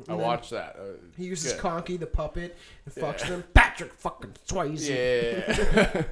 I 0.08 0.12
And 0.14 0.20
then 0.20 0.28
watched 0.28 0.52
that. 0.52 0.76
Uh, 0.80 0.84
He 1.18 1.26
uses 1.26 1.54
good. 1.54 1.62
Conky 1.62 1.98
the 1.98 2.06
puppet 2.08 2.56
and 2.86 2.94
fucks 2.96 3.22
Yeah. 3.22 3.30
them. 3.32 3.44
Patrick 3.54 3.94
fucking 3.94 4.36
Swayze. 4.48 4.88
Yeah. 4.88 6.04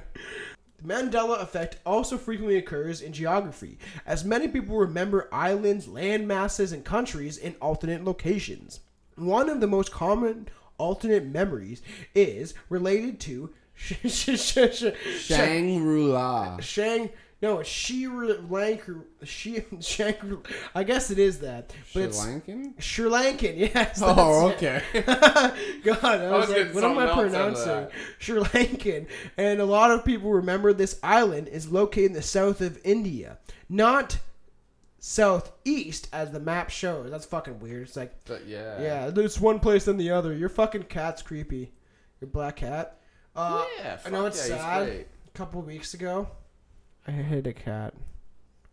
The 0.82 0.94
Mandela 0.94 1.40
effect 1.42 1.76
also 1.84 2.16
frequently 2.16 2.56
occurs 2.56 3.00
in 3.00 3.12
geography, 3.12 3.78
as 4.06 4.24
many 4.24 4.48
people 4.48 4.76
remember 4.76 5.28
islands, 5.32 5.88
land 5.88 6.26
masses, 6.26 6.72
and 6.72 6.84
countries 6.84 7.36
in 7.36 7.54
alternate 7.60 8.04
locations. 8.04 8.80
One 9.16 9.48
of 9.50 9.60
the 9.60 9.66
most 9.66 9.90
common 9.92 10.48
alternate 10.78 11.26
memories 11.26 11.82
is 12.14 12.54
related 12.68 13.20
to 13.20 13.52
Shangri-La. 15.26 16.58
Shang. 16.60 17.10
No, 17.42 17.60
it's 17.60 17.70
Sri 17.70 18.06
Lanka. 18.06 18.96
She 19.24 19.64
Shangri. 19.80 20.38
I 20.74 20.84
guess 20.84 21.10
it 21.10 21.18
is 21.18 21.38
that, 21.40 21.72
but 21.94 22.14
Sri 22.14 22.22
Lankan? 22.24 22.82
Sri 22.82 23.10
Lankan. 23.10 23.56
Yes. 23.74 24.00
Oh, 24.04 24.48
okay. 24.50 24.82
God, 24.94 26.04
I 26.04 26.30
was, 26.30 26.48
was 26.48 26.56
like, 26.58 26.74
what 26.74 26.84
am 26.84 26.98
I 26.98 27.06
something 27.06 27.34
else 27.34 27.66
out 27.66 27.84
of 27.84 27.90
pronouncing? 27.90 28.00
Sri 28.18 28.40
Lankan. 28.40 29.06
And 29.38 29.60
a 29.60 29.64
lot 29.64 29.90
of 29.90 30.04
people 30.04 30.30
remember 30.32 30.72
this 30.74 30.98
island 31.02 31.48
is 31.48 31.70
located 31.72 32.06
in 32.06 32.12
the 32.12 32.22
south 32.22 32.60
of 32.60 32.78
India, 32.84 33.38
not 33.70 34.18
southeast 34.98 36.08
as 36.12 36.30
the 36.30 36.40
map 36.40 36.70
shows. 36.70 37.10
That's 37.10 37.24
fucking 37.26 37.58
weird. 37.60 37.88
It's 37.88 37.96
like, 37.96 38.14
But 38.26 38.46
yeah. 38.46 38.80
yeah, 38.82 39.10
there's 39.10 39.40
one 39.40 39.60
place 39.60 39.86
than 39.86 39.96
the 39.96 40.10
other. 40.10 40.34
Your 40.34 40.48
fucking 40.50 40.84
cat's 40.84 41.22
creepy. 41.22 41.72
Your 42.20 42.28
black 42.28 42.56
cat. 42.56 42.98
Uh, 43.34 43.64
Yeah, 43.78 43.98
I 44.04 44.10
know 44.10 44.26
it's 44.26 44.36
yeah, 44.48 44.54
he's 44.56 44.62
sad. 44.62 44.86
great. 44.86 45.06
A 45.26 45.30
couple 45.38 45.62
weeks 45.62 45.94
ago, 45.94 46.28
I 47.10 47.22
hit 47.22 47.46
a 47.48 47.52
cat 47.52 47.92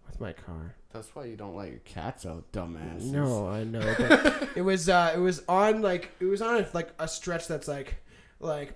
with 0.06 0.22
my 0.22 0.32
car. 0.32 0.76
That's 0.94 1.16
why 1.16 1.26
you 1.26 1.36
don't 1.36 1.56
like 1.56 1.72
your 1.72 1.80
Cats 1.80 2.24
out, 2.26 2.52
dumbass. 2.52 3.02
No, 3.02 3.48
I 3.48 3.64
know, 3.64 3.96
but 3.98 4.50
it 4.56 4.62
was 4.62 4.88
uh, 4.90 5.12
it 5.16 5.20
was 5.20 5.44
on 5.50 5.82
like 5.82 6.12
it 6.20 6.26
was 6.26 6.42
on 6.42 6.64
like 6.74 6.90
a 7.00 7.08
stretch 7.08 7.48
that's 7.48 7.68
like 7.68 7.96
like 8.40 8.76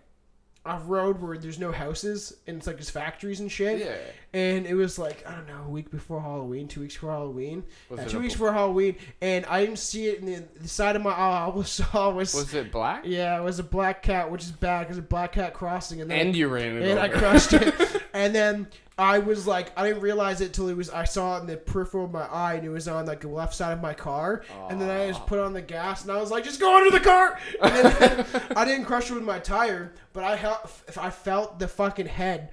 a 0.65 0.78
road 0.80 1.19
where 1.19 1.38
there's 1.38 1.58
no 1.58 1.71
houses 1.71 2.38
and 2.45 2.58
it's 2.58 2.67
like 2.67 2.78
just 2.78 2.91
factories 2.91 3.39
and 3.39 3.52
shit. 3.52 3.80
Yeah. 3.80 3.95
And 4.34 4.67
it 4.67 4.76
was 4.76 5.00
like 5.00 5.24
I 5.28 5.36
don't 5.36 5.47
know, 5.47 5.63
a 5.65 5.69
week 5.69 5.91
before 5.91 6.21
Halloween, 6.21 6.67
two 6.67 6.82
weeks 6.82 6.95
before 6.95 7.12
Halloween, 7.12 7.63
it 7.91 8.10
two 8.10 8.19
weeks 8.19 8.34
before 8.34 8.54
Halloween, 8.54 8.95
and 9.21 9.45
I 9.45 9.63
didn't 9.63 9.80
see 9.80 10.08
it 10.08 10.19
in 10.19 10.26
the, 10.26 10.43
the 10.60 10.67
side 10.67 10.95
of 10.95 11.04
my 11.04 11.12
eye. 11.12 11.43
All 11.43 11.60
I 11.60 11.63
saw 11.63 12.10
was, 12.12 12.34
Was 12.34 12.54
it 12.54 12.71
black? 12.71 13.04
yeah, 13.06 13.39
it 13.39 13.43
was 13.43 13.60
a 13.60 13.63
black 13.63 14.02
cat, 14.02 14.32
which 14.32 14.43
is 14.43 14.52
bad 14.52 14.82
because 14.82 14.97
a 14.97 15.04
black 15.04 15.34
cat 15.34 15.54
crossing, 15.54 16.02
and 16.02 16.10
then 16.10 16.19
And 16.28 16.36
you 16.36 16.47
ran 16.47 16.78
it 16.78 16.89
and 16.89 17.00
I 17.00 17.10
crushed 17.10 17.54
it. 17.54 18.04
and 18.13 18.36
then 18.36 18.67
I 19.02 19.18
was 19.18 19.48
like, 19.48 19.72
I 19.76 19.88
didn't 19.88 20.04
realize 20.04 20.42
it 20.42 20.54
till 20.54 20.68
it 20.68 20.78
was. 20.78 20.92
I 20.92 21.06
saw 21.06 21.38
it 21.38 21.42
in 21.42 21.48
the 21.48 21.58
peripheral 21.58 22.06
of 22.06 22.12
my 22.12 22.26
eye, 22.26 22.54
and 22.54 22.66
it 22.66 22.70
was 22.70 22.88
on 22.88 23.08
like 23.08 23.22
the 23.22 23.30
left 23.30 23.56
side 23.56 23.74
of 23.74 23.82
my 23.82 23.96
car. 23.96 24.44
And 24.70 24.80
then 24.80 24.92
I 24.92 25.08
just 25.08 25.26
put 25.26 25.40
on 25.40 25.54
the 25.54 25.62
gas, 25.62 26.04
and 26.04 26.12
I 26.12 26.22
was 26.22 26.30
like, 26.30 26.44
just 26.44 26.60
go 26.60 26.78
under 26.78 26.92
the 26.92 27.04
car. 27.04 27.40
And 27.64 27.74
then 27.74 28.26
I 28.56 28.64
didn't 28.64 28.86
crush 28.86 29.10
it 29.10 29.16
with 29.16 29.24
my 29.24 29.40
tire, 29.40 29.92
but 30.14 30.24
I 30.24 30.34
I 30.98 31.10
felt 31.10 31.58
the 31.58 31.68
fucking 31.68 32.06
head 32.06 32.52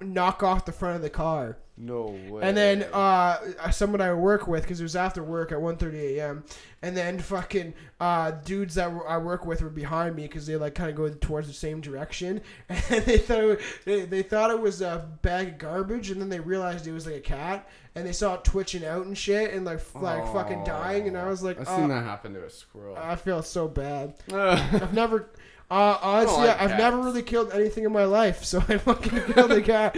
knock 0.00 0.42
off 0.42 0.64
the 0.64 0.72
front 0.72 0.96
of 0.96 1.02
the 1.02 1.10
car. 1.10 1.58
No 1.78 2.18
way. 2.30 2.42
And 2.42 2.56
then 2.56 2.86
uh, 2.92 3.70
someone 3.70 4.00
I 4.00 4.12
work 4.14 4.46
with, 4.46 4.62
because 4.62 4.80
it 4.80 4.82
was 4.82 4.96
after 4.96 5.22
work 5.22 5.52
at 5.52 5.58
1.30 5.58 6.16
a.m. 6.16 6.44
And 6.80 6.96
then 6.96 7.18
fucking 7.18 7.74
uh, 8.00 8.30
dudes 8.30 8.76
that 8.76 8.90
I 9.06 9.18
work 9.18 9.44
with 9.44 9.60
were 9.60 9.68
behind 9.68 10.16
me 10.16 10.22
because 10.22 10.46
they 10.46 10.56
like 10.56 10.74
kind 10.74 10.88
of 10.88 10.96
go 10.96 11.08
towards 11.10 11.48
the 11.48 11.52
same 11.52 11.82
direction, 11.82 12.40
and 12.68 13.04
they 13.04 13.18
thought 13.18 13.40
it 13.40 13.46
was, 13.46 13.58
they, 13.84 14.04
they 14.06 14.22
thought 14.22 14.50
it 14.50 14.60
was 14.60 14.80
a 14.80 15.06
bag 15.20 15.48
of 15.48 15.58
garbage, 15.58 16.10
and 16.10 16.20
then 16.20 16.30
they 16.30 16.40
realized 16.40 16.86
it 16.86 16.92
was 16.92 17.06
like 17.06 17.16
a 17.16 17.20
cat, 17.20 17.68
and 17.94 18.06
they 18.06 18.12
saw 18.12 18.34
it 18.34 18.44
twitching 18.44 18.84
out 18.84 19.04
and 19.04 19.18
shit, 19.18 19.52
and 19.52 19.66
like 19.66 19.78
f- 19.78 19.96
like 19.96 20.24
fucking 20.32 20.64
dying, 20.64 21.08
and 21.08 21.18
I 21.18 21.28
was 21.28 21.42
like, 21.42 21.60
I've 21.60 21.68
oh, 21.68 21.76
seen 21.76 21.88
that 21.88 22.04
happen 22.04 22.32
to 22.34 22.44
a 22.44 22.50
squirrel. 22.50 22.96
I 22.96 23.16
feel 23.16 23.42
so 23.42 23.68
bad. 23.68 24.14
I've 24.32 24.94
never. 24.94 25.28
Uh, 25.70 25.98
honestly, 26.00 26.46
like 26.46 26.60
I've 26.60 26.78
never 26.78 26.98
really 26.98 27.22
killed 27.22 27.52
anything 27.52 27.84
in 27.84 27.92
my 27.92 28.04
life, 28.04 28.44
so 28.44 28.58
I 28.68 28.78
fucking 28.78 29.32
killed 29.32 29.52
a 29.52 29.62
cat. 29.62 29.96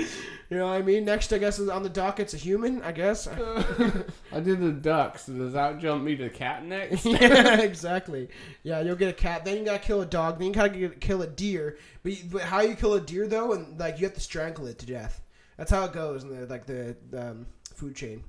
You 0.50 0.57
know 0.57 0.64
what 0.64 0.72
I 0.72 0.83
mean? 0.83 1.04
Next, 1.04 1.31
I 1.35 1.37
guess 1.37 1.59
is 1.59 1.68
on 1.68 1.83
the 1.83 1.90
docket's 1.90 2.33
a 2.33 2.38
human. 2.38 2.83
I 2.83 2.92
guess. 2.92 3.26
I 4.33 4.40
did 4.40 4.61
the 4.61 4.72
duck, 4.72 5.18
so 5.18 5.35
does 5.35 5.52
that 5.52 5.78
jump 5.78 6.04
me 6.04 6.16
to 6.16 6.31
cat 6.31 6.64
next? 6.64 7.04
yeah, 7.04 7.61
exactly. 7.61 8.31
Yeah, 8.62 8.81
you'll 8.81 8.96
get 8.96 9.11
a 9.11 9.12
cat. 9.12 9.44
Then 9.44 9.59
you 9.59 9.64
gotta 9.66 9.78
kill 9.78 10.00
a 10.00 10.07
dog. 10.07 10.38
Then 10.38 10.48
you 10.48 10.54
gotta 10.54 10.70
get, 10.70 11.00
kill 11.02 11.20
a 11.20 11.26
deer. 11.26 11.76
But, 12.02 12.12
you, 12.12 12.24
but 12.31 12.42
how 12.42 12.61
you 12.61 12.74
kill 12.74 12.94
a 12.94 13.00
deer 13.00 13.28
though, 13.28 13.52
and 13.52 13.78
like 13.78 13.98
you 13.98 14.07
have 14.07 14.14
to 14.14 14.20
strangle 14.20 14.66
it 14.66 14.78
to 14.78 14.87
death. 14.87 15.20
That's 15.59 15.70
how 15.70 15.85
it 15.85 15.92
goes 15.92 16.22
in 16.22 16.31
the 16.31 16.46
like 16.46 16.64
the 16.64 16.96
um, 17.14 17.46
food 17.74 17.94
chain. 17.94 18.24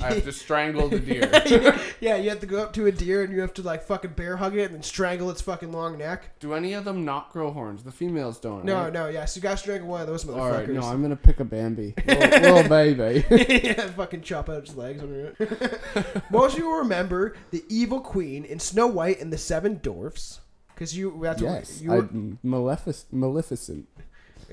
I 0.00 0.14
have 0.14 0.24
to 0.24 0.32
strangle 0.44 0.88
the 0.88 0.98
deer. 0.98 1.30
yeah, 2.00 2.16
you 2.16 2.28
have 2.30 2.40
to 2.40 2.46
go 2.46 2.62
up 2.62 2.72
to 2.74 2.86
a 2.86 2.92
deer 2.92 3.22
and 3.22 3.32
you 3.32 3.40
have 3.40 3.54
to 3.54 3.62
like 3.62 3.84
fucking 3.84 4.12
bear 4.12 4.36
hug 4.36 4.56
it 4.56 4.64
and 4.64 4.74
then 4.74 4.82
strangle 4.82 5.30
its 5.30 5.40
fucking 5.40 5.72
long 5.72 5.98
neck. 5.98 6.38
Do 6.40 6.54
any 6.54 6.72
of 6.74 6.84
them 6.84 7.04
not 7.04 7.32
grow 7.32 7.52
horns? 7.52 7.82
The 7.84 7.92
females 7.92 8.38
don't. 8.38 8.64
No, 8.64 8.84
right? 8.84 8.92
no, 8.92 9.08
yeah. 9.08 9.24
So 9.24 9.38
you 9.38 9.42
gotta 9.42 9.56
strangle 9.56 9.88
one 9.88 10.00
of 10.00 10.06
those 10.06 10.24
motherfuckers. 10.24 10.38
All 10.40 10.50
right, 10.50 10.68
no, 10.68 10.82
I'm 10.82 11.00
gonna 11.02 11.16
pick 11.16 11.40
a 11.40 11.44
Bambi, 11.44 11.94
little, 12.06 12.40
little 12.40 12.68
baby. 12.68 13.24
yeah, 13.64 13.88
fucking 13.88 14.22
chop 14.22 14.48
out 14.48 14.58
its 14.58 14.74
legs. 14.76 15.02
Most 16.30 16.54
of 16.54 16.58
you 16.58 16.66
will 16.66 16.78
remember 16.78 17.34
the 17.50 17.64
evil 17.68 18.00
queen 18.00 18.44
in 18.44 18.58
Snow 18.58 18.86
White 18.86 19.20
and 19.20 19.32
the 19.32 19.38
Seven 19.38 19.78
Dwarfs. 19.82 20.40
Because 20.74 20.96
you, 20.96 21.20
that's 21.22 21.40
yes, 21.40 21.80
what 21.84 22.12
you 22.12 22.38
I, 22.42 22.46
Malefic- 22.46 23.04
Maleficent. 23.12 23.86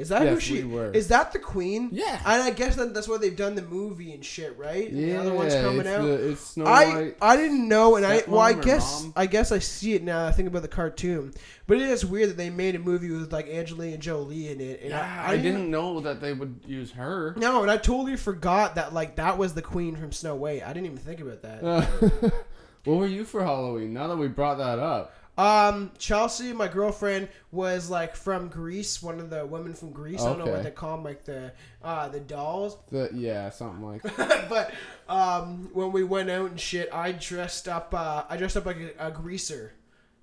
Is 0.01 0.09
that 0.09 0.27
who 0.27 0.39
she 0.39 0.63
we 0.63 0.75
were. 0.75 0.91
is? 0.91 1.07
That 1.09 1.31
the 1.31 1.39
queen? 1.39 1.89
Yeah. 1.91 2.19
And 2.25 2.41
I 2.43 2.49
guess 2.49 2.75
that, 2.75 2.93
that's 2.93 3.07
why 3.07 3.17
they've 3.17 3.35
done 3.35 3.55
the 3.55 3.61
movie 3.61 4.13
and 4.13 4.25
shit, 4.25 4.57
right? 4.57 4.89
And 4.89 4.99
Yeah, 4.99 5.13
the 5.13 5.19
other 5.21 5.33
one's 5.33 5.53
coming 5.53 5.87
out. 5.87 6.01
The, 6.01 6.31
it's 6.31 6.41
Snow 6.41 6.65
I 6.65 6.85
White. 6.85 7.17
I 7.21 7.35
didn't 7.37 7.67
know, 7.67 7.95
and 7.95 8.05
I 8.05 8.23
well, 8.27 8.41
I 8.41 8.53
guess 8.53 9.03
mom? 9.03 9.13
I 9.15 9.27
guess 9.27 9.51
I 9.51 9.59
see 9.59 9.93
it 9.93 10.03
now. 10.03 10.25
I 10.25 10.31
think 10.31 10.47
about 10.47 10.63
the 10.63 10.67
cartoon, 10.67 11.33
but 11.67 11.77
it 11.77 11.83
is 11.83 12.05
weird 12.05 12.31
that 12.31 12.37
they 12.37 12.49
made 12.49 12.75
a 12.75 12.79
movie 12.79 13.11
with 13.11 13.31
like 13.31 13.47
Angelina 13.47 13.97
Jolie 13.97 14.49
in 14.49 14.59
it. 14.59 14.81
And 14.81 14.89
Yeah, 14.89 15.25
I, 15.25 15.33
I 15.33 15.37
didn't 15.37 15.69
know 15.69 16.01
that 16.01 16.19
they 16.19 16.33
would 16.33 16.59
use 16.65 16.91
her. 16.91 17.35
No, 17.37 17.61
and 17.61 17.71
I 17.71 17.77
totally 17.77 18.17
forgot 18.17 18.75
that 18.75 18.93
like 18.93 19.15
that 19.17 19.37
was 19.37 19.53
the 19.53 19.61
queen 19.61 19.95
from 19.95 20.11
Snow 20.11 20.35
White. 20.35 20.63
I 20.63 20.73
didn't 20.73 20.87
even 20.87 20.97
think 20.97 21.21
about 21.21 21.41
that. 21.43 21.63
Uh, 21.63 21.85
what 22.85 22.97
were 22.97 23.07
you 23.07 23.23
for 23.23 23.43
Halloween? 23.43 23.93
Now 23.93 24.07
that 24.07 24.17
we 24.17 24.27
brought 24.27 24.57
that 24.57 24.79
up, 24.79 25.13
Um, 25.41 25.91
Chelsea, 25.97 26.53
my 26.53 26.67
girlfriend, 26.67 27.27
was 27.51 27.89
like 27.89 28.15
from 28.15 28.47
Grease. 28.47 29.01
One 29.01 29.19
of 29.19 29.29
the 29.29 29.45
women 29.45 29.73
from 29.73 29.91
Grease. 29.91 30.21
I 30.21 30.25
don't 30.25 30.45
know 30.45 30.51
what 30.51 30.63
they 30.63 30.71
call 30.71 30.97
them, 30.97 31.03
like 31.03 31.25
the 31.25 31.51
uh, 31.83 32.09
the 32.09 32.19
dolls. 32.19 32.77
The, 32.91 33.09
yeah, 33.13 33.49
something 33.49 33.83
like 33.83 34.03
but 34.49 34.71
um, 35.09 35.69
when 35.73 35.91
we 35.91 36.03
went 36.03 36.29
out 36.29 36.51
and 36.51 36.59
shit, 36.59 36.89
I 36.93 37.13
dressed 37.13 37.67
up. 37.67 37.93
Uh, 37.93 38.23
I 38.29 38.37
dressed 38.37 38.55
up 38.57 38.65
like 38.67 38.77
a, 38.99 39.07
a 39.07 39.11
greaser. 39.11 39.73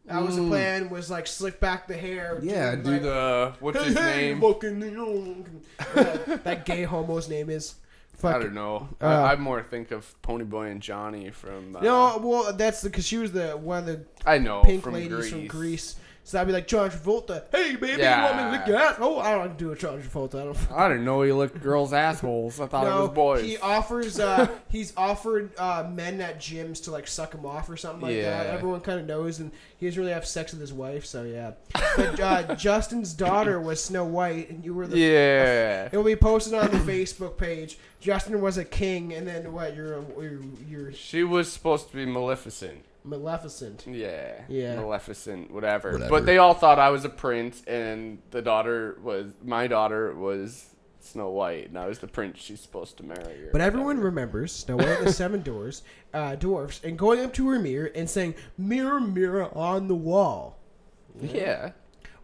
That 0.05 0.23
was 0.23 0.37
the 0.37 0.47
plan. 0.47 0.89
Was 0.89 1.11
like 1.11 1.27
slick 1.27 1.61
back 1.61 1.87
the 1.87 1.97
hair. 1.97 2.39
Yeah, 2.43 2.77
do, 2.77 2.83
do 2.83 2.91
like, 2.93 3.03
the 3.03 3.53
what's 3.61 3.79
Hey, 3.79 3.85
his 3.89 3.99
hey, 3.99 4.29
name? 4.29 4.41
fucking, 4.41 4.81
you 4.81 4.91
know, 4.93 5.45
that, 5.95 6.45
that 6.45 6.65
gay 6.65 6.85
homo's 6.85 7.29
name 7.29 7.51
is. 7.51 7.75
I 8.25 8.33
don't 8.39 8.55
know. 8.55 8.89
Uh, 9.01 9.07
I, 9.07 9.33
I 9.33 9.37
more 9.37 9.63
think 9.63 9.91
of 9.91 10.15
Ponyboy 10.23 10.71
and 10.71 10.81
Johnny 10.81 11.31
from. 11.31 11.77
Uh, 11.77 11.81
No, 11.81 12.19
well, 12.19 12.53
that's 12.53 12.83
because 12.83 13.07
she 13.07 13.17
was 13.19 13.33
the 13.33 13.51
one 13.53 13.79
of 13.81 13.87
the 13.87 14.05
I 14.27 14.39
know 14.39 14.63
pink 14.63 14.83
from 14.83 14.95
ladies 14.95 15.09
Grease. 15.15 15.31
from 15.31 15.47
Grease. 15.47 15.97
So 16.29 16.39
I'd 16.39 16.47
be 16.47 16.53
like 16.53 16.69
John 16.69 16.91
Travolta. 16.91 17.45
Hey, 17.51 17.75
baby, 17.77 18.03
you 18.03 18.07
want 18.07 18.37
me 18.37 18.43
to 18.43 18.51
lick 18.51 18.67
your 18.67 18.77
ass? 18.77 18.97
Oh, 18.99 19.19
I 19.19 19.33
don't 19.33 19.57
do 19.57 19.73
a 19.73 19.77
John 19.77 19.99
Travolta. 20.03 20.35
I 20.35 20.45
don't. 20.45 20.73
I 20.73 20.89
didn't 20.89 21.07
know 21.07 21.23
he 21.23 21.33
licked 21.33 21.63
girls' 21.63 21.95
assholes. 21.95 22.61
I 22.61 22.67
thought 22.67 22.87
it 22.87 22.91
was 22.91 23.09
boys. 23.09 23.47
he 23.47 23.57
offers. 23.57 24.21
Uh, 24.21 24.47
he's 24.69 24.93
offered 24.95 25.59
uh, 25.59 25.89
men 25.91 26.21
at 26.21 26.39
gyms 26.39 26.85
to 26.85 26.91
like 26.91 27.07
suck 27.07 27.33
him 27.33 27.47
off 27.47 27.71
or 27.71 27.79
something 27.79 28.03
like 28.03 28.21
that. 28.21 28.45
Everyone 28.49 28.83
kind 28.83 29.01
of 29.01 29.07
knows, 29.07 29.39
and 29.39 29.51
he 29.79 29.87
doesn't 29.87 29.99
really 29.99 30.13
have 30.13 30.27
sex 30.27 30.53
with 30.53 30.61
his 30.61 30.71
wife. 30.71 31.07
So 31.07 31.23
yeah. 31.23 31.53
But 31.97 32.21
uh, 32.21 32.55
Justin's 32.57 33.15
daughter 33.15 33.59
was 33.59 33.83
Snow 33.83 34.05
White, 34.05 34.51
and 34.51 34.63
you 34.63 34.75
were 34.75 34.87
the. 34.87 34.99
yeah. 34.99 35.89
It 35.91 35.97
will 35.97 36.05
be 36.05 36.15
posted 36.15 36.53
on 36.53 36.71
the 36.71 36.77
Facebook 36.77 37.39
page. 37.39 37.79
Justin 38.01 38.43
was 38.43 38.59
a 38.59 38.67
king, 38.67 39.15
and 39.15 39.27
then 39.27 39.51
what? 39.51 39.75
You're 39.75 39.95
a, 39.95 40.05
you're, 40.21 40.41
you're 40.69 40.93
She 40.93 41.25
was 41.25 41.51
supposed 41.51 41.89
to 41.89 41.97
be 41.97 42.05
Maleficent. 42.05 42.85
Maleficent. 43.05 43.85
Yeah. 43.87 44.43
Yeah. 44.49 44.77
Maleficent, 44.77 45.51
whatever. 45.51 45.93
Whatever. 45.93 46.11
But 46.11 46.27
they 46.27 46.39
all 46.39 46.55
thought 46.55 46.79
I 46.79 46.91
was 46.91 47.05
a 47.05 47.09
prince, 47.09 47.63
and 47.67 48.19
the 48.31 48.43
daughter 48.43 48.99
was 49.03 49.33
my 49.45 49.67
daughter 49.67 50.15
was 50.15 50.67
Snow 51.01 51.31
White, 51.31 51.69
and 51.69 51.79
I 51.79 51.87
was 51.87 52.01
the 52.01 52.07
prince 52.09 52.39
she's 52.41 52.61
supposed 52.61 52.97
to 52.99 53.03
marry. 53.05 53.47
or 53.47 53.51
But 53.53 53.61
everyone 53.61 53.97
whatever. 53.97 54.07
remembers 54.07 54.53
Snow 54.53 54.77
White 54.77 54.99
and 54.99 55.07
the 55.07 55.13
Seven 55.25 55.43
Doors, 55.43 55.83
uh, 56.13 56.35
Dwarfs, 56.37 56.81
and 56.85 56.99
going 56.99 57.21
up 57.21 57.33
to 57.35 57.49
her 57.49 57.59
mirror 57.59 57.91
and 57.95 58.11
saying, 58.11 58.35
"Mirror, 58.59 59.01
mirror 59.01 59.57
on 59.57 59.89
the 59.89 59.95
wall." 59.95 60.59
Yeah. 61.21 61.73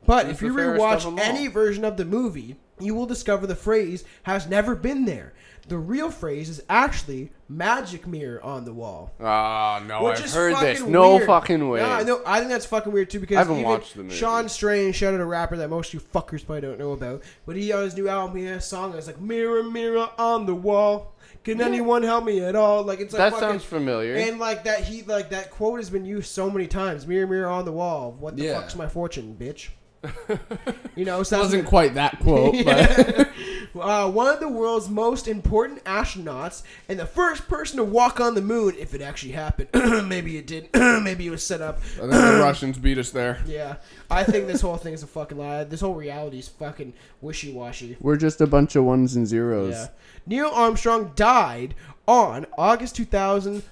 But 0.06 0.26
She's 0.26 0.34
if 0.36 0.42
you 0.42 0.48
the 0.52 0.58
fairest 0.58 1.06
rewatch 1.06 1.18
any 1.20 1.46
version 1.46 1.84
of 1.84 1.96
the 1.96 2.04
movie, 2.04 2.56
you 2.78 2.94
will 2.94 3.06
discover 3.06 3.46
the 3.46 3.56
phrase 3.56 4.04
has 4.24 4.46
never 4.46 4.74
been 4.74 5.06
there. 5.06 5.32
The 5.66 5.78
real 5.78 6.10
phrase 6.10 6.50
is 6.50 6.62
actually 6.68 7.32
"magic 7.48 8.06
mirror 8.06 8.42
on 8.44 8.64
the 8.66 8.72
wall." 8.74 9.12
Oh 9.18 9.82
no, 9.86 10.06
I've 10.08 10.18
heard 10.30 10.56
this. 10.58 10.82
No 10.82 11.16
weird. 11.16 11.26
fucking 11.26 11.68
way. 11.68 11.80
No, 11.80 11.88
I 11.90 12.02
know. 12.02 12.20
I 12.26 12.38
think 12.40 12.50
that's 12.50 12.66
fucking 12.66 12.92
weird 12.92 13.08
too 13.08 13.18
because 13.20 13.36
I 13.36 13.40
haven't 13.40 13.60
even 13.60 13.70
watched 13.70 13.94
the 13.96 14.02
movie. 14.02 14.14
Sean 14.14 14.48
Strange, 14.50 14.94
shout 14.94 15.14
out 15.14 15.20
a 15.20 15.24
rapper 15.24 15.56
that 15.56 15.70
most 15.70 15.88
of 15.88 15.94
you 15.94 16.00
fuckers 16.00 16.44
probably 16.44 16.60
don't 16.60 16.78
know 16.78 16.92
about, 16.92 17.22
but 17.46 17.56
he 17.56 17.72
on 17.72 17.84
his 17.84 17.96
new 17.96 18.08
album 18.08 18.36
he 18.36 18.44
has 18.44 18.58
a 18.64 18.66
song 18.66 18.92
that's 18.92 19.06
like 19.06 19.20
"Mirror, 19.20 19.62
mirror 19.64 20.10
on 20.18 20.44
the 20.44 20.54
wall, 20.54 21.14
can 21.44 21.60
anyone 21.62 22.02
help 22.02 22.24
me 22.24 22.40
at 22.44 22.54
all?" 22.54 22.82
Like 22.82 23.00
it's 23.00 23.14
like 23.14 23.18
That 23.20 23.32
fucking, 23.32 23.48
sounds 23.48 23.64
familiar. 23.64 24.16
And 24.16 24.38
like 24.38 24.64
that, 24.64 24.80
he 24.80 25.02
like 25.02 25.30
that 25.30 25.50
quote 25.50 25.78
has 25.80 25.88
been 25.88 26.04
used 26.04 26.30
so 26.30 26.50
many 26.50 26.66
times. 26.66 27.06
Mirror, 27.06 27.26
mirror 27.26 27.48
on 27.48 27.64
the 27.64 27.72
wall. 27.72 28.14
What 28.20 28.36
the 28.36 28.44
Yeah. 28.44 28.60
fuck's 28.60 28.76
my 28.76 28.86
fortune, 28.88 29.34
bitch? 29.40 29.68
you 30.96 31.04
know, 31.04 31.22
so 31.22 31.36
that's 31.36 31.46
wasn't 31.46 31.66
quite 31.66 31.94
that 31.94 32.18
quote, 32.20 32.54
but 32.64 33.28
uh, 33.80 34.10
one 34.10 34.26
of 34.26 34.40
the 34.40 34.48
world's 34.48 34.88
most 34.88 35.28
important 35.28 35.82
astronauts 35.84 36.62
and 36.88 36.98
the 36.98 37.06
first 37.06 37.48
person 37.48 37.76
to 37.78 37.84
walk 37.84 38.20
on 38.20 38.34
the 38.34 38.42
moon, 38.42 38.74
if 38.78 38.94
it 38.94 39.00
actually 39.00 39.32
happened. 39.32 39.68
Maybe 40.08 40.36
it 40.36 40.46
didn't. 40.46 40.74
Maybe 41.04 41.26
it 41.26 41.30
was 41.30 41.46
set 41.46 41.60
up. 41.60 41.78
I 41.96 42.00
think 42.00 42.12
the 42.12 42.38
Russians 42.42 42.78
beat 42.78 42.98
us 42.98 43.10
there. 43.10 43.40
Yeah, 43.46 43.76
I 44.10 44.24
think 44.24 44.46
this 44.46 44.60
whole 44.60 44.76
thing 44.76 44.94
is 44.94 45.02
a 45.02 45.06
fucking 45.06 45.38
lie. 45.38 45.64
This 45.64 45.80
whole 45.80 45.94
reality 45.94 46.38
is 46.38 46.48
fucking 46.48 46.92
wishy 47.20 47.52
washy. 47.52 47.96
we're 48.00 48.16
just 48.16 48.40
a 48.40 48.46
bunch 48.46 48.76
of 48.76 48.84
ones 48.84 49.16
and 49.16 49.26
zeros. 49.26 49.74
Yeah. 49.74 49.88
Neil 50.26 50.50
Armstrong 50.52 51.12
died 51.14 51.74
on 52.06 52.46
August 52.56 52.96
2000. 52.96 53.62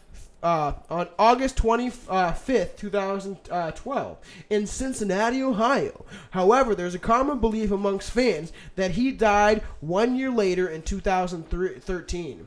Uh, 0.43 0.73
on 0.91 1.09
August 1.21 1.57
25th, 1.57 2.77
2012, 2.77 4.19
in 4.51 4.67
Cincinnati, 4.67 5.41
Ohio. 5.43 6.05
However, 6.33 6.75
there's 6.75 6.97
a 6.97 6.99
common 6.99 7.39
belief 7.39 7.71
amongst 7.71 8.11
fans 8.11 8.53
that 8.75 8.93
he 8.93 9.13
died 9.13 9.63
one 9.81 10.17
year 10.17 10.31
later 10.31 10.69
in 10.69 10.83
2013. 10.83 12.47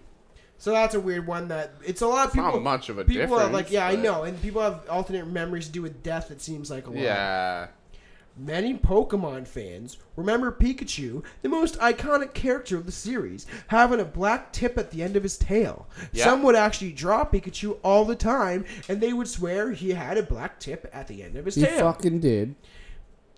So 0.57 0.71
that's 0.71 0.95
a 0.95 0.99
weird 0.99 1.27
one. 1.27 1.47
That 1.49 1.73
it's 1.85 2.01
a 2.01 2.07
lot 2.07 2.23
of 2.25 2.29
It's 2.29 2.35
not 2.37 2.47
people. 2.47 2.59
much 2.61 2.89
of 2.89 2.97
a 2.97 3.05
people 3.05 3.21
are 3.35 3.43
difference, 3.47 3.53
like, 3.53 3.71
yeah, 3.71 3.87
I 3.87 3.95
know, 3.95 4.23
and 4.23 4.41
people 4.41 4.61
have 4.61 4.87
alternate 4.89 5.27
memories 5.27 5.67
to 5.67 5.71
do 5.71 5.81
with 5.81 6.01
death. 6.03 6.31
It 6.31 6.41
seems 6.41 6.69
like 6.71 6.87
a 6.87 6.89
lot. 6.89 6.99
Yeah. 6.99 7.67
Many 8.37 8.77
Pokemon 8.77 9.47
fans 9.47 9.97
remember 10.17 10.51
Pikachu, 10.51 11.23
the 11.41 11.47
most 11.47 11.79
iconic 11.79 12.33
character 12.33 12.75
of 12.75 12.85
the 12.85 12.91
series, 12.91 13.45
having 13.67 14.01
a 14.01 14.05
black 14.05 14.51
tip 14.51 14.77
at 14.77 14.91
the 14.91 15.01
end 15.03 15.15
of 15.15 15.23
his 15.23 15.37
tail. 15.37 15.87
Yeah. 16.11 16.25
Some 16.25 16.43
would 16.43 16.55
actually 16.55 16.91
draw 16.91 17.23
Pikachu 17.23 17.77
all 17.81 18.03
the 18.03 18.15
time, 18.15 18.65
and 18.89 18.99
they 18.99 19.13
would 19.13 19.29
swear 19.29 19.71
he 19.71 19.91
had 19.91 20.17
a 20.17 20.23
black 20.23 20.59
tip 20.59 20.89
at 20.91 21.07
the 21.07 21.23
end 21.23 21.37
of 21.37 21.45
his 21.45 21.55
He 21.55 21.63
tail. 21.63 21.79
fucking 21.79 22.19
did. 22.19 22.55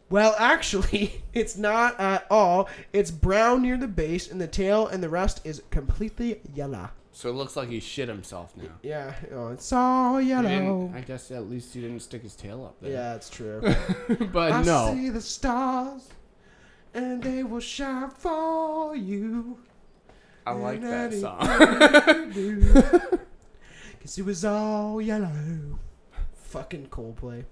Well, 0.09 0.35
actually, 0.39 1.23
it's 1.33 1.57
not 1.57 1.99
at 1.99 2.25
all. 2.31 2.67
It's 2.91 3.11
brown 3.11 3.61
near 3.61 3.77
the 3.77 3.87
base, 3.87 4.31
and 4.31 4.41
the 4.41 4.47
tail 4.47 4.87
and 4.87 5.03
the 5.03 5.09
rest 5.09 5.41
is 5.45 5.61
completely 5.69 6.41
yellow. 6.55 6.89
So 7.17 7.29
it 7.29 7.33
looks 7.33 7.55
like 7.55 7.69
he 7.69 7.79
shit 7.79 8.09
himself 8.09 8.55
now. 8.55 8.69
Yeah, 8.83 9.11
oh, 9.33 9.47
it's 9.47 9.73
all 9.73 10.21
yellow. 10.21 10.91
I 10.93 11.01
guess 11.01 11.31
at 11.31 11.49
least 11.49 11.73
he 11.73 11.81
didn't 11.81 12.01
stick 12.01 12.21
his 12.21 12.35
tail 12.35 12.63
up 12.63 12.79
there. 12.79 12.91
Yeah, 12.91 13.15
it's 13.15 13.31
true. 13.31 13.59
But 14.31 14.51
I 14.51 14.61
no. 14.61 14.93
see 14.93 15.09
the 15.09 15.19
stars, 15.19 16.09
and 16.93 17.23
they 17.23 17.41
will 17.41 17.59
shine 17.59 18.11
for 18.11 18.95
you. 18.95 19.57
I 20.45 20.51
like 20.51 20.79
that 20.83 21.11
song. 21.11 21.39
Cause 23.99 24.19
it 24.19 24.23
was 24.23 24.45
all 24.45 25.01
yellow. 25.01 25.79
Fucking 26.35 26.85
Coldplay. 26.89 27.45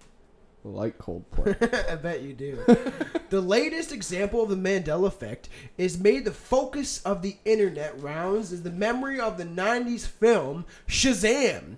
Like 0.65 0.97
Coldplay. 0.97 1.89
I 1.91 1.95
bet 1.95 2.21
you 2.21 2.33
do. 2.33 2.59
the 3.29 3.41
latest 3.41 3.91
example 3.91 4.41
of 4.41 4.49
the 4.49 4.55
Mandela 4.55 5.07
effect 5.07 5.47
is 5.77 5.99
made 5.99 6.25
the 6.25 6.31
focus 6.31 7.01
of 7.03 7.21
the 7.21 7.37
internet 7.45 7.99
rounds 8.01 8.51
is 8.51 8.63
the 8.63 8.71
memory 8.71 9.19
of 9.19 9.37
the 9.37 9.45
90s 9.45 10.07
film 10.07 10.65
Shazam. 10.87 11.75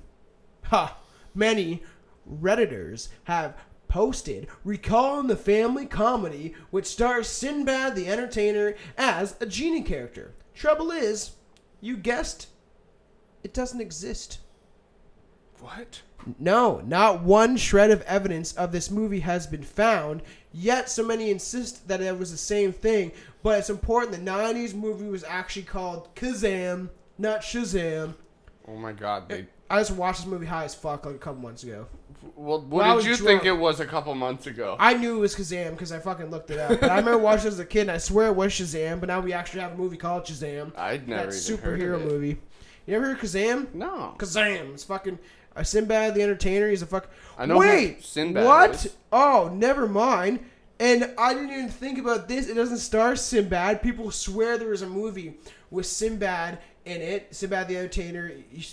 Ha! 0.65 0.97
Many 1.35 1.83
Redditors 2.29 3.09
have 3.25 3.55
posted 3.87 4.47
recalling 4.63 5.27
the 5.27 5.35
family 5.35 5.85
comedy 5.85 6.53
which 6.71 6.85
stars 6.85 7.27
Sinbad 7.27 7.95
the 7.95 8.07
Entertainer 8.07 8.75
as 8.97 9.35
a 9.39 9.45
genie 9.45 9.83
character. 9.83 10.33
Trouble 10.53 10.91
is, 10.91 11.31
you 11.79 11.95
guessed, 11.95 12.47
it 13.43 13.53
doesn't 13.53 13.81
exist. 13.81 14.39
what? 15.59 16.01
No, 16.39 16.81
not 16.85 17.23
one 17.23 17.55
shred 17.57 17.91
of 17.91 18.01
evidence 18.01 18.53
of 18.53 18.71
this 18.71 18.91
movie 18.91 19.21
has 19.21 19.47
been 19.47 19.63
found. 19.63 20.21
Yet, 20.51 20.89
so 20.89 21.03
many 21.05 21.29
insist 21.31 21.87
that 21.87 22.01
it 22.01 22.17
was 22.17 22.31
the 22.31 22.37
same 22.37 22.73
thing. 22.73 23.11
But 23.43 23.59
it's 23.59 23.69
important. 23.69 24.11
The 24.13 24.31
'90s 24.31 24.73
movie 24.73 25.07
was 25.07 25.23
actually 25.23 25.63
called 25.63 26.13
Kazam, 26.15 26.89
not 27.17 27.41
Shazam. 27.41 28.15
Oh 28.67 28.75
my 28.75 28.91
god. 28.91 29.29
They, 29.29 29.47
I 29.69 29.79
just 29.79 29.91
watched 29.91 30.19
this 30.19 30.27
movie 30.27 30.45
high 30.45 30.65
as 30.65 30.75
fuck 30.75 31.05
like 31.05 31.15
a 31.15 31.19
couple 31.19 31.41
months 31.41 31.63
ago. 31.63 31.87
well, 32.35 32.61
what 32.61 32.95
was 32.95 33.05
did 33.05 33.11
you 33.11 33.17
drunk. 33.17 33.43
think 33.43 33.45
it 33.45 33.57
was 33.57 33.79
a 33.79 33.85
couple 33.85 34.13
months 34.15 34.47
ago? 34.47 34.75
I 34.79 34.93
knew 34.95 35.17
it 35.17 35.19
was 35.19 35.35
Kazam 35.35 35.71
because 35.71 35.91
I 35.93 35.99
fucking 35.99 36.29
looked 36.29 36.51
it 36.51 36.59
up. 36.59 36.79
But 36.81 36.89
I 36.89 36.97
remember 36.97 37.19
watching 37.19 37.45
it 37.47 37.53
as 37.53 37.59
a 37.59 37.65
kid, 37.65 37.81
and 37.81 37.91
I 37.91 37.97
swear 37.99 38.27
it 38.27 38.35
was 38.35 38.51
Shazam. 38.51 38.99
But 38.99 39.07
now 39.07 39.21
we 39.21 39.31
actually 39.31 39.61
have 39.61 39.73
a 39.73 39.77
movie 39.77 39.97
called 39.97 40.25
Shazam. 40.25 40.77
I'd 40.77 41.07
never 41.07 41.31
that 41.31 41.49
even 41.49 41.63
heard 41.63 41.79
superhero 41.79 41.95
of 41.95 42.01
it. 42.01 42.07
movie. 42.11 42.37
You 42.85 42.95
ever 42.95 43.05
heard 43.05 43.17
of 43.17 43.23
Kazam? 43.23 43.73
No. 43.73 44.15
Kazam. 44.17 44.73
It's 44.73 44.83
fucking 44.83 45.19
uh, 45.57 45.63
Sinbad 45.63 46.15
the 46.15 46.21
Entertainer. 46.21 46.69
He's 46.69 46.81
a 46.81 46.85
fuck. 46.85 47.09
I 47.37 47.45
know 47.45 47.57
Wait, 47.57 48.03
Sinbad 48.03 48.45
what? 48.45 48.85
is. 48.85 48.95
Oh, 49.11 49.51
never 49.53 49.87
mind. 49.87 50.39
And 50.79 51.11
I 51.17 51.33
didn't 51.33 51.51
even 51.51 51.69
think 51.69 51.97
about 51.97 52.27
this. 52.27 52.47
It 52.47 52.53
doesn't 52.53 52.77
star 52.77 53.15
Sinbad. 53.15 53.81
People 53.81 54.11
swear 54.11 54.57
there 54.57 54.69
was 54.69 54.83
a 54.83 54.87
movie 54.87 55.33
with 55.71 55.87
Sinbad 55.87 56.59
in 56.85 57.01
it. 57.01 57.33
Sinbad 57.33 57.67
the 57.67 57.77
Entertainer. 57.77 58.31
You, 58.51 58.63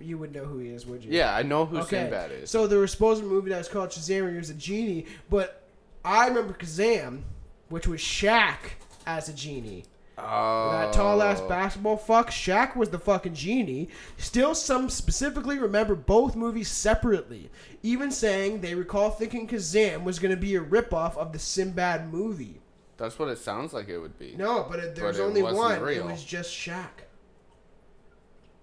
you 0.00 0.18
would 0.18 0.34
know 0.34 0.44
who 0.44 0.58
he 0.58 0.68
is, 0.68 0.84
would 0.86 1.02
you? 1.02 1.10
Yeah, 1.10 1.34
I 1.34 1.42
know 1.42 1.64
who 1.64 1.78
Okay. 1.78 2.02
Sinbad 2.02 2.32
is. 2.32 2.50
So 2.50 2.66
there 2.66 2.78
was 2.78 2.90
supposed 2.90 3.20
to 3.22 3.26
be 3.26 3.30
a 3.30 3.34
movie 3.34 3.50
that 3.50 3.58
was 3.58 3.68
called 3.68 3.90
Shazam 3.90 4.22
where 4.22 4.30
he 4.32 4.36
was 4.36 4.50
a 4.50 4.54
genie, 4.54 5.06
but 5.30 5.62
I 6.04 6.28
remember 6.28 6.52
Kazam, 6.52 7.22
which 7.70 7.86
was 7.86 8.00
Shaq 8.00 8.58
as 9.06 9.30
a 9.30 9.32
genie. 9.32 9.84
Oh. 10.18 10.70
That 10.72 10.92
tall 10.92 11.22
ass 11.22 11.40
oh. 11.42 11.48
basketball 11.48 11.96
fuck. 11.96 12.30
Shaq 12.30 12.76
was 12.76 12.90
the 12.90 12.98
fucking 12.98 13.34
genie. 13.34 13.88
Still, 14.16 14.54
some 14.54 14.88
specifically 14.90 15.58
remember 15.58 15.94
both 15.94 16.36
movies 16.36 16.68
separately, 16.68 17.50
even 17.82 18.10
saying 18.10 18.60
they 18.60 18.74
recall 18.74 19.10
thinking 19.10 19.46
Kazam 19.46 20.04
was 20.04 20.18
going 20.18 20.34
to 20.34 20.40
be 20.40 20.56
a 20.56 20.60
ripoff 20.60 21.16
of 21.16 21.32
the 21.32 21.38
Sinbad 21.38 22.12
movie. 22.12 22.60
That's 22.96 23.18
what 23.18 23.28
it 23.28 23.38
sounds 23.38 23.72
like 23.72 23.88
it 23.88 23.98
would 23.98 24.18
be. 24.18 24.34
No, 24.36 24.66
but 24.70 24.78
it, 24.78 24.94
there 24.94 25.10
But 25.10 25.20
only 25.20 25.42
one. 25.42 25.88
It 25.88 26.04
was 26.04 26.22
just 26.24 26.52
Shaq. 26.52 27.04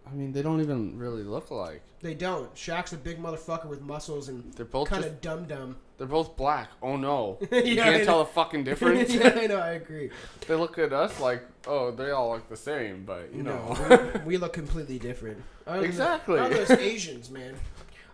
I 0.07 0.13
mean, 0.13 0.31
they 0.31 0.41
don't 0.41 0.61
even 0.61 0.97
really 0.97 1.23
look 1.23 1.49
alike. 1.49 1.81
They 2.01 2.13
don't. 2.13 2.53
Shaq's 2.55 2.93
a 2.93 2.97
big 2.97 3.21
motherfucker 3.21 3.67
with 3.67 3.81
muscles 3.81 4.29
and 4.29 4.53
They're 4.53 4.65
both 4.65 4.89
kind 4.89 5.05
of 5.05 5.21
dumb 5.21 5.45
dumb. 5.45 5.77
They're 6.01 6.07
both 6.07 6.35
black. 6.35 6.71
Oh 6.81 6.95
no. 6.95 7.37
You 7.51 7.61
Yeah, 7.61 7.83
I 7.83 7.91
can't 7.91 8.05
tell 8.05 8.17
know. 8.17 8.23
the 8.23 8.31
fucking 8.31 8.63
difference. 8.69 9.13
yeah, 9.13 9.37
I 9.39 9.45
know. 9.45 9.59
I 9.59 9.73
agree. 9.73 10.09
they 10.47 10.55
look 10.55 10.79
at 10.79 10.91
us 10.93 11.19
like, 11.19 11.43
oh, 11.67 11.91
they 11.91 12.09
all 12.09 12.31
look 12.31 12.49
the 12.49 12.57
same, 12.57 13.03
but 13.05 13.29
you 13.31 13.43
know. 13.43 13.77
No, 13.87 14.11
we, 14.15 14.19
we 14.25 14.37
look 14.37 14.51
completely 14.51 14.97
different. 14.97 15.43
I 15.67 15.75
know- 15.75 15.81
Exactly. 15.83 16.39
I 16.39 16.49
know 16.49 16.63
those 16.63 16.71
Asians, 16.79 17.29
man. 17.29 17.53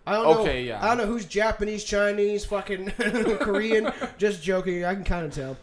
I 0.06 0.12
don't 0.12 0.24
know. 0.24 0.40
Okay, 0.42 0.64
yeah. 0.64 0.84
I 0.84 0.88
don't 0.88 0.98
know 0.98 1.06
who's 1.06 1.24
Japanese, 1.24 1.82
Chinese, 1.82 2.44
fucking 2.44 2.90
Korean. 3.40 3.90
Just 4.18 4.42
joking. 4.42 4.84
I 4.84 4.92
can 4.94 5.04
kind 5.04 5.24
of 5.24 5.32
tell. 5.32 5.56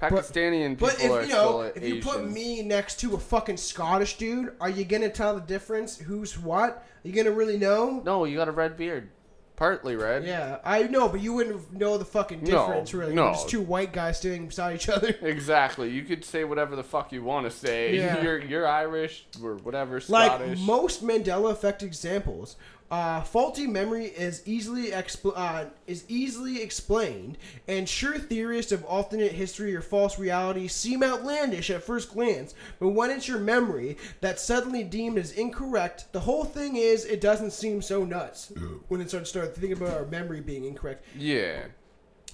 Pakistani 0.00 0.64
and 0.64 0.78
people 0.78 0.88
But 0.88 0.96
if 1.04 1.28
you 1.28 1.34
know, 1.34 1.60
if 1.60 1.82
you 1.86 2.00
put 2.00 2.30
me 2.30 2.62
next 2.62 3.00
to 3.00 3.14
a 3.16 3.18
fucking 3.18 3.58
Scottish 3.58 4.16
dude, 4.16 4.54
are 4.62 4.70
you 4.70 4.84
gonna 4.86 5.10
tell 5.10 5.34
the 5.34 5.40
difference? 5.42 5.98
Who's 5.98 6.38
what? 6.38 6.70
Are 7.04 7.08
you 7.08 7.12
gonna 7.12 7.30
really 7.30 7.58
know? 7.58 8.00
No, 8.02 8.24
you 8.24 8.36
got 8.38 8.48
a 8.48 8.52
red 8.52 8.78
beard. 8.78 9.10
Partly 9.56 9.94
red. 9.94 10.24
Yeah, 10.24 10.58
I 10.64 10.82
know, 10.84 11.08
but 11.08 11.20
you 11.20 11.32
wouldn't 11.32 11.72
know 11.72 11.96
the 11.96 12.04
fucking 12.04 12.42
No, 12.42 12.66
difference, 12.66 12.92
really. 12.92 13.14
no. 13.14 13.28
Just 13.32 13.48
two 13.48 13.60
white 13.60 13.92
guys 13.92 14.18
standing 14.18 14.46
beside 14.48 14.74
each 14.74 14.88
other. 14.88 15.14
Exactly. 15.22 15.90
You 15.90 16.02
could 16.02 16.24
say 16.24 16.42
whatever 16.42 16.74
the 16.74 16.82
fuck 16.82 17.12
you 17.12 17.22
want 17.22 17.46
to 17.46 17.50
say. 17.56 17.96
Yeah. 17.96 18.20
You're 18.20 18.38
you're 18.42 18.66
Irish 18.66 19.26
or 19.42 19.54
whatever, 19.56 19.94
like 20.08 20.32
Scottish. 20.32 20.58
most 20.60 21.06
Mandela 21.06 21.52
effect 21.52 21.82
examples, 21.84 22.56
uh, 22.90 23.22
faulty 23.22 23.66
memory 23.66 24.04
is 24.04 24.42
easily 24.46 24.90
expl- 24.90 25.32
uh, 25.34 25.64
is 25.86 26.04
easily 26.06 26.62
explained, 26.62 27.38
and 27.66 27.88
sure 27.88 28.18
theorists 28.18 28.72
of 28.72 28.84
alternate 28.84 29.32
history 29.32 29.74
or 29.74 29.80
false 29.80 30.18
reality 30.18 30.68
seem 30.68 31.02
outlandish 31.02 31.70
at 31.70 31.82
first 31.82 32.12
glance. 32.12 32.54
But 32.78 32.90
when 32.90 33.10
it's 33.10 33.26
your 33.26 33.40
memory 33.40 33.96
that's 34.20 34.44
suddenly 34.44 34.84
deemed 34.84 35.18
as 35.18 35.32
incorrect, 35.32 36.12
the 36.12 36.20
whole 36.20 36.44
thing 36.44 36.76
is 36.76 37.04
it 37.04 37.20
doesn't 37.20 37.52
seem 37.52 37.80
so 37.80 38.04
nuts 38.04 38.52
when 38.88 39.00
it 39.00 39.08
starts 39.08 39.32
to 39.32 39.38
start 39.38 39.56
thinking 39.56 39.72
about 39.72 39.96
our 39.96 40.06
memory 40.06 40.40
being 40.40 40.64
incorrect 40.64 41.04
yeah. 41.16 41.62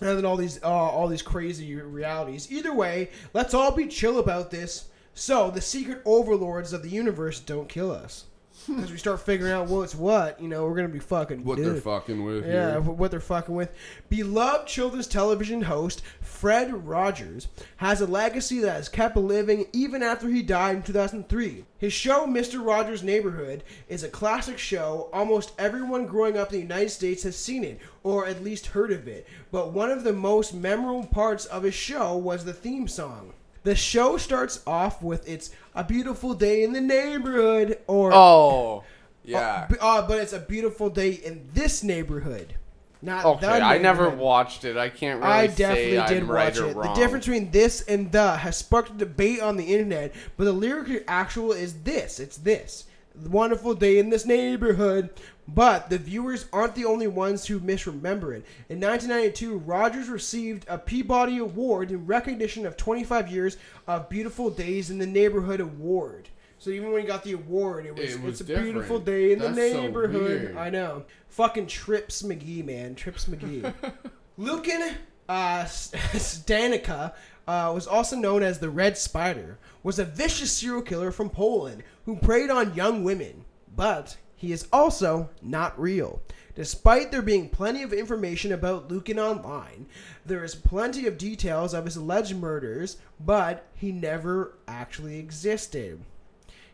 and 0.00 0.18
then 0.18 0.24
all 0.24 0.36
these 0.36 0.62
uh, 0.62 0.68
all 0.68 1.06
these 1.08 1.22
crazy 1.22 1.74
realities. 1.76 2.50
Either 2.50 2.74
way, 2.74 3.10
let's 3.32 3.54
all 3.54 3.70
be 3.70 3.86
chill 3.86 4.18
about 4.18 4.50
this. 4.50 4.88
So 5.14 5.50
the 5.50 5.60
secret 5.60 6.02
overlords 6.04 6.72
of 6.72 6.82
the 6.82 6.88
universe 6.88 7.40
don't 7.40 7.68
kill 7.68 7.90
us. 7.92 8.24
Because 8.66 8.90
we 8.92 8.98
start 8.98 9.20
figuring 9.20 9.52
out 9.52 9.68
what's 9.68 9.94
what, 9.94 10.40
you 10.40 10.48
know, 10.48 10.64
we're 10.66 10.74
gonna 10.76 10.88
be 10.88 10.98
fucking 10.98 11.44
What 11.44 11.56
dead. 11.56 11.66
they're 11.66 11.74
fucking 11.80 12.22
with 12.24 12.46
Yeah, 12.46 12.72
here. 12.72 12.80
what 12.80 13.10
they're 13.10 13.20
fucking 13.20 13.54
with. 13.54 13.70
Beloved 14.08 14.66
children's 14.68 15.06
television 15.06 15.62
host 15.62 16.02
Fred 16.20 16.86
Rogers 16.86 17.48
has 17.78 18.00
a 18.00 18.06
legacy 18.06 18.58
that 18.60 18.72
has 18.72 18.88
kept 18.88 19.16
living 19.16 19.66
even 19.72 20.02
after 20.02 20.28
he 20.28 20.42
died 20.42 20.76
in 20.76 20.82
2003. 20.82 21.64
His 21.78 21.92
show, 21.92 22.26
Mr. 22.26 22.64
Rogers' 22.64 23.02
Neighborhood, 23.02 23.64
is 23.88 24.02
a 24.02 24.08
classic 24.08 24.58
show. 24.58 25.08
Almost 25.12 25.52
everyone 25.58 26.06
growing 26.06 26.36
up 26.36 26.48
in 26.52 26.56
the 26.58 26.62
United 26.62 26.90
States 26.90 27.22
has 27.22 27.36
seen 27.36 27.64
it, 27.64 27.80
or 28.02 28.26
at 28.26 28.44
least 28.44 28.66
heard 28.68 28.92
of 28.92 29.08
it. 29.08 29.26
But 29.50 29.72
one 29.72 29.90
of 29.90 30.04
the 30.04 30.12
most 30.12 30.52
memorable 30.54 31.06
parts 31.06 31.46
of 31.46 31.62
his 31.62 31.74
show 31.74 32.16
was 32.16 32.44
the 32.44 32.52
theme 32.52 32.86
song. 32.88 33.32
The 33.62 33.74
show 33.74 34.16
starts 34.16 34.62
off 34.66 35.02
with 35.02 35.28
its 35.28 35.50
"A 35.74 35.84
Beautiful 35.84 36.34
Day 36.34 36.62
in 36.62 36.72
the 36.72 36.80
Neighborhood," 36.80 37.78
or 37.86 38.12
Oh. 38.12 38.84
Yeah. 39.22 39.68
uh, 39.70 39.74
uh, 39.80 40.08
but 40.08 40.18
it's 40.18 40.32
a 40.32 40.38
beautiful 40.38 40.88
day 40.88 41.10
in 41.10 41.48
this 41.52 41.82
neighborhood. 41.82 42.54
Not 43.02 43.24
Okay, 43.24 43.46
I 43.46 43.78
never 43.78 44.10
watched 44.10 44.64
it. 44.64 44.76
I 44.76 44.90
can't 44.90 45.20
really 45.20 45.32
I 45.32 45.46
definitely 45.46 45.96
say 45.96 46.14
did 46.14 46.22
I'm 46.22 46.28
watch 46.28 46.58
or 46.58 46.70
it. 46.70 46.74
The 46.74 46.92
difference 46.94 47.26
between 47.26 47.50
this 47.50 47.80
and 47.82 48.12
the 48.12 48.36
has 48.36 48.58
sparked 48.58 48.90
a 48.90 48.94
debate 48.94 49.40
on 49.40 49.56
the 49.56 49.64
internet, 49.64 50.12
but 50.36 50.44
the 50.44 50.52
lyric 50.52 51.04
actual 51.08 51.52
is 51.52 51.82
this. 51.82 52.20
It's 52.20 52.36
this. 52.36 52.84
Wonderful 53.14 53.74
day 53.74 53.98
in 53.98 54.10
this 54.10 54.24
neighborhood. 54.24 55.10
But 55.48 55.90
the 55.90 55.98
viewers 55.98 56.46
aren't 56.52 56.76
the 56.76 56.84
only 56.84 57.08
ones 57.08 57.46
who 57.46 57.58
misremember 57.58 58.32
it. 58.34 58.44
In 58.68 58.78
1992, 58.80 59.58
Rogers 59.58 60.08
received 60.08 60.64
a 60.68 60.78
Peabody 60.78 61.38
Award 61.38 61.90
in 61.90 62.06
recognition 62.06 62.64
of 62.66 62.76
25 62.76 63.28
years 63.32 63.56
of 63.88 64.08
Beautiful 64.08 64.48
Days 64.50 64.90
in 64.90 64.98
the 64.98 65.06
Neighborhood 65.06 65.60
Award. 65.60 66.28
So 66.60 66.70
even 66.70 66.92
when 66.92 67.00
he 67.00 67.06
got 67.08 67.24
the 67.24 67.32
award, 67.32 67.86
it 67.86 67.96
was, 67.96 68.14
It 68.14 68.20
was 68.20 68.40
it's 68.40 68.50
a 68.50 68.54
beautiful 68.62 69.00
day 69.00 69.32
in 69.32 69.38
the 69.38 69.48
That's 69.48 69.72
so 69.72 69.80
neighborhood. 69.80 70.22
weird. 70.22 70.56
I 70.56 70.68
know. 70.70 71.04
Fucking 71.30 71.66
Trips 71.66 72.22
McGee, 72.22 72.64
man. 72.64 72.94
Trips 72.94 73.24
McGee. 73.24 73.72
Lucian 74.36 74.94
uh, 75.28 75.64
Staniak 75.64 77.12
uh, 77.50 77.72
was 77.72 77.88
also 77.88 78.14
known 78.14 78.44
as 78.44 78.60
the 78.60 78.70
Red 78.70 78.96
Spider, 78.96 79.58
was 79.82 79.98
a 79.98 80.04
vicious 80.04 80.52
serial 80.52 80.82
killer 80.82 81.10
from 81.10 81.28
Poland 81.28 81.82
who 82.04 82.14
preyed 82.14 82.48
on 82.48 82.74
young 82.74 83.02
women. 83.02 83.44
But 83.74 84.16
he 84.36 84.52
is 84.52 84.68
also 84.72 85.30
not 85.42 85.78
real. 85.80 86.22
Despite 86.54 87.10
there 87.10 87.22
being 87.22 87.48
plenty 87.48 87.82
of 87.82 87.92
information 87.92 88.52
about 88.52 88.88
Lucian 88.88 89.18
online, 89.18 89.86
there 90.24 90.44
is 90.44 90.54
plenty 90.54 91.08
of 91.08 91.18
details 91.18 91.74
of 91.74 91.86
his 91.86 91.96
alleged 91.96 92.36
murders, 92.36 92.98
but 93.18 93.66
he 93.74 93.90
never 93.90 94.54
actually 94.68 95.18
existed. 95.18 96.00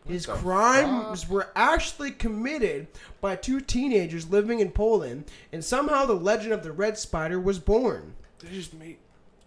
His 0.05 0.27
crimes 0.27 1.27
were 1.27 1.49
actually 1.55 2.11
committed 2.11 2.87
by 3.19 3.35
two 3.35 3.61
teenagers 3.61 4.29
living 4.29 4.59
in 4.59 4.71
Poland, 4.71 5.25
and 5.51 5.65
somehow 5.65 6.05
the 6.05 6.13
legend 6.13 6.53
of 6.53 6.61
the 6.63 6.71
Red 6.71 6.99
Spider 6.99 7.39
was 7.39 7.57
born. 7.57 8.13
They 8.39 8.49
just 8.49 8.75
made. 8.75 8.97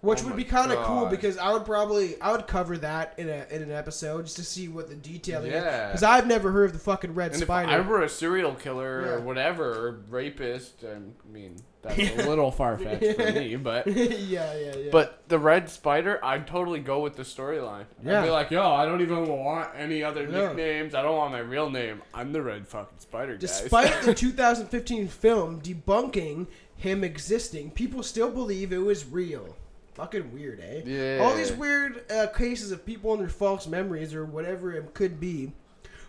Which 0.02 0.22
Oh 0.22 0.28
would 0.28 0.36
be 0.36 0.44
kind 0.44 0.72
of 0.72 0.78
cool 0.84 1.06
because 1.06 1.36
I 1.36 1.52
would 1.52 1.66
probably 1.66 2.18
I 2.22 2.32
would 2.32 2.46
cover 2.46 2.78
that 2.78 3.14
in 3.18 3.28
a 3.28 3.46
in 3.50 3.60
an 3.62 3.70
episode 3.70 4.24
just 4.24 4.36
to 4.36 4.44
see 4.44 4.66
what 4.68 4.88
the 4.88 4.94
detailing 4.94 5.52
is. 5.52 5.62
Yeah. 5.62 5.88
Because 5.88 6.02
I've 6.02 6.26
never 6.26 6.50
heard 6.50 6.66
of 6.66 6.72
the 6.72 6.78
fucking 6.78 7.14
Red 7.14 7.32
And 7.32 7.42
if 7.42 7.46
Spider. 7.46 7.70
I 7.70 7.80
were 7.80 8.00
a 8.02 8.08
serial 8.08 8.54
killer 8.54 9.02
Yeah. 9.04 9.08
or 9.12 9.20
whatever, 9.20 9.70
or 9.88 10.00
rapist, 10.08 10.84
I 10.84 10.98
mean, 11.30 11.56
that's 11.82 11.98
a 11.98 12.26
little 12.28 12.50
far 12.50 12.78
fetched 12.78 13.14
for 13.20 13.32
me, 13.32 13.56
but 13.62 13.86
yeah, 13.88 14.54
yeah, 14.54 14.74
yeah. 14.76 14.88
But 14.90 15.22
the 15.28 15.38
red 15.38 15.68
spider, 15.68 16.18
I'd 16.24 16.46
totally 16.46 16.80
go 16.80 17.00
with 17.00 17.16
the 17.16 17.22
storyline. 17.22 17.84
Yeah. 18.02 18.20
I'd 18.20 18.24
be 18.24 18.30
like, 18.30 18.50
yo, 18.50 18.70
I 18.72 18.86
don't 18.86 19.02
even 19.02 19.26
want 19.28 19.68
any 19.76 20.02
other 20.02 20.26
No. 20.26 20.46
nicknames. 20.48 20.94
I 20.94 21.02
don't 21.02 21.16
want 21.16 21.32
my 21.32 21.38
real 21.40 21.68
name. 21.68 22.00
I'm 22.14 22.32
the 22.32 22.40
red 22.42 22.66
fucking 22.66 23.00
spider. 23.00 23.36
Despite 23.36 24.02
the 24.02 24.14
2015 24.26 25.08
film 25.08 25.60
debunking 25.60 26.46
him 26.76 27.04
existing, 27.04 27.70
people 27.72 28.02
still 28.02 28.30
believe 28.30 28.72
it 28.72 28.78
was 28.78 29.06
real. 29.06 29.56
Fucking 30.00 30.32
weird, 30.32 30.60
eh? 30.60 30.80
Yeah. 30.86 31.18
All 31.22 31.36
these 31.36 31.52
weird 31.52 32.10
uh, 32.10 32.28
cases 32.28 32.72
of 32.72 32.86
people 32.86 33.12
and 33.12 33.20
their 33.20 33.28
false 33.28 33.66
memories 33.66 34.14
or 34.14 34.24
whatever 34.24 34.72
it 34.72 34.94
could 34.94 35.20
be. 35.20 35.52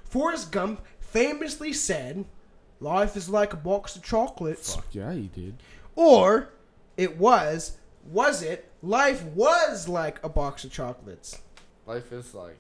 Forrest 0.06 0.50
Gump 0.52 0.82
famously 1.02 1.74
said, 1.74 2.24
"Life 2.80 3.18
is 3.18 3.28
like 3.28 3.52
a 3.52 3.58
box 3.58 3.98
of 3.98 4.04
chocolates," 4.04 4.76
fuck 4.76 4.86
yeah, 4.94 5.12
he 5.12 5.28
did. 5.28 5.56
or 5.96 6.50
it 6.96 7.18
was, 7.18 7.78
was 8.10 8.42
it? 8.42 8.72
Life 8.82 9.24
was 9.26 9.90
like 9.90 10.24
a 10.24 10.30
box 10.30 10.64
of 10.64 10.72
chocolates. 10.72 11.40
Life 11.86 12.14
is 12.14 12.34
like. 12.34 12.58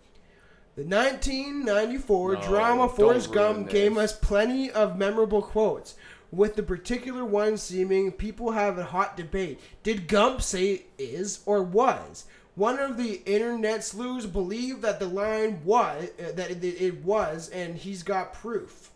The 0.76 0.84
1994 0.84 2.34
No, 2.34 2.42
drama 2.42 2.90
Forrest 2.90 3.32
Gump 3.34 3.70
gave 3.70 3.98
us 3.98 4.18
plenty 4.18 4.72
of 4.72 4.98
memorable 4.98 5.42
quotes, 5.42 5.96
with 6.32 6.56
the 6.56 6.64
particular 6.64 7.26
one 7.26 7.58
seeming 7.58 8.12
people 8.12 8.52
have 8.52 8.78
a 8.78 8.86
hot 8.86 9.18
debate. 9.18 9.60
Did 9.84 10.08
Gump 10.08 10.42
say 10.42 10.84
is 10.98 11.42
or 11.46 11.62
was? 11.64 12.26
One 12.56 12.80
of 12.80 12.98
the 12.98 13.22
internet 13.26 13.84
sleuths 13.84 14.26
believed 14.26 14.82
that 14.82 15.00
the 15.00 15.08
line 15.08 15.62
was 15.64 16.10
uh, 16.20 16.32
that 16.36 16.52
it, 16.52 16.64
it 16.64 17.04
was, 17.04 17.50
and 17.50 17.76
he's 17.76 18.04
got 18.04 18.34
proof. 18.34 18.92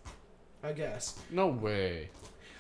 I 0.63 0.73
guess. 0.73 1.17
No 1.31 1.47
way. 1.47 2.09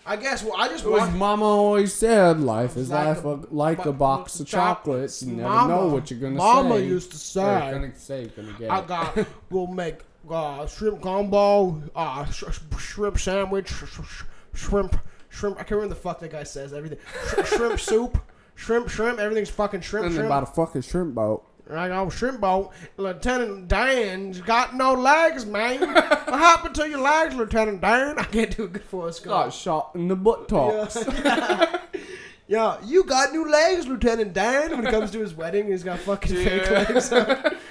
I 0.05 0.15
guess. 0.17 0.43
Well, 0.43 0.53
I 0.57 0.67
just 0.69 0.85
It 0.85 0.89
was 0.89 1.01
watched. 1.01 1.15
Mama 1.15 1.45
always 1.45 1.91
said, 1.93 2.39
"Life 2.39 2.77
is 2.77 2.91
Like 2.91 3.07
life 3.17 3.25
a- 3.25 3.29
a, 3.29 3.39
like 3.49 3.85
a 3.85 3.91
box 3.91 4.39
of 4.39 4.47
chocolates. 4.47 5.23
You 5.23 5.33
never 5.37 5.67
know 5.67 5.87
what 5.87 6.11
you're 6.11 6.19
gonna 6.19 6.35
Mama 6.35 6.61
say." 6.61 6.69
Mama 6.69 6.79
used 6.81 7.09
to 7.11 7.15
Or 7.15 7.19
say. 7.19 7.71
gonna 7.71 7.95
say, 7.97 8.27
gonna 8.35 8.53
get. 8.59 8.69
I 8.71 8.79
it. 8.79 8.87
got. 8.87 9.27
we'll 9.49 9.65
make 9.67 9.99
uh, 10.29 10.65
shrimp 10.67 11.01
gumbo, 11.01 11.81
uh, 11.95 12.23
sh- 12.25 12.43
sh- 12.51 12.77
shrimp 12.79 13.17
sandwich, 13.19 13.67
sh- 13.69 13.83
sh- 14.07 14.23
shrimp, 14.55 14.97
shrimp. 15.29 15.55
I 15.55 15.59
can't 15.59 15.71
remember 15.71 15.93
the 15.95 16.01
fuck 16.01 16.19
that 16.19 16.31
guy 16.31 16.43
says. 16.43 16.73
Everything. 16.73 16.97
Sh- 17.29 17.47
shrimp 17.55 17.79
soup, 17.79 18.17
shrimp, 18.55 18.89
shrimp. 18.89 19.19
Everything's 19.19 19.49
fucking 19.49 19.81
shrimp, 19.81 20.05
And 20.07 20.15
shrimp. 20.15 20.27
about 20.27 20.43
a 20.43 20.47
fucking 20.47 20.81
shrimp 20.81 21.13
boat. 21.15 21.45
I 21.67 21.87
got 21.87 22.03
a 22.03 22.05
oh, 22.05 22.09
shrimp 22.11 22.41
boat. 22.41 22.71
Lieutenant 22.97 23.67
Dan's 23.67 24.39
got 24.39 24.75
no 24.75 24.93
legs, 24.93 25.47
man. 25.47 25.79
what 25.81 26.27
happened 26.39 26.75
to 26.75 26.87
your 26.87 26.99
legs, 27.01 27.33
Lieutenant 27.33 27.81
Dan? 27.81 28.19
I 28.19 28.23
can't 28.23 28.55
do 28.55 28.65
a 28.65 28.67
good 28.67 28.83
Forrest 28.83 29.23
Got 29.23 29.41
Gump. 29.45 29.53
shot 29.53 29.91
in 29.95 30.07
the 30.07 30.15
butt 30.15 30.47
talks. 30.47 30.95
Yeah. 31.07 31.81
yeah, 32.47 32.77
you 32.85 33.03
got 33.03 33.33
new 33.33 33.49
legs, 33.49 33.87
Lieutenant 33.87 34.31
Dan. 34.33 34.71
When 34.77 34.85
it 34.85 34.91
comes 34.91 35.09
to 35.11 35.19
his 35.19 35.33
wedding, 35.33 35.71
he's 35.71 35.83
got 35.83 35.97
fucking 35.99 36.35
fake 36.35 36.63
Yeah. 36.65 36.85
legs. 36.87 37.11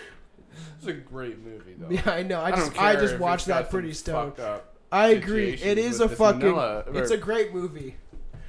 It's 0.79 0.87
a 0.89 0.93
great 0.93 1.39
movie, 1.43 1.75
though. 1.79 1.89
yeah, 1.89 2.03
I 2.11 2.23
know. 2.23 2.41
I 2.41 2.49
I 2.49 2.51
just, 2.51 2.75
don't 2.75 2.83
I, 2.85 2.95
just 2.97 3.15
if 3.15 3.21
watched 3.21 3.47
that 3.47 3.71
pretty 3.71 3.95
some 3.95 4.33
stoned. 4.35 4.61
Fucked 4.95 5.05
up 5.05 5.07
I 5.07 5.09
agree. 5.11 5.53
It 5.55 5.79
is 5.79 6.01
a 6.01 6.05
with 6.05 6.11
this 6.11 6.19
fucking. 6.19 6.41
Manila- 6.41 6.85
it's 6.95 7.11
a 7.11 7.17
great 7.17 7.55
movie. 7.55 7.97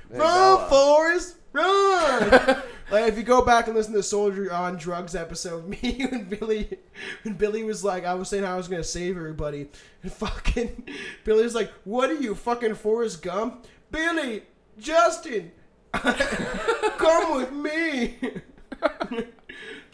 Run, 0.10 0.22
Mandela. 0.22 0.70
Forrest, 0.70 1.36
run! 1.52 2.30
like 2.92 3.08
if 3.08 3.18
you 3.18 3.24
go 3.24 3.44
back 3.44 3.68
and 3.68 3.76
listen 3.76 3.94
to 3.94 4.00
the 4.00 4.04
Soldier 4.04 4.52
on 4.54 4.78
Drugs 4.78 5.16
episode, 5.16 5.68
me 5.82 6.08
and 6.12 6.30
Billy, 6.30 6.78
when 7.24 7.36
Billy 7.36 7.64
was 7.64 7.84
like, 7.84 8.06
I 8.06 8.14
was 8.14 8.30
saying 8.30 8.44
how 8.44 8.54
I 8.54 8.58
was 8.58 8.68
gonna 8.68 8.84
save 8.84 9.18
everybody, 9.18 9.68
and 10.04 10.12
fucking 10.12 10.88
Billy 11.24 11.44
was 11.44 11.56
like, 11.56 11.72
"What 11.84 12.10
are 12.10 12.22
you, 12.22 12.36
fucking 12.36 12.76
Forrest 12.76 13.22
Gump?" 13.22 13.66
Billy, 13.92 14.44
Justin, 14.78 15.52
Come 16.02 17.38
with 17.38 17.52
me. 17.52 18.18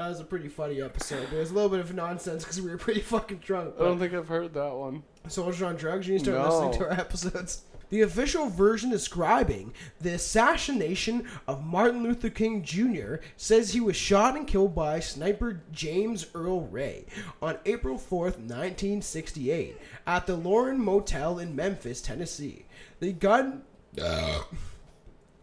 That 0.02 0.10
was 0.10 0.20
a 0.20 0.24
pretty 0.24 0.47
funny 0.47 0.82
episode. 0.82 1.32
It 1.32 1.38
was 1.38 1.52
a 1.52 1.54
little 1.54 1.70
bit 1.70 1.80
of 1.80 1.93
nonsense 1.93 2.43
because 2.43 2.60
we 2.60 2.72
were 2.72 2.78
pretty 2.78 3.02
fucking 3.02 3.38
drunk. 3.38 3.76
I 3.80 3.84
don't 3.84 3.99
think 3.99 4.16
I've 4.16 4.28
heard 4.28 4.52
that 4.56 4.74
one. 4.74 5.04
Soldier 5.28 5.68
on 5.68 5.76
Drugs, 5.76 6.08
you 6.08 6.14
need 6.16 6.26
to 6.26 6.32
start 6.32 6.49
No. 6.49 6.56
listening 6.68 6.80
to 6.80 6.86
our 6.89 6.99
episodes. 6.99 7.62
The 7.91 8.02
official 8.02 8.47
version 8.49 8.89
describing 8.89 9.74
the 9.99 10.14
assassination 10.14 11.28
of 11.47 11.64
Martin 11.64 12.02
Luther 12.02 12.32
King 12.32 12.64
Jr. 12.64 13.18
says 13.38 13.74
he 13.74 13.80
was 13.80 13.95
shot 13.95 14.36
and 14.36 14.47
killed 14.47 14.74
by 14.74 14.99
sniper 15.02 15.62
James 15.72 16.26
Earl 16.34 16.62
Ray 16.62 17.06
on 17.39 17.60
April 17.66 17.97
4th, 17.99 18.39
1968, 18.39 19.78
at 20.08 20.26
the 20.26 20.36
Lorraine 20.36 20.80
Motel 20.84 21.38
in 21.38 21.56
Memphis, 21.56 22.02
Tennessee. 22.02 22.66
The 23.02 23.12
gun. 23.14 23.62
Ah. 24.02 24.47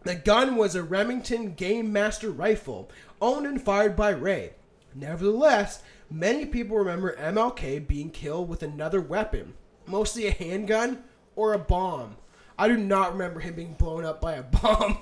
The 0.09 0.15
gun 0.15 0.57
was 0.57 0.75
a 0.75 0.83
Remington 0.83 1.53
Game 1.53 1.93
Master 1.93 2.31
rifle, 2.31 2.91
owned 3.21 3.45
and 3.47 3.61
fired 3.61 3.95
by 3.95 4.09
Ray. 4.09 4.55
Nevertheless, 4.95 5.83
many 6.11 6.47
people 6.47 6.79
remember 6.79 7.15
MLK 7.17 7.87
being 7.87 8.09
killed 8.09 8.49
with 8.49 8.63
another 8.63 9.03
weapon, 9.03 9.53
mostly 9.87 10.27
a 10.27 10.31
handgun 10.31 11.05
or 11.37 11.53
a 11.53 11.59
bomb. 11.59 12.17
I 12.59 12.69
do 12.69 12.79
not 12.79 13.13
remember 13.13 13.41
him 13.41 13.53
being 13.53 13.75
blown 13.75 14.07
up 14.07 14.19
by 14.19 14.37
a 14.37 14.43
bomb. 14.63 14.97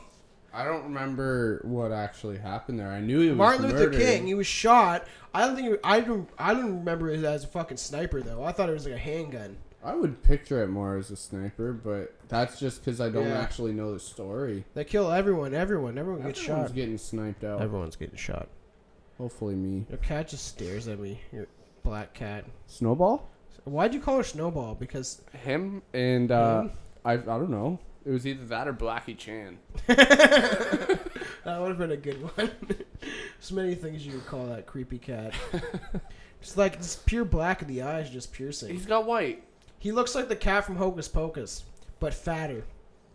I 0.52 0.64
don't 0.64 0.82
remember 0.82 1.60
what 1.62 1.92
actually 1.92 2.38
happened 2.38 2.80
there. 2.80 2.90
I 2.90 3.00
knew 3.00 3.20
he 3.20 3.28
was 3.28 3.38
Martin 3.38 3.62
Luther 3.62 3.84
murdered. 3.84 4.00
King, 4.00 4.26
he 4.26 4.34
was 4.34 4.48
shot. 4.48 5.06
I 5.32 5.46
don't 5.46 5.54
think 5.54 5.68
it, 5.74 5.80
I 5.84 6.00
don't 6.00 6.28
I 6.36 6.52
don't 6.52 6.78
remember 6.78 7.10
it 7.10 7.22
as 7.22 7.44
a 7.44 7.46
fucking 7.46 7.76
sniper 7.76 8.22
though. 8.22 8.42
I 8.42 8.50
thought 8.50 8.68
it 8.68 8.72
was 8.72 8.86
like 8.86 8.96
a 8.96 8.98
handgun. 8.98 9.58
I 9.86 9.94
would 9.94 10.22
picture 10.22 10.62
it 10.62 10.68
more 10.68 10.96
as 10.96 11.10
a 11.10 11.16
sniper, 11.16 11.72
but 11.72 12.14
that's 12.28 12.58
just 12.58 12.84
because 12.84 13.00
I 13.00 13.08
don't 13.08 13.28
Yeah. 13.28 13.40
actually 13.40 13.72
know 13.72 13.92
the 13.92 14.00
story. 14.00 14.64
They 14.74 14.84
kill 14.84 15.10
everyone, 15.12 15.54
everyone, 15.54 15.96
everyone 15.96 16.22
gets 16.22 16.38
shot. 16.40 16.48
Everyone's 16.50 16.68
shot. 16.70 16.74
getting 16.74 16.98
sniped 16.98 17.44
out. 17.44 17.62
Everyone's 17.62 17.96
getting 17.96 18.16
shot. 18.16 18.48
Hopefully 19.18 19.54
me. 19.54 19.86
Your 19.88 19.98
cat 19.98 20.28
just 20.28 20.46
stares 20.48 20.88
at 20.88 20.98
me. 20.98 21.20
Your 21.32 21.46
black 21.82 22.12
cat. 22.14 22.44
Snowball? 22.66 23.28
Why'd 23.64 23.94
you 23.94 24.00
call 24.00 24.18
her 24.18 24.22
Snowball? 24.24 24.74
Because 24.74 25.22
Him 25.32 25.82
and 25.94 26.30
uh, 26.30 26.62
Him? 26.62 26.70
I 27.04 27.12
I 27.14 27.16
don't 27.16 27.50
know. 27.50 27.78
It 28.04 28.10
was 28.10 28.26
either 28.26 28.44
that 28.46 28.68
or 28.68 28.72
Blackie 28.74 29.16
Chan. 29.16 29.58
That 31.44 31.60
would 31.60 31.68
have 31.68 31.78
been 31.78 31.92
a 31.92 31.96
good 31.96 32.20
one. 32.36 32.50
There's 33.00 33.52
many 33.52 33.76
things 33.76 34.04
you 34.04 34.10
could 34.12 34.26
call 34.26 34.46
that 34.48 34.66
creepy 34.66 34.98
cat. 34.98 35.32
Just 36.40 36.56
like 36.56 36.74
it's 36.74 36.96
pure 36.96 37.24
black 37.24 37.62
in 37.62 37.68
the 37.68 37.82
eyes, 37.82 38.10
just 38.10 38.32
piercing. 38.32 38.70
He's 38.72 38.84
got 38.84 39.06
white. 39.06 39.42
He 39.78 39.92
looks 39.92 40.14
like 40.14 40.28
the 40.28 40.36
cat 40.36 40.64
from 40.64 40.76
Hocus 40.76 41.08
Pocus, 41.08 41.64
but 42.00 42.14
fatter. 42.14 42.64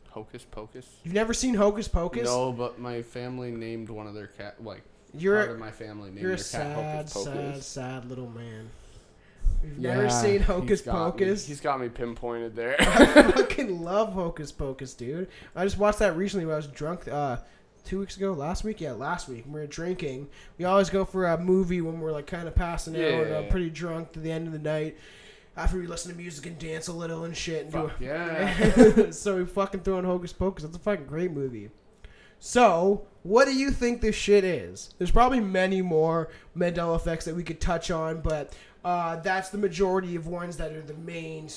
Hocus 0.10 0.46
Pocus. 0.50 0.88
You've 1.04 1.14
never 1.14 1.34
seen 1.34 1.54
Hocus 1.56 1.88
Pocus? 1.88 2.26
No, 2.26 2.52
but 2.52 2.80
my 2.80 3.02
family 3.02 3.52
named 3.52 3.90
one 3.90 4.08
of 4.08 4.14
their 4.14 4.28
cat 4.28 4.64
like 4.64 4.84
You're 5.14 5.38
part 5.38 5.52
of 5.52 5.60
my 5.60 5.72
family 5.72 6.10
named 6.10 6.22
you're 6.22 6.34
a 6.34 6.38
sad, 6.38 6.76
Hocus 6.76 7.14
Pocus. 7.14 7.34
sad, 7.34 7.64
sad 7.64 8.06
little 8.10 8.30
man. 8.30 8.70
You've 9.64 9.78
never 9.80 10.04
Yeah, 10.04 10.10
seen 10.10 10.38
he's 10.40 10.48
Hocus 10.48 10.86
me. 10.86 10.92
Pocus? 10.92 11.46
He's 11.48 11.62
got 11.62 11.80
me 11.80 11.88
pinpointed 11.90 12.56
there. 12.56 12.76
I 12.80 13.06
fucking 13.32 13.82
love 13.82 14.14
Hocus 14.14 14.52
Pocus, 14.52 14.94
dude. 14.94 15.28
I 15.56 15.64
just 15.64 15.78
watched 15.78 16.00
that 16.00 16.16
recently 16.18 16.46
when 16.46 16.54
I 16.54 16.58
was 16.58 16.68
drunk. 16.68 17.08
Uh, 17.08 17.38
two 17.86 18.00
weeks 18.00 18.18
ago, 18.18 18.34
last 18.34 18.64
week, 18.64 18.82
yeah, 18.82 18.92
last 18.92 19.30
week. 19.30 19.46
We 19.48 19.60
were 19.60 19.68
drinking. 19.68 20.28
We 20.58 20.66
always 20.66 20.90
go 20.90 21.06
for 21.06 21.26
a 21.28 21.38
movie 21.38 21.82
when 21.82 22.00
we're 22.00 22.12
like 22.12 22.28
kind 22.28 22.48
of 22.48 22.56
passing 22.56 22.96
out, 22.96 23.02
Yeah. 23.02 23.36
uh, 23.38 23.50
pretty 23.50 23.70
drunk 23.70 24.12
to 24.14 24.20
the 24.20 24.32
end 24.32 24.48
of 24.48 24.54
the 24.54 24.60
night. 24.60 24.98
After 25.58 25.78
we 25.78 25.88
listen 25.88 26.12
to 26.12 26.18
music 26.18 26.46
and 26.46 26.58
dance 26.58 26.88
a 26.88 26.94
little 26.94 27.26
and 27.26 27.36
shit. 27.36 27.66
And 27.66 27.74
Fuck 27.74 28.00
do 28.00 28.06
yeah. 28.06 29.10
so 29.12 29.38
we 29.38 29.46
fucking 29.46 29.82
throw 29.82 30.00
in 30.00 30.06
Hocus 30.06 30.32
Pocus. 30.32 30.64
That's 30.64 30.76
a 30.78 30.80
fucking 30.80 31.06
great 31.06 31.32
movie. 31.32 31.70
So, 32.40 33.06
what 33.24 33.46
do 33.46 33.54
you 33.54 33.70
think 33.70 34.02
this 34.02 34.16
shit 34.16 34.44
is? 34.44 34.94
There's 34.98 35.12
probably 35.12 35.40
many 35.40 35.82
more 35.82 36.30
Mandela 36.58 36.96
effects 36.96 37.26
that 37.26 37.36
we 37.36 37.44
could 37.44 37.62
touch 37.62 37.92
on, 37.92 38.22
but 38.22 38.56
uh, 38.84 39.18
that's 39.18 39.50
the 39.50 39.60
majority 39.60 40.16
of 40.16 40.26
ones 40.26 40.58
that 40.58 40.72
are 40.72 40.82
the 40.82 40.96
main, 40.96 41.50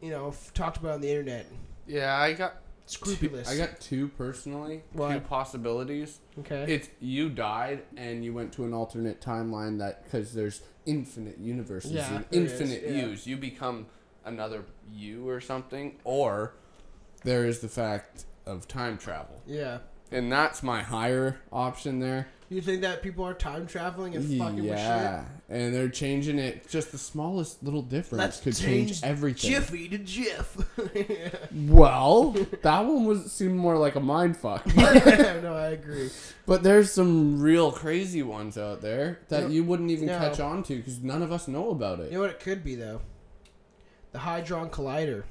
you 0.00 0.10
know, 0.10 0.28
f- 0.28 0.52
talked 0.54 0.76
about 0.76 0.92
on 0.92 1.00
the 1.00 1.10
internet. 1.10 1.46
Yeah, 1.88 2.16
I 2.16 2.34
got 2.34 2.62
Scrupulous. 2.86 3.48
I 3.48 3.56
got 3.56 3.80
two 3.80 4.08
personally. 4.08 4.82
two 4.96 5.20
possibilities. 5.20 6.18
okay. 6.40 6.66
It's 6.68 6.88
you 7.00 7.28
died 7.30 7.82
and 7.96 8.24
you 8.24 8.34
went 8.34 8.52
to 8.54 8.64
an 8.64 8.74
alternate 8.74 9.20
timeline 9.20 9.78
that 9.78 10.04
because 10.04 10.34
there's 10.34 10.60
infinite 10.86 11.38
universes 11.38 11.92
Yeah, 11.92 12.16
and 12.16 12.24
there 12.30 12.42
is, 12.44 12.52
infinite 12.60 12.82
yeah. 12.84 13.06
Yous, 13.06 13.26
you 13.26 13.36
become 13.36 13.86
another 14.24 14.64
you 14.92 15.28
or 15.28 15.40
something, 15.40 15.96
or 16.04 16.54
there 17.24 17.46
is 17.46 17.60
the 17.60 17.68
fact 17.68 18.24
of 18.46 18.66
time 18.68 18.98
travel. 18.98 19.40
yeah. 19.46 19.78
and 20.10 20.30
that's 20.32 20.62
My 20.62 20.82
higher 20.82 21.40
option 21.52 22.00
there. 22.00 22.28
You 22.52 22.60
think 22.60 22.82
that 22.82 23.02
people 23.02 23.24
are 23.24 23.34
time 23.34 23.66
traveling 23.66 24.14
and 24.14 24.38
fucking 24.38 24.64
yeah, 24.64 25.24
and 25.48 25.74
they're 25.74 25.88
changing 25.88 26.38
it. 26.38 26.68
Just 26.68 26.92
the 26.92 26.98
smallest 26.98 27.62
little 27.62 27.82
difference 27.82 28.10
with? 28.12 28.18
Let's 28.20 28.40
could 28.40 28.56
change, 28.56 28.90
change 29.00 29.02
everything. 29.04 29.50
Jiffy 29.50 29.88
to 29.88 29.98
Jif. 29.98 30.56
Well, 31.52 32.30
that 32.62 32.80
one 32.80 33.04
was 33.04 33.30
seemed 33.32 33.56
more 33.56 33.76
like 33.78 33.94
a 33.94 34.00
mind 34.00 34.36
fuck. 34.36 34.66
no, 34.76 34.84
I 35.56 35.68
agree. 35.68 36.10
But 36.46 36.62
there's 36.62 36.90
some 36.92 37.40
real 37.40 37.72
crazy 37.72 38.22
ones 38.22 38.56
out 38.58 38.80
there 38.80 39.20
that 39.28 39.44
No. 39.44 39.48
you 39.48 39.64
wouldn't 39.64 39.90
even 39.90 40.06
No. 40.06 40.18
catch 40.18 40.40
on 40.40 40.62
to 40.64 40.76
because 40.76 41.02
none 41.02 41.22
of 41.22 41.32
us 41.32 41.48
know 41.48 41.70
about 41.70 42.00
it. 42.00 42.06
You 42.10 42.16
know 42.18 42.20
what 42.22 42.30
it 42.30 42.40
could 42.40 42.62
be 42.64 42.74
though? 42.74 43.00
The 44.12 44.20
Hydron 44.20 44.70
Collider. 44.70 45.24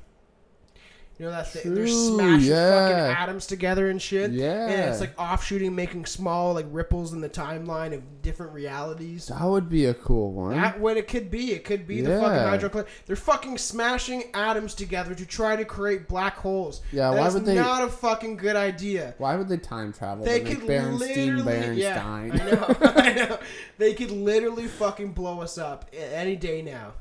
You 1.21 1.27
know 1.27 1.33
that 1.33 1.49
thing? 1.49 1.75
They're 1.75 1.85
smashing 1.85 2.49
yeah. 2.49 2.87
fucking 2.87 3.21
atoms 3.21 3.45
together 3.45 3.91
and 3.91 4.01
shit. 4.01 4.31
Yeah. 4.31 4.67
And 4.67 4.89
it's 4.89 4.99
like 4.99 5.13
offshooting, 5.19 5.75
making 5.75 6.07
small 6.07 6.55
like 6.55 6.65
ripples 6.71 7.13
in 7.13 7.21
the 7.21 7.29
timeline 7.29 7.93
of 7.93 8.23
different 8.23 8.53
realities. 8.53 9.27
That 9.27 9.43
would 9.43 9.69
be 9.69 9.85
a 9.85 9.93
cool 9.93 10.31
one. 10.31 10.55
That 10.55 10.79
what 10.79 10.97
it 10.97 11.07
could 11.07 11.29
be. 11.29 11.51
It 11.51 11.63
could 11.63 11.85
be 11.85 12.01
the 12.01 12.19
fucking 12.19 12.73
Yeah. 12.73 12.83
They're 13.05 13.15
fucking 13.15 13.59
smashing 13.59 14.31
atoms 14.33 14.73
together 14.73 15.13
to 15.13 15.23
try 15.23 15.55
to 15.55 15.63
create 15.63 16.07
black 16.07 16.37
holes. 16.37 16.81
Yeah, 16.91 17.11
why 17.11 17.17
That's 17.17 17.35
would 17.35 17.45
they- 17.45 17.53
Not 17.53 17.83
a 17.83 17.89
fucking 17.89 18.37
good 18.37 18.55
idea. 18.55 19.13
Why 19.19 19.35
would 19.35 19.47
they 19.47 19.57
time 19.57 19.93
travel? 19.93 20.25
They 20.25 20.39
could 20.39 20.61
Berenstein 20.61 21.43
literally, 21.43 21.81
yeah, 21.83 22.03
I 22.03 22.27
know, 22.29 22.75
I 22.81 23.13
know. 23.13 23.37
They 23.77 23.93
could 23.93 24.09
literally 24.09 24.65
fucking 24.65 25.11
blow 25.11 25.41
us 25.41 25.59
up 25.59 25.85
any 25.93 26.35
day 26.35 26.63
now. 26.63 26.93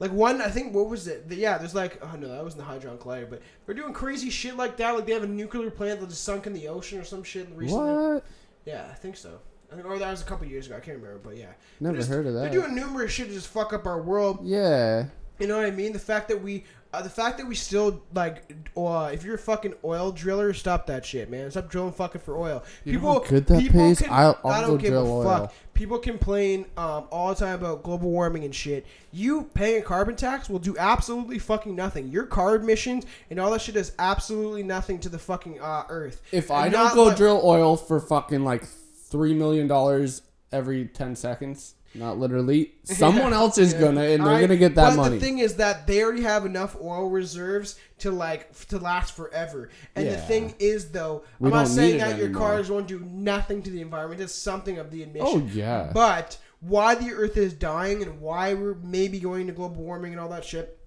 Like 0.00 0.10
one, 0.12 0.40
I 0.42 0.48
think 0.48 0.74
what 0.74 0.88
was 0.88 1.06
it? 1.06 1.28
The- 1.28 1.36
yeah, 1.36 1.58
there's 1.58 1.74
like, 1.74 2.00
oh 2.02 2.16
no, 2.18 2.26
that 2.28 2.42
wasn't 2.42 2.66
the 2.66 2.72
Hydron 2.72 2.98
Collider, 2.98 3.28
but 3.30 3.42
they're 3.66 3.74
doing 3.74 3.92
crazy 3.92 4.30
shit 4.30 4.56
like 4.56 4.76
that. 4.78 4.90
Like 4.94 5.06
they 5.06 5.12
have 5.12 5.22
a 5.22 5.26
nuclear 5.28 5.70
plant 5.70 6.00
that 6.00 6.08
just 6.08 6.24
sunk 6.24 6.46
in 6.46 6.52
the 6.54 6.66
ocean 6.68 6.98
or 6.98 7.04
some 7.04 7.22
shit 7.22 7.48
recently. 7.54 7.92
What? 8.14 8.24
Yeah, 8.64 8.88
I 8.90 8.94
think 8.94 9.16
so. 9.16 9.38
I 9.70 9.76
think, 9.76 9.86
or 9.86 9.98
that 9.98 10.10
was 10.10 10.22
a 10.22 10.24
couple 10.24 10.46
years 10.48 10.66
ago. 10.66 10.76
I 10.76 10.80
can't 10.80 10.96
remember, 10.98 11.20
but 11.22 11.36
yeah. 11.36 11.52
Never 11.78 11.98
just- 11.98 12.08
heard 12.08 12.26
of 12.26 12.34
that. 12.34 12.50
They're 12.50 12.62
doing 12.62 12.74
numerous 12.74 13.12
shit 13.12 13.28
to 13.28 13.32
just 13.34 13.46
fuck 13.48 13.72
up 13.72 13.86
our 13.86 14.00
world. 14.02 14.40
Yeah. 14.42 15.04
You 15.38 15.46
know 15.46 15.56
what 15.58 15.66
I 15.66 15.70
mean? 15.70 15.92
The 15.92 15.98
fact 15.98 16.28
that 16.28 16.42
we, 16.42 16.64
uh, 16.92 17.00
the 17.02 17.08
fact 17.08 17.38
that 17.38 17.46
we 17.46 17.54
still 17.54 18.02
like, 18.14 18.52
uh, 18.76 19.10
if 19.12 19.22
you're 19.24 19.36
a 19.36 19.38
fucking 19.38 19.74
oil 19.84 20.12
driller, 20.12 20.52
stop 20.52 20.86
that 20.88 21.04
shit, 21.06 21.30
man. 21.30 21.50
Stop 21.50 21.70
drilling 21.70 21.92
fucking 21.92 22.20
for 22.20 22.36
oil. 22.36 22.62
You 22.84 22.94
know 23.00 23.12
how 23.12 23.18
good 23.20 23.46
that 23.46 23.62
pays? 23.70 24.02
I'll- 24.10 24.38
I'll 24.44 24.66
go 24.66 24.76
drill 24.90 25.06
oil. 25.10 25.52
People 25.80 25.98
complain 25.98 26.66
um, 26.76 27.06
all 27.10 27.30
the 27.30 27.34
time 27.36 27.54
about 27.54 27.82
global 27.82 28.10
warming 28.10 28.44
and 28.44 28.54
shit. 28.54 28.84
You 29.12 29.44
paying 29.54 29.80
a 29.80 29.82
carbon 29.82 30.14
tax 30.14 30.50
will 30.50 30.58
do 30.58 30.76
absolutely 30.76 31.38
fucking 31.38 31.74
nothing. 31.74 32.08
Your 32.08 32.26
car 32.26 32.56
emissions 32.56 33.06
and 33.30 33.40
all 33.40 33.50
that 33.52 33.62
shit 33.62 33.76
does 33.76 33.92
absolutely 33.98 34.62
nothing 34.62 34.98
to 34.98 35.08
the 35.08 35.18
fucking 35.18 35.58
uh, 35.58 35.84
Earth. 35.88 36.20
If 36.32 36.50
And 36.50 36.58
I 36.58 36.68
don't 36.68 36.94
go 36.94 37.04
like- 37.04 37.16
drill 37.16 37.40
oil 37.42 37.78
for 37.78 37.98
fucking 37.98 38.44
like 38.44 38.64
three 39.08 39.32
million 39.32 39.68
dollars 39.68 40.20
every 40.52 40.84
ten 40.84 41.16
seconds, 41.16 41.76
not 41.94 42.18
literally, 42.18 42.74
someone 42.84 43.32
else 43.32 43.58
is 43.58 43.72
Yeah. 43.72 43.80
gonna, 43.80 44.02
and 44.02 44.24
they're 44.24 44.32
I- 44.34 44.40
gonna 44.40 44.56
get 44.56 44.74
that 44.76 44.82
money. 44.84 44.96
but 44.96 45.02
money. 45.02 45.18
the 45.18 45.24
thing 45.24 45.38
is 45.38 45.56
that 45.56 45.86
they 45.86 46.02
already 46.02 46.22
have 46.22 46.46
enough 46.46 46.76
oil 46.80 47.08
reserves 47.10 47.76
to 47.98 48.10
like 48.10 48.54
to 48.68 48.78
last 48.78 49.14
forever. 49.16 49.70
And 49.96 50.06
the 50.08 50.16
thing 50.16 50.54
is, 50.58 50.90
though, 50.90 51.24
We 51.38 51.48
I'm 51.48 51.54
not 51.54 51.68
saying 51.68 51.98
that 51.98 52.16
your 52.16 52.26
anymore. 52.26 52.40
cars 52.48 52.70
won't 52.70 52.86
do 52.88 53.00
nothing 53.00 53.62
to 53.64 53.70
the 53.70 53.80
environment. 53.80 54.20
It's 54.20 54.34
something 54.34 54.78
of 54.78 54.90
the 54.90 55.02
emission. 55.02 55.26
oh 55.26 55.38
yeah. 55.52 55.90
But 55.92 56.38
why 56.60 56.94
the 56.94 57.12
Earth 57.12 57.36
is 57.36 57.52
dying 57.54 58.02
and 58.02 58.20
why 58.20 58.54
we're 58.54 58.74
maybe 58.74 59.18
going 59.18 59.46
to 59.48 59.52
global 59.52 59.82
warming 59.82 60.12
and 60.12 60.20
all 60.20 60.28
that 60.28 60.44
shit 60.44 60.78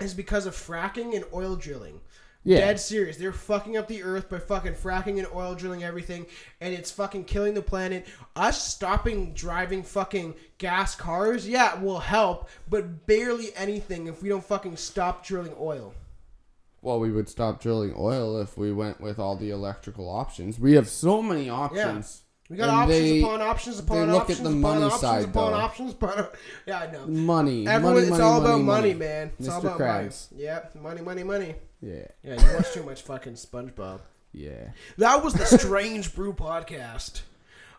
is 0.00 0.14
because 0.14 0.46
of 0.46 0.54
fracking 0.54 1.14
and 1.16 1.24
oil 1.34 1.56
drilling. 1.56 2.00
Yeah. 2.44 2.60
Dead 2.60 2.80
serious. 2.80 3.16
They're 3.18 3.32
fucking 3.32 3.76
up 3.76 3.88
the 3.88 4.02
earth 4.02 4.30
by 4.30 4.38
fucking 4.38 4.74
fracking 4.74 5.18
and 5.18 5.26
oil 5.34 5.54
drilling 5.54 5.84
everything, 5.84 6.24
and 6.60 6.72
it's 6.72 6.90
fucking 6.90 7.24
killing 7.24 7.52
the 7.54 7.60
planet. 7.62 8.06
Us 8.36 8.62
stopping 8.72 9.34
driving 9.34 9.82
fucking 9.82 10.34
gas 10.56 10.94
cars, 10.94 11.46
yeah, 11.48 11.78
will 11.82 11.98
help, 11.98 12.48
but 12.70 13.06
barely 13.06 13.48
anything 13.56 14.06
if 14.06 14.22
we 14.22 14.28
don't 14.28 14.44
fucking 14.44 14.76
stop 14.76 15.26
drilling 15.26 15.54
oil. 15.60 15.92
Well, 16.80 17.00
we 17.00 17.10
would 17.10 17.28
stop 17.28 17.60
drilling 17.60 17.92
oil 17.98 18.40
if 18.40 18.56
we 18.56 18.72
went 18.72 19.00
with 19.00 19.18
all 19.18 19.36
the 19.36 19.50
electrical 19.50 20.08
options. 20.08 20.58
We 20.60 20.74
have 20.74 20.88
so 20.88 21.20
many 21.20 21.50
options. 21.50 22.22
Yeah. 22.22 22.24
We 22.50 22.56
got 22.56 22.68
And 22.70 22.78
options 22.78 22.98
they- 23.10 23.20
upon 23.22 23.42
options 23.42 23.78
upon 23.80 23.96
they 24.06 24.06
look 24.06 24.14
at 24.14 24.20
options 24.22 24.38
the 24.38 24.48
upon 24.48 24.60
money 24.60 24.82
options 24.84 25.00
side, 25.02 25.24
upon 25.24 25.52
though. 25.52 25.58
options 25.58 25.92
upon. 25.92 26.26
Yeah, 26.66 26.78
I 26.78 26.90
know. 26.92 27.06
Money. 27.06 27.66
Everyone, 27.66 27.94
money, 27.94 28.00
it's 28.06 28.10
money, 28.10 28.22
all 28.22 28.40
about 28.40 28.48
money, 28.60 28.62
money, 28.62 28.94
money. 28.94 28.94
man. 28.94 29.30
It's 29.38 29.48
all 29.48 29.60
Mr. 29.60 29.64
about 29.64 29.78
Krabs. 29.80 30.30
money. 30.32 30.44
Yep, 30.44 30.74
money, 30.76 31.00
money, 31.02 31.22
money. 31.24 31.54
Yeah. 31.80 32.06
Yeah, 32.22 32.34
you 32.34 32.56
watch 32.56 32.72
too 32.72 32.82
much 32.82 33.02
fucking 33.02 33.34
SpongeBob. 33.34 34.00
Yeah. 34.32 34.70
That 34.98 35.22
was 35.22 35.34
the 35.34 35.46
Strange 35.46 36.14
Brew 36.14 36.32
podcast. 36.32 37.22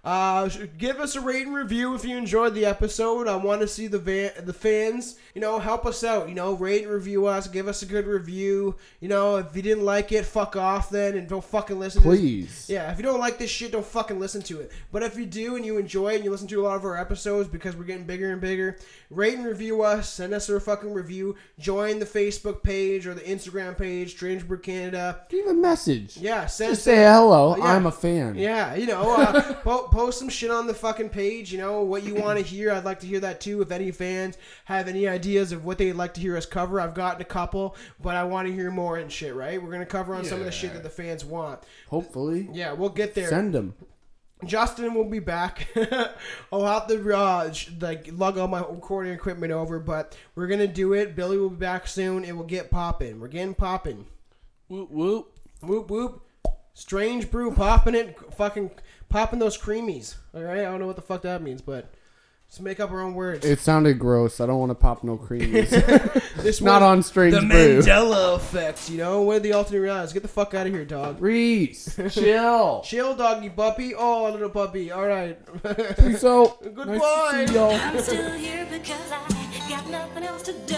Uh, 0.04 0.50
give 0.78 0.98
us 1.00 1.16
a 1.16 1.22
rate 1.22 1.46
and 1.46 1.54
review 1.56 1.94
if 1.94 2.06
you 2.06 2.16
enjoyed 2.18 2.54
the 2.56 2.66
episode. 2.66 3.28
I 3.28 3.36
want 3.36 3.62
to 3.62 3.68
see 3.68 3.88
the 3.88 4.00
van- 4.00 4.32
the 4.46 4.54
fans, 4.54 5.18
you 5.36 5.42
know, 5.42 5.60
help 5.60 5.86
us 5.86 6.04
out. 6.04 6.30
You 6.30 6.36
know, 6.36 6.54
rate 6.54 6.84
and 6.84 6.92
review 6.92 7.26
us. 7.26 7.48
Give 7.48 7.68
us 7.68 7.82
a 7.82 7.86
good 7.86 8.08
review. 8.08 8.76
You 9.02 9.10
know, 9.10 9.36
if 9.38 9.56
you 9.56 9.62
didn't 9.62 9.84
like 9.86 10.12
it, 10.12 10.26
fuck 10.26 10.56
off 10.56 10.90
then, 10.90 11.18
and 11.18 11.28
don't 11.28 11.44
fucking 11.44 11.78
listen. 11.80 12.02
to. 12.02 12.08
Please. 12.08 12.68
Yeah, 12.70 12.92
if 12.92 12.98
you 12.98 13.04
don't 13.04 13.20
like 13.20 13.38
this 13.38 13.50
shit, 13.50 13.74
don't 13.74 13.86
fucking 13.86 14.20
listen 14.20 14.42
to 14.44 14.62
it. 14.62 14.72
But 14.92 15.04
if 15.04 15.18
you 15.18 15.26
do 15.26 15.56
and 15.58 15.66
you 15.66 15.78
enjoy 15.78 16.14
it 16.14 16.16
and 16.16 16.24
you 16.24 16.32
listen 16.32 16.48
to 16.48 16.62
a 16.62 16.64
lot 16.64 16.78
of 16.78 16.86
our 16.86 16.98
episodes 16.98 17.50
because 17.50 17.76
we're 17.76 17.84
getting 17.84 18.06
bigger 18.06 18.32
and 18.32 18.40
bigger, 18.40 18.78
rate 19.10 19.36
and 19.36 19.46
review 19.46 19.82
us. 19.82 20.10
Send 20.14 20.34
us 20.34 20.48
a 20.50 20.60
fucking 20.60 20.94
review. 20.94 21.36
Join 21.60 22.00
the 22.00 22.06
Facebook 22.06 22.64
page 22.64 23.06
or 23.06 23.14
the 23.14 23.22
Instagram 23.22 23.78
page, 23.78 24.12
Strange 24.12 24.48
Brew 24.48 24.60
Canada. 24.60 25.22
Leave 25.32 25.48
a 25.48 25.54
message. 25.54 26.16
Yeah, 26.18 26.46
send 26.46 26.72
Just 26.72 26.84
say 26.86 26.98
hello. 27.04 27.58
Yeah. 27.58 27.64
I'm 27.66 27.86
a 27.86 27.92
fan. 27.92 28.36
yeah, 28.36 28.76
you 28.76 28.86
know, 28.88 29.16
uh, 29.16 29.54
post 29.90 30.20
some 30.20 30.30
shit 30.30 30.52
on 30.52 30.68
the 30.68 30.74
fucking 30.74 31.10
page. 31.10 31.52
You 31.52 31.60
know 31.60 31.82
what 31.84 32.04
you 32.04 32.16
want 32.16 32.40
to 32.40 32.46
hear. 32.46 32.72
I'd 32.72 32.86
like 32.86 33.00
to 33.02 33.08
hear 33.08 33.20
that 33.20 33.42
too. 33.42 33.62
If 33.62 33.72
any 33.72 33.92
fans 33.92 34.38
have 34.66 34.88
any 34.88 35.08
ideas 35.08 35.52
of 35.52 35.66
what 35.66 35.78
they'd 35.78 35.94
like 35.94 36.14
to 36.16 36.22
hear 36.22 36.38
us 36.38 36.46
cover, 36.46 36.80
I've 36.80 36.94
gotten 36.94 37.22
a 37.22 37.26
couple, 37.26 37.76
but 38.02 38.16
I 38.16 38.24
want 38.24 38.48
to 38.48 38.54
hear 38.54 38.72
more 38.72 38.98
and 38.98 39.12
shit. 39.12 39.36
Right? 39.36 39.62
We're 39.62 39.72
gonna 39.72 39.86
cover 39.86 40.16
on 40.16 40.26
some 40.26 40.40
of 40.40 40.46
the 40.46 40.52
shit 40.52 40.74
that 40.74 40.84
the 40.84 40.90
fans 40.90 41.26
want. 41.26 41.62
Hopefully. 41.90 42.50
Yeah, 42.52 42.74
we'll 42.74 42.90
get 42.90 43.16
there. 43.16 43.30
Send 43.30 43.54
them. 43.54 43.76
Justin 44.46 44.94
will 44.94 45.10
be 45.10 45.20
back. 45.20 45.68
I'll 46.52 46.66
have 46.66 46.88
to 46.88 47.14
uh, 47.14 47.54
like 47.82 48.10
lug 48.14 48.38
all 48.38 48.48
my 48.48 48.60
recording 48.60 49.12
equipment 49.12 49.52
over, 49.52 49.80
but 49.80 50.18
we're 50.36 50.48
gonna 50.48 50.68
do 50.68 50.94
it. 50.94 51.16
Billy 51.16 51.38
will 51.38 51.50
be 51.50 51.58
back 51.58 51.88
soon. 51.88 52.24
It 52.24 52.36
will 52.36 52.46
get 52.46 52.72
popping. 52.72 53.20
We're 53.20 53.28
getting 53.28 53.54
popping. 53.54 54.06
Whoop 54.70 54.90
whoop. 54.92 55.40
Whoop 55.62 55.90
whoop. 55.90 56.24
Strange 56.74 57.30
brew 57.30 57.52
popping 57.52 57.94
it, 57.94 58.18
fucking 58.36 58.72
popping 59.10 59.40
those 59.40 59.58
creamies. 59.58 60.16
All 60.34 60.42
right, 60.44 60.60
I 60.60 60.64
don't 60.64 60.80
know 60.80 60.88
what 60.88 60.96
the 60.96 61.02
fuck 61.02 61.22
that 61.24 61.42
means, 61.42 61.62
but 61.62 61.92
let's 62.48 62.60
make 62.60 62.80
up 62.80 62.92
our 62.92 63.02
own 63.02 63.14
words. 63.16 63.46
It 63.46 63.60
sounded 63.60 64.00
gross. 64.00 64.40
I 64.40 64.46
don't 64.46 64.60
want 64.60 64.70
to 64.72 64.76
pop 64.76 65.04
no 65.04 65.18
creamies. 65.18 65.70
this 66.44 66.62
Not 66.62 66.82
one- 66.82 66.92
on 66.92 67.04
Strange 67.04 67.34
the 67.36 67.42
Brew. 67.42 67.80
Mandela 67.80 68.36
effect. 68.36 68.90
You 68.90 68.98
know, 69.00 69.24
where 69.24 69.40
the 69.40 69.54
alternate 69.54 69.82
realities. 69.82 70.14
Get 70.14 70.22
the 70.22 70.28
fuck 70.30 70.54
out 70.54 70.68
of 70.68 70.74
here, 70.74 70.86
dog. 70.86 71.22
Reese, 71.22 71.98
chill. 72.12 72.82
Chill, 72.86 73.16
doggy 73.16 73.50
puppy. 73.50 73.94
Oh, 73.96 74.30
little 74.32 74.50
puppy. 74.50 74.92
All 74.92 75.06
right. 75.08 75.38
Peace 75.98 76.24
out. 76.24 76.62
Goodbye. 76.62 76.96
Nice 76.96 77.48
to 77.48 77.48
see 77.48 77.54
y'all. 77.56 77.72
I'm 77.74 78.00
still 78.00 78.32
here 78.38 78.68
because 78.72 79.12
I 79.12 79.70
got 79.70 79.90
nothing 79.90 80.24
else 80.24 80.44
to 80.44 80.54
do. 80.54 80.76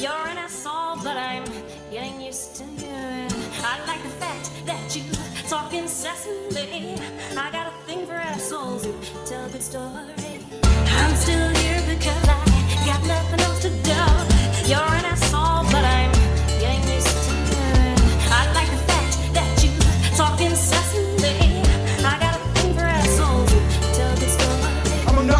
You're 0.00 0.12
an 0.12 0.38
asshole, 0.38 0.96
but 1.02 1.16
I'm 1.16 1.44
getting 1.90 2.20
used 2.20 2.54
to 2.56 2.64
you. 2.64 2.86
I 2.90 3.84
like 3.86 4.02
the 4.04 4.08
fact 4.10 4.50
that 4.66 4.94
you 4.96 5.02
talk 5.48 5.72
incessantly. 5.72 6.94
I 7.34 7.50
got 7.50 7.68
a 7.68 7.86
thing 7.86 8.06
for 8.06 8.12
assholes 8.12 8.84
who 8.84 8.92
tell 9.24 9.46
a 9.46 9.48
good 9.48 9.62
story. 9.62 10.42
I'm 10.62 11.16
still 11.16 11.48
here 11.56 11.82
because 11.88 12.28
I 12.28 12.82
got 12.84 13.02
nothing 13.06 13.40
else 13.40 13.62
to 13.62 13.70
do. 13.70 14.68
You're 14.68 14.97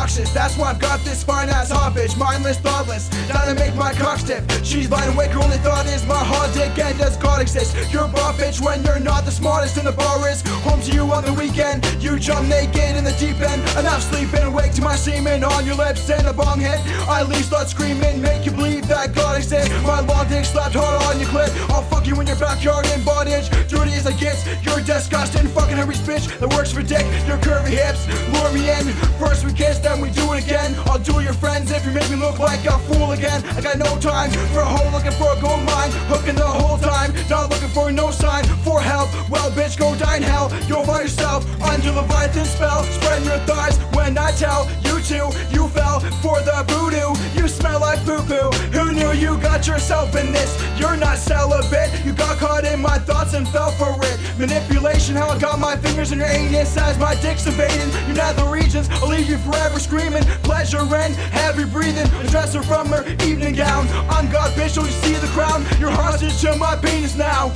obnoxious, 0.08 0.32
that's 0.32 0.56
why 0.56 0.70
I've 0.70 0.78
got 0.78 1.00
this 1.00 1.22
fine 1.22 1.48
ass 1.48 1.70
hot 1.70 1.94
bitch. 1.94 2.16
Mindless, 2.16 2.58
thoughtless, 2.58 3.08
down 3.28 3.46
to 3.48 3.54
make 3.54 3.74
my 3.74 3.92
cock 3.92 4.18
stiff. 4.18 4.44
She's 4.64 4.90
lying 4.90 5.12
awake, 5.12 5.30
her 5.30 5.40
only 5.40 5.58
thought 5.58 5.86
is 5.86 6.06
my 6.06 6.18
hard 6.18 6.52
dick, 6.54 6.78
and 6.78 6.98
does 6.98 7.16
God 7.16 7.40
exist? 7.40 7.76
You're 7.92 8.04
a 8.04 8.08
bra 8.08 8.32
bitch 8.32 8.60
when 8.60 8.82
you're 8.84 9.00
not 9.00 9.24
the 9.24 9.30
smartest, 9.30 9.76
and 9.76 9.86
the 9.86 9.92
bar 9.92 10.28
is 10.28 10.42
home 10.64 10.77
to 10.88 10.94
you 10.94 11.12
on 11.12 11.24
the 11.24 11.32
weekend. 11.32 11.84
You 12.00 12.18
jump 12.18 12.48
naked 12.48 12.96
in 12.96 13.04
the 13.04 13.14
deep 13.18 13.40
end, 13.40 13.60
enough 13.78 14.02
sleeping 14.02 14.42
awake 14.44 14.72
to 14.74 14.82
my 14.82 14.96
semen 14.96 15.44
on 15.44 15.66
your 15.66 15.76
lips 15.76 16.08
and 16.10 16.26
a 16.26 16.32
bong 16.32 16.60
hit. 16.60 16.78
I 17.08 17.20
at 17.20 17.28
least 17.28 17.48
start 17.48 17.68
screaming, 17.68 18.20
make 18.22 18.46
you 18.46 18.52
believe 18.52 18.86
that 18.88 19.14
God 19.14 19.36
exists. 19.36 19.70
My 19.82 20.00
long 20.00 20.28
dick 20.28 20.44
slapped 20.44 20.74
hard 20.74 21.02
on 21.02 21.20
your 21.20 21.28
clit. 21.28 21.50
I'll 21.70 21.82
fuck 21.82 22.06
you 22.06 22.18
in 22.20 22.26
your 22.26 22.36
backyard 22.36 22.86
in 22.94 23.02
bondage. 23.04 23.48
Dirty 23.68 23.92
as 23.92 24.06
I 24.06 24.12
get, 24.12 24.36
you're 24.62 24.80
disgusting, 24.80 25.46
fucking 25.48 25.76
hungry 25.76 25.96
bitch 26.08 26.26
that 26.38 26.48
works 26.54 26.72
for 26.72 26.82
dick. 26.82 27.04
Your 27.26 27.38
curvy 27.38 27.76
hips 27.76 28.06
lure 28.32 28.52
me 28.52 28.70
in. 28.70 28.92
First 29.18 29.44
we 29.44 29.52
kiss, 29.52 29.78
then 29.78 30.00
we 30.00 30.10
do 30.10 30.32
it 30.32 30.44
again. 30.44 30.74
I'll 30.86 30.98
duel 30.98 31.22
your 31.22 31.34
friends 31.34 31.70
if 31.70 31.84
you 31.84 31.92
make 31.92 32.08
me 32.10 32.16
look 32.16 32.38
like 32.38 32.64
a 32.64 32.78
fool 32.88 33.12
again. 33.12 33.44
I 33.56 33.60
got 33.60 33.78
no 33.78 33.98
time 33.98 34.30
for 34.52 34.60
a 34.60 34.68
hoe 34.68 34.90
looking 34.96 35.12
for 35.12 35.36
a 35.36 35.40
gold 35.40 35.64
mine, 35.64 35.90
hooking 36.08 36.36
the 36.36 36.46
whole 36.46 36.78
time, 36.78 37.12
not 37.28 37.50
looking 37.50 37.68
for 37.68 37.90
no 37.92 38.10
sign 38.10 38.44
for 38.64 38.80
help. 38.80 39.08
Well, 39.28 39.50
bitch, 39.50 39.78
go 39.78 39.96
die 39.96 40.16
in 40.16 40.22
hell. 40.22 40.48
You'll 40.78 40.86
find 40.86 41.02
yourself 41.02 41.44
under 41.60 41.90
the 41.90 42.02
Leviathan 42.02 42.44
spell, 42.44 42.84
Spread 42.84 43.24
your 43.24 43.38
thighs 43.50 43.78
when 43.96 44.16
I 44.16 44.30
tell 44.30 44.70
you 44.84 45.00
to. 45.10 45.26
You 45.50 45.66
fell 45.74 45.98
for 46.22 46.38
the 46.42 46.62
voodoo. 46.68 47.18
You 47.34 47.48
smell 47.48 47.80
like 47.80 47.98
poo 48.04 48.22
poo. 48.22 48.48
Who 48.70 48.92
knew 48.92 49.10
you 49.10 49.38
got 49.38 49.66
yourself 49.66 50.14
in 50.14 50.30
this? 50.30 50.54
You're 50.78 50.96
not 50.96 51.18
celibate. 51.18 51.90
You 52.06 52.12
got 52.12 52.38
caught 52.38 52.64
in 52.64 52.80
my 52.80 52.96
thoughts 52.96 53.34
and 53.34 53.48
fell 53.48 53.72
for 53.72 53.98
it. 54.06 54.38
Manipulation, 54.38 55.16
how 55.16 55.30
I 55.30 55.38
got 55.40 55.58
my 55.58 55.74
fingers 55.74 56.12
in 56.12 56.18
your 56.18 56.28
anus 56.28 56.76
as 56.76 56.96
my 56.96 57.16
dick's 57.16 57.48
invading. 57.48 57.90
You're 58.06 58.14
not 58.14 58.36
the 58.36 58.44
regions. 58.44 58.88
I'll 59.02 59.08
leave 59.08 59.28
you 59.28 59.38
forever 59.38 59.80
screaming. 59.80 60.22
Pleasure 60.46 60.78
and 60.78 61.14
heavy 61.34 61.64
breathing. 61.64 62.06
A 62.20 62.28
dresser 62.28 62.62
from 62.62 62.86
her 62.90 63.04
evening 63.26 63.56
gown. 63.56 63.88
I'm 64.08 64.30
God, 64.30 64.52
bitch. 64.52 64.76
Don't 64.76 64.86
you 64.86 64.92
see 64.92 65.14
the 65.14 65.26
crown? 65.34 65.66
You're 65.80 65.90
hostage 65.90 66.40
to 66.42 66.54
my 66.54 66.76
penis 66.76 67.16
now. 67.16 67.50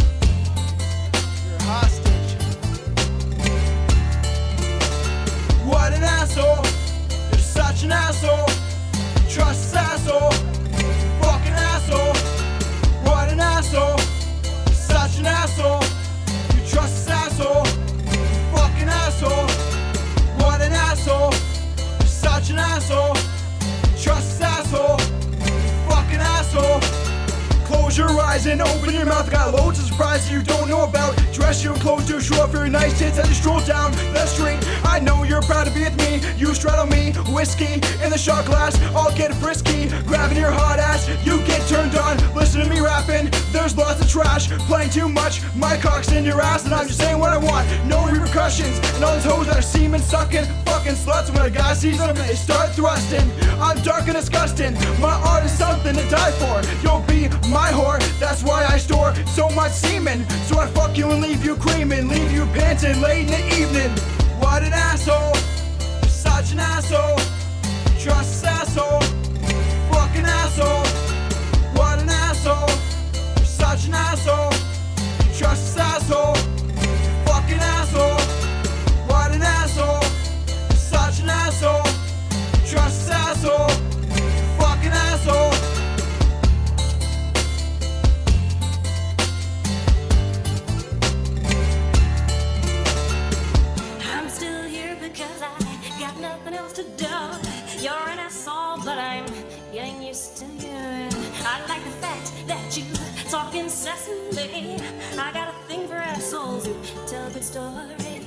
You're 1.49 1.61
hostage. 1.61 2.02
What 5.73 5.95
an 5.95 6.05
asshole. 6.05 6.63
You're 7.31 7.41
such 7.41 7.83
an 7.85 7.93
asshole. 7.93 8.47
Trust 9.27 9.73
this 9.73 9.75
asshole. 9.75 10.31
Fucking 11.23 11.57
asshole. 11.73 12.15
What 13.07 13.31
an 13.33 13.41
asshole. 13.41 13.99
You're 14.67 14.75
such 14.75 15.19
an 15.19 15.27
asshole. 15.27 15.83
You 16.55 16.61
trust 16.69 17.07
this 17.07 17.09
asshole. 17.09 17.65
Fucking 18.55 18.91
asshole. 19.03 19.49
What 20.43 20.61
an 20.61 20.75
asshole. 20.75 21.33
You're 22.01 22.07
such 22.07 22.51
an 22.51 22.59
asshole. 22.59 23.17
Trust 24.03 24.39
this 24.39 24.43
asshole. 24.43 24.99
Fucking 25.89 26.21
asshole. 26.21 26.92
Close 27.93 28.11
your 28.11 28.21
eyes 28.23 28.47
and 28.47 28.63
open 28.63 28.95
your 28.95 29.05
mouth. 29.05 29.31
Got 29.31 29.53
loads 29.53 29.79
of 29.79 29.85
surprises 29.85 30.33
you 30.33 30.43
don't 30.43 30.67
know 30.67 30.85
about. 30.85 31.15
Dress 31.31 31.63
your 31.63 31.75
clothes 31.75 32.07
to 32.07 32.23
show 32.23 32.41
off 32.41 32.51
your 32.55 32.67
nice 32.67 32.99
tits 32.99 33.19
as 33.19 33.29
you 33.29 33.35
stroll 33.35 33.61
down 33.61 33.93
the 34.15 34.25
street. 34.25 34.59
I 34.83 34.99
know 34.99 35.25
you're 35.25 35.43
proud 35.43 35.67
to 35.67 35.75
be 35.75 35.85
with 35.85 35.99
me. 35.99 36.23
You 36.39 36.55
straddle 36.55 36.87
me, 36.87 37.13
whiskey 37.35 37.75
in 38.03 38.09
the 38.09 38.17
shot 38.17 38.47
glass. 38.47 38.81
I'll 38.97 39.15
get 39.15 39.35
frisky, 39.35 39.89
grabbing 40.07 40.39
your 40.39 40.51
hot 40.51 40.79
ass. 40.79 41.07
You 41.23 41.37
get 41.45 41.69
turned 41.69 41.95
on. 41.97 42.17
Listen 42.35 42.63
to 42.63 42.67
me 42.67 42.81
rapping. 42.81 43.29
There's 43.53 43.77
lots 43.77 44.01
of 44.01 44.09
trash, 44.09 44.49
playing 44.69 44.89
too 44.89 45.11
much. 45.11 45.43
My 45.55 45.77
cock's 45.77 46.13
in 46.13 46.25
your 46.25 46.41
ass, 46.41 46.65
and 46.65 46.73
I'm 46.73 46.87
just 46.87 46.99
saying 46.99 47.19
what 47.19 47.35
I 47.35 47.37
want. 47.37 47.69
No 47.87 48.07
repercussions. 48.09 48.79
And 48.95 49.05
all 49.05 49.15
these 49.17 49.25
hoes 49.25 49.47
that 49.49 49.59
are 49.59 49.63
semen 49.63 50.01
sucking, 50.01 50.47
fucking 50.65 50.95
sluts. 50.95 51.29
When 51.29 51.45
a 51.45 51.51
guy 51.51 51.75
sees 51.75 51.99
them, 51.99 52.17
they 52.17 52.37
start 52.37 52.71
thrusting. 52.71 53.31
I'm 53.61 53.77
dark 53.83 54.05
and 54.05 54.15
disgusting. 54.15 54.73
My 54.99 55.13
art 55.29 55.45
is 55.45 55.53
something 55.53 55.72
to 55.91 56.09
die 56.09 56.31
for. 56.33 56.63
You'll 56.83 57.01
be 57.07 57.29
my 57.49 57.71
whore. 57.71 57.99
That's 58.21 58.43
why 58.45 58.65
I 58.65 58.79
store 58.79 59.15
so 59.27 59.49
much 59.51 59.73
semen. 59.73 60.29
So 60.47 60.59
I 60.59 60.67
fuck 60.69 60.97
you 60.97 61.11
and 61.11 61.21
leave 61.21 61.45
you 61.45 61.57
creaming, 61.57 62.09
leave 62.09 62.33
you 62.33 62.47
panting 62.47 63.01
late 63.01 63.27
in 63.27 63.33
the 63.33 63.45
evening. 63.61 63.91
What 64.39 64.63
an 64.63 64.73
asshole. 64.73 65.35
You're 66.01 66.09
such 66.09 66.53
an 66.53 66.61
asshole. 66.61 67.19
Trust 67.99 68.45
asshole. 68.45 69.01
Fucking 69.91 70.25
asshole. 70.25 70.87
What 71.75 72.01
an 72.01 72.11
asshole. 72.11 72.69
You're 73.37 73.45
such 73.45 73.87
an 73.87 73.95
asshole. 73.95 74.53
Trust 75.37 75.79
asshole. 75.79 76.37
Fucking 77.27 77.63
asshole. 77.75 78.21
What 79.11 79.33
an 79.35 79.43
asshole. 79.43 80.03
You're 80.69 80.77
such 80.77 81.21
an 81.23 81.31
asshole. 81.31 81.87
Trust 82.71 83.11
asshole. 83.11 83.69
Fucking 84.59 84.93
asshole. 84.93 85.52
Nothing 96.45 96.59
else 96.59 96.73
to 96.73 96.83
do. 96.97 97.07
You're 97.79 98.09
an 98.09 98.19
asshole, 98.19 98.79
but 98.85 98.99
I'm 98.99 99.27
getting 99.73 100.03
used 100.03 100.37
to 100.39 100.45
you. 100.45 101.09
I 101.45 101.65
like 101.69 101.85
the 101.85 101.97
fact 102.01 102.33
that 102.49 102.77
you 102.77 102.85
talk 103.31 103.55
incessantly. 103.55 104.77
I 105.19 105.31
got 105.33 105.55
a 105.55 105.69
thing 105.69 105.87
for 105.87 105.95
assholes 105.95 106.67
who 106.67 106.75
tell 107.07 107.29
a 107.29 107.31
good 107.31 107.45
story. 107.45 108.27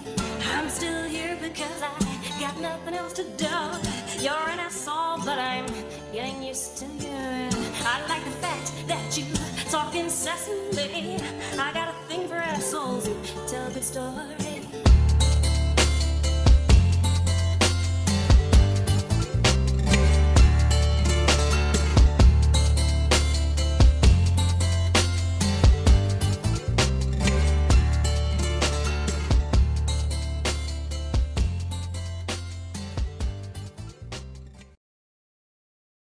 I'm 0.54 0.70
still 0.70 1.04
here 1.04 1.38
because 1.42 1.82
I 1.82 1.92
got 2.40 2.58
nothing 2.62 2.94
else 2.94 3.14
to 3.14 3.24
do. 3.24 3.58
You're 4.24 4.50
an 4.50 4.60
asshole, 4.60 5.18
but 5.26 5.38
I'm 5.38 5.66
getting 6.14 6.42
used 6.42 6.78
to 6.78 6.86
you. 6.86 7.50
I 7.84 8.06
like 8.08 8.24
the 8.24 8.38
fact 8.46 8.72
that 8.88 9.18
you 9.18 9.26
talk 9.70 9.94
incessantly. 9.94 11.18
I 11.60 11.74
got 11.74 11.90
a 11.90 11.94
thing 12.08 12.30
for 12.30 12.36
assholes. 12.36 13.08
who 13.08 13.14
tell 13.48 13.68
a 13.68 13.72
good 13.72 13.84
stories. 13.84 14.65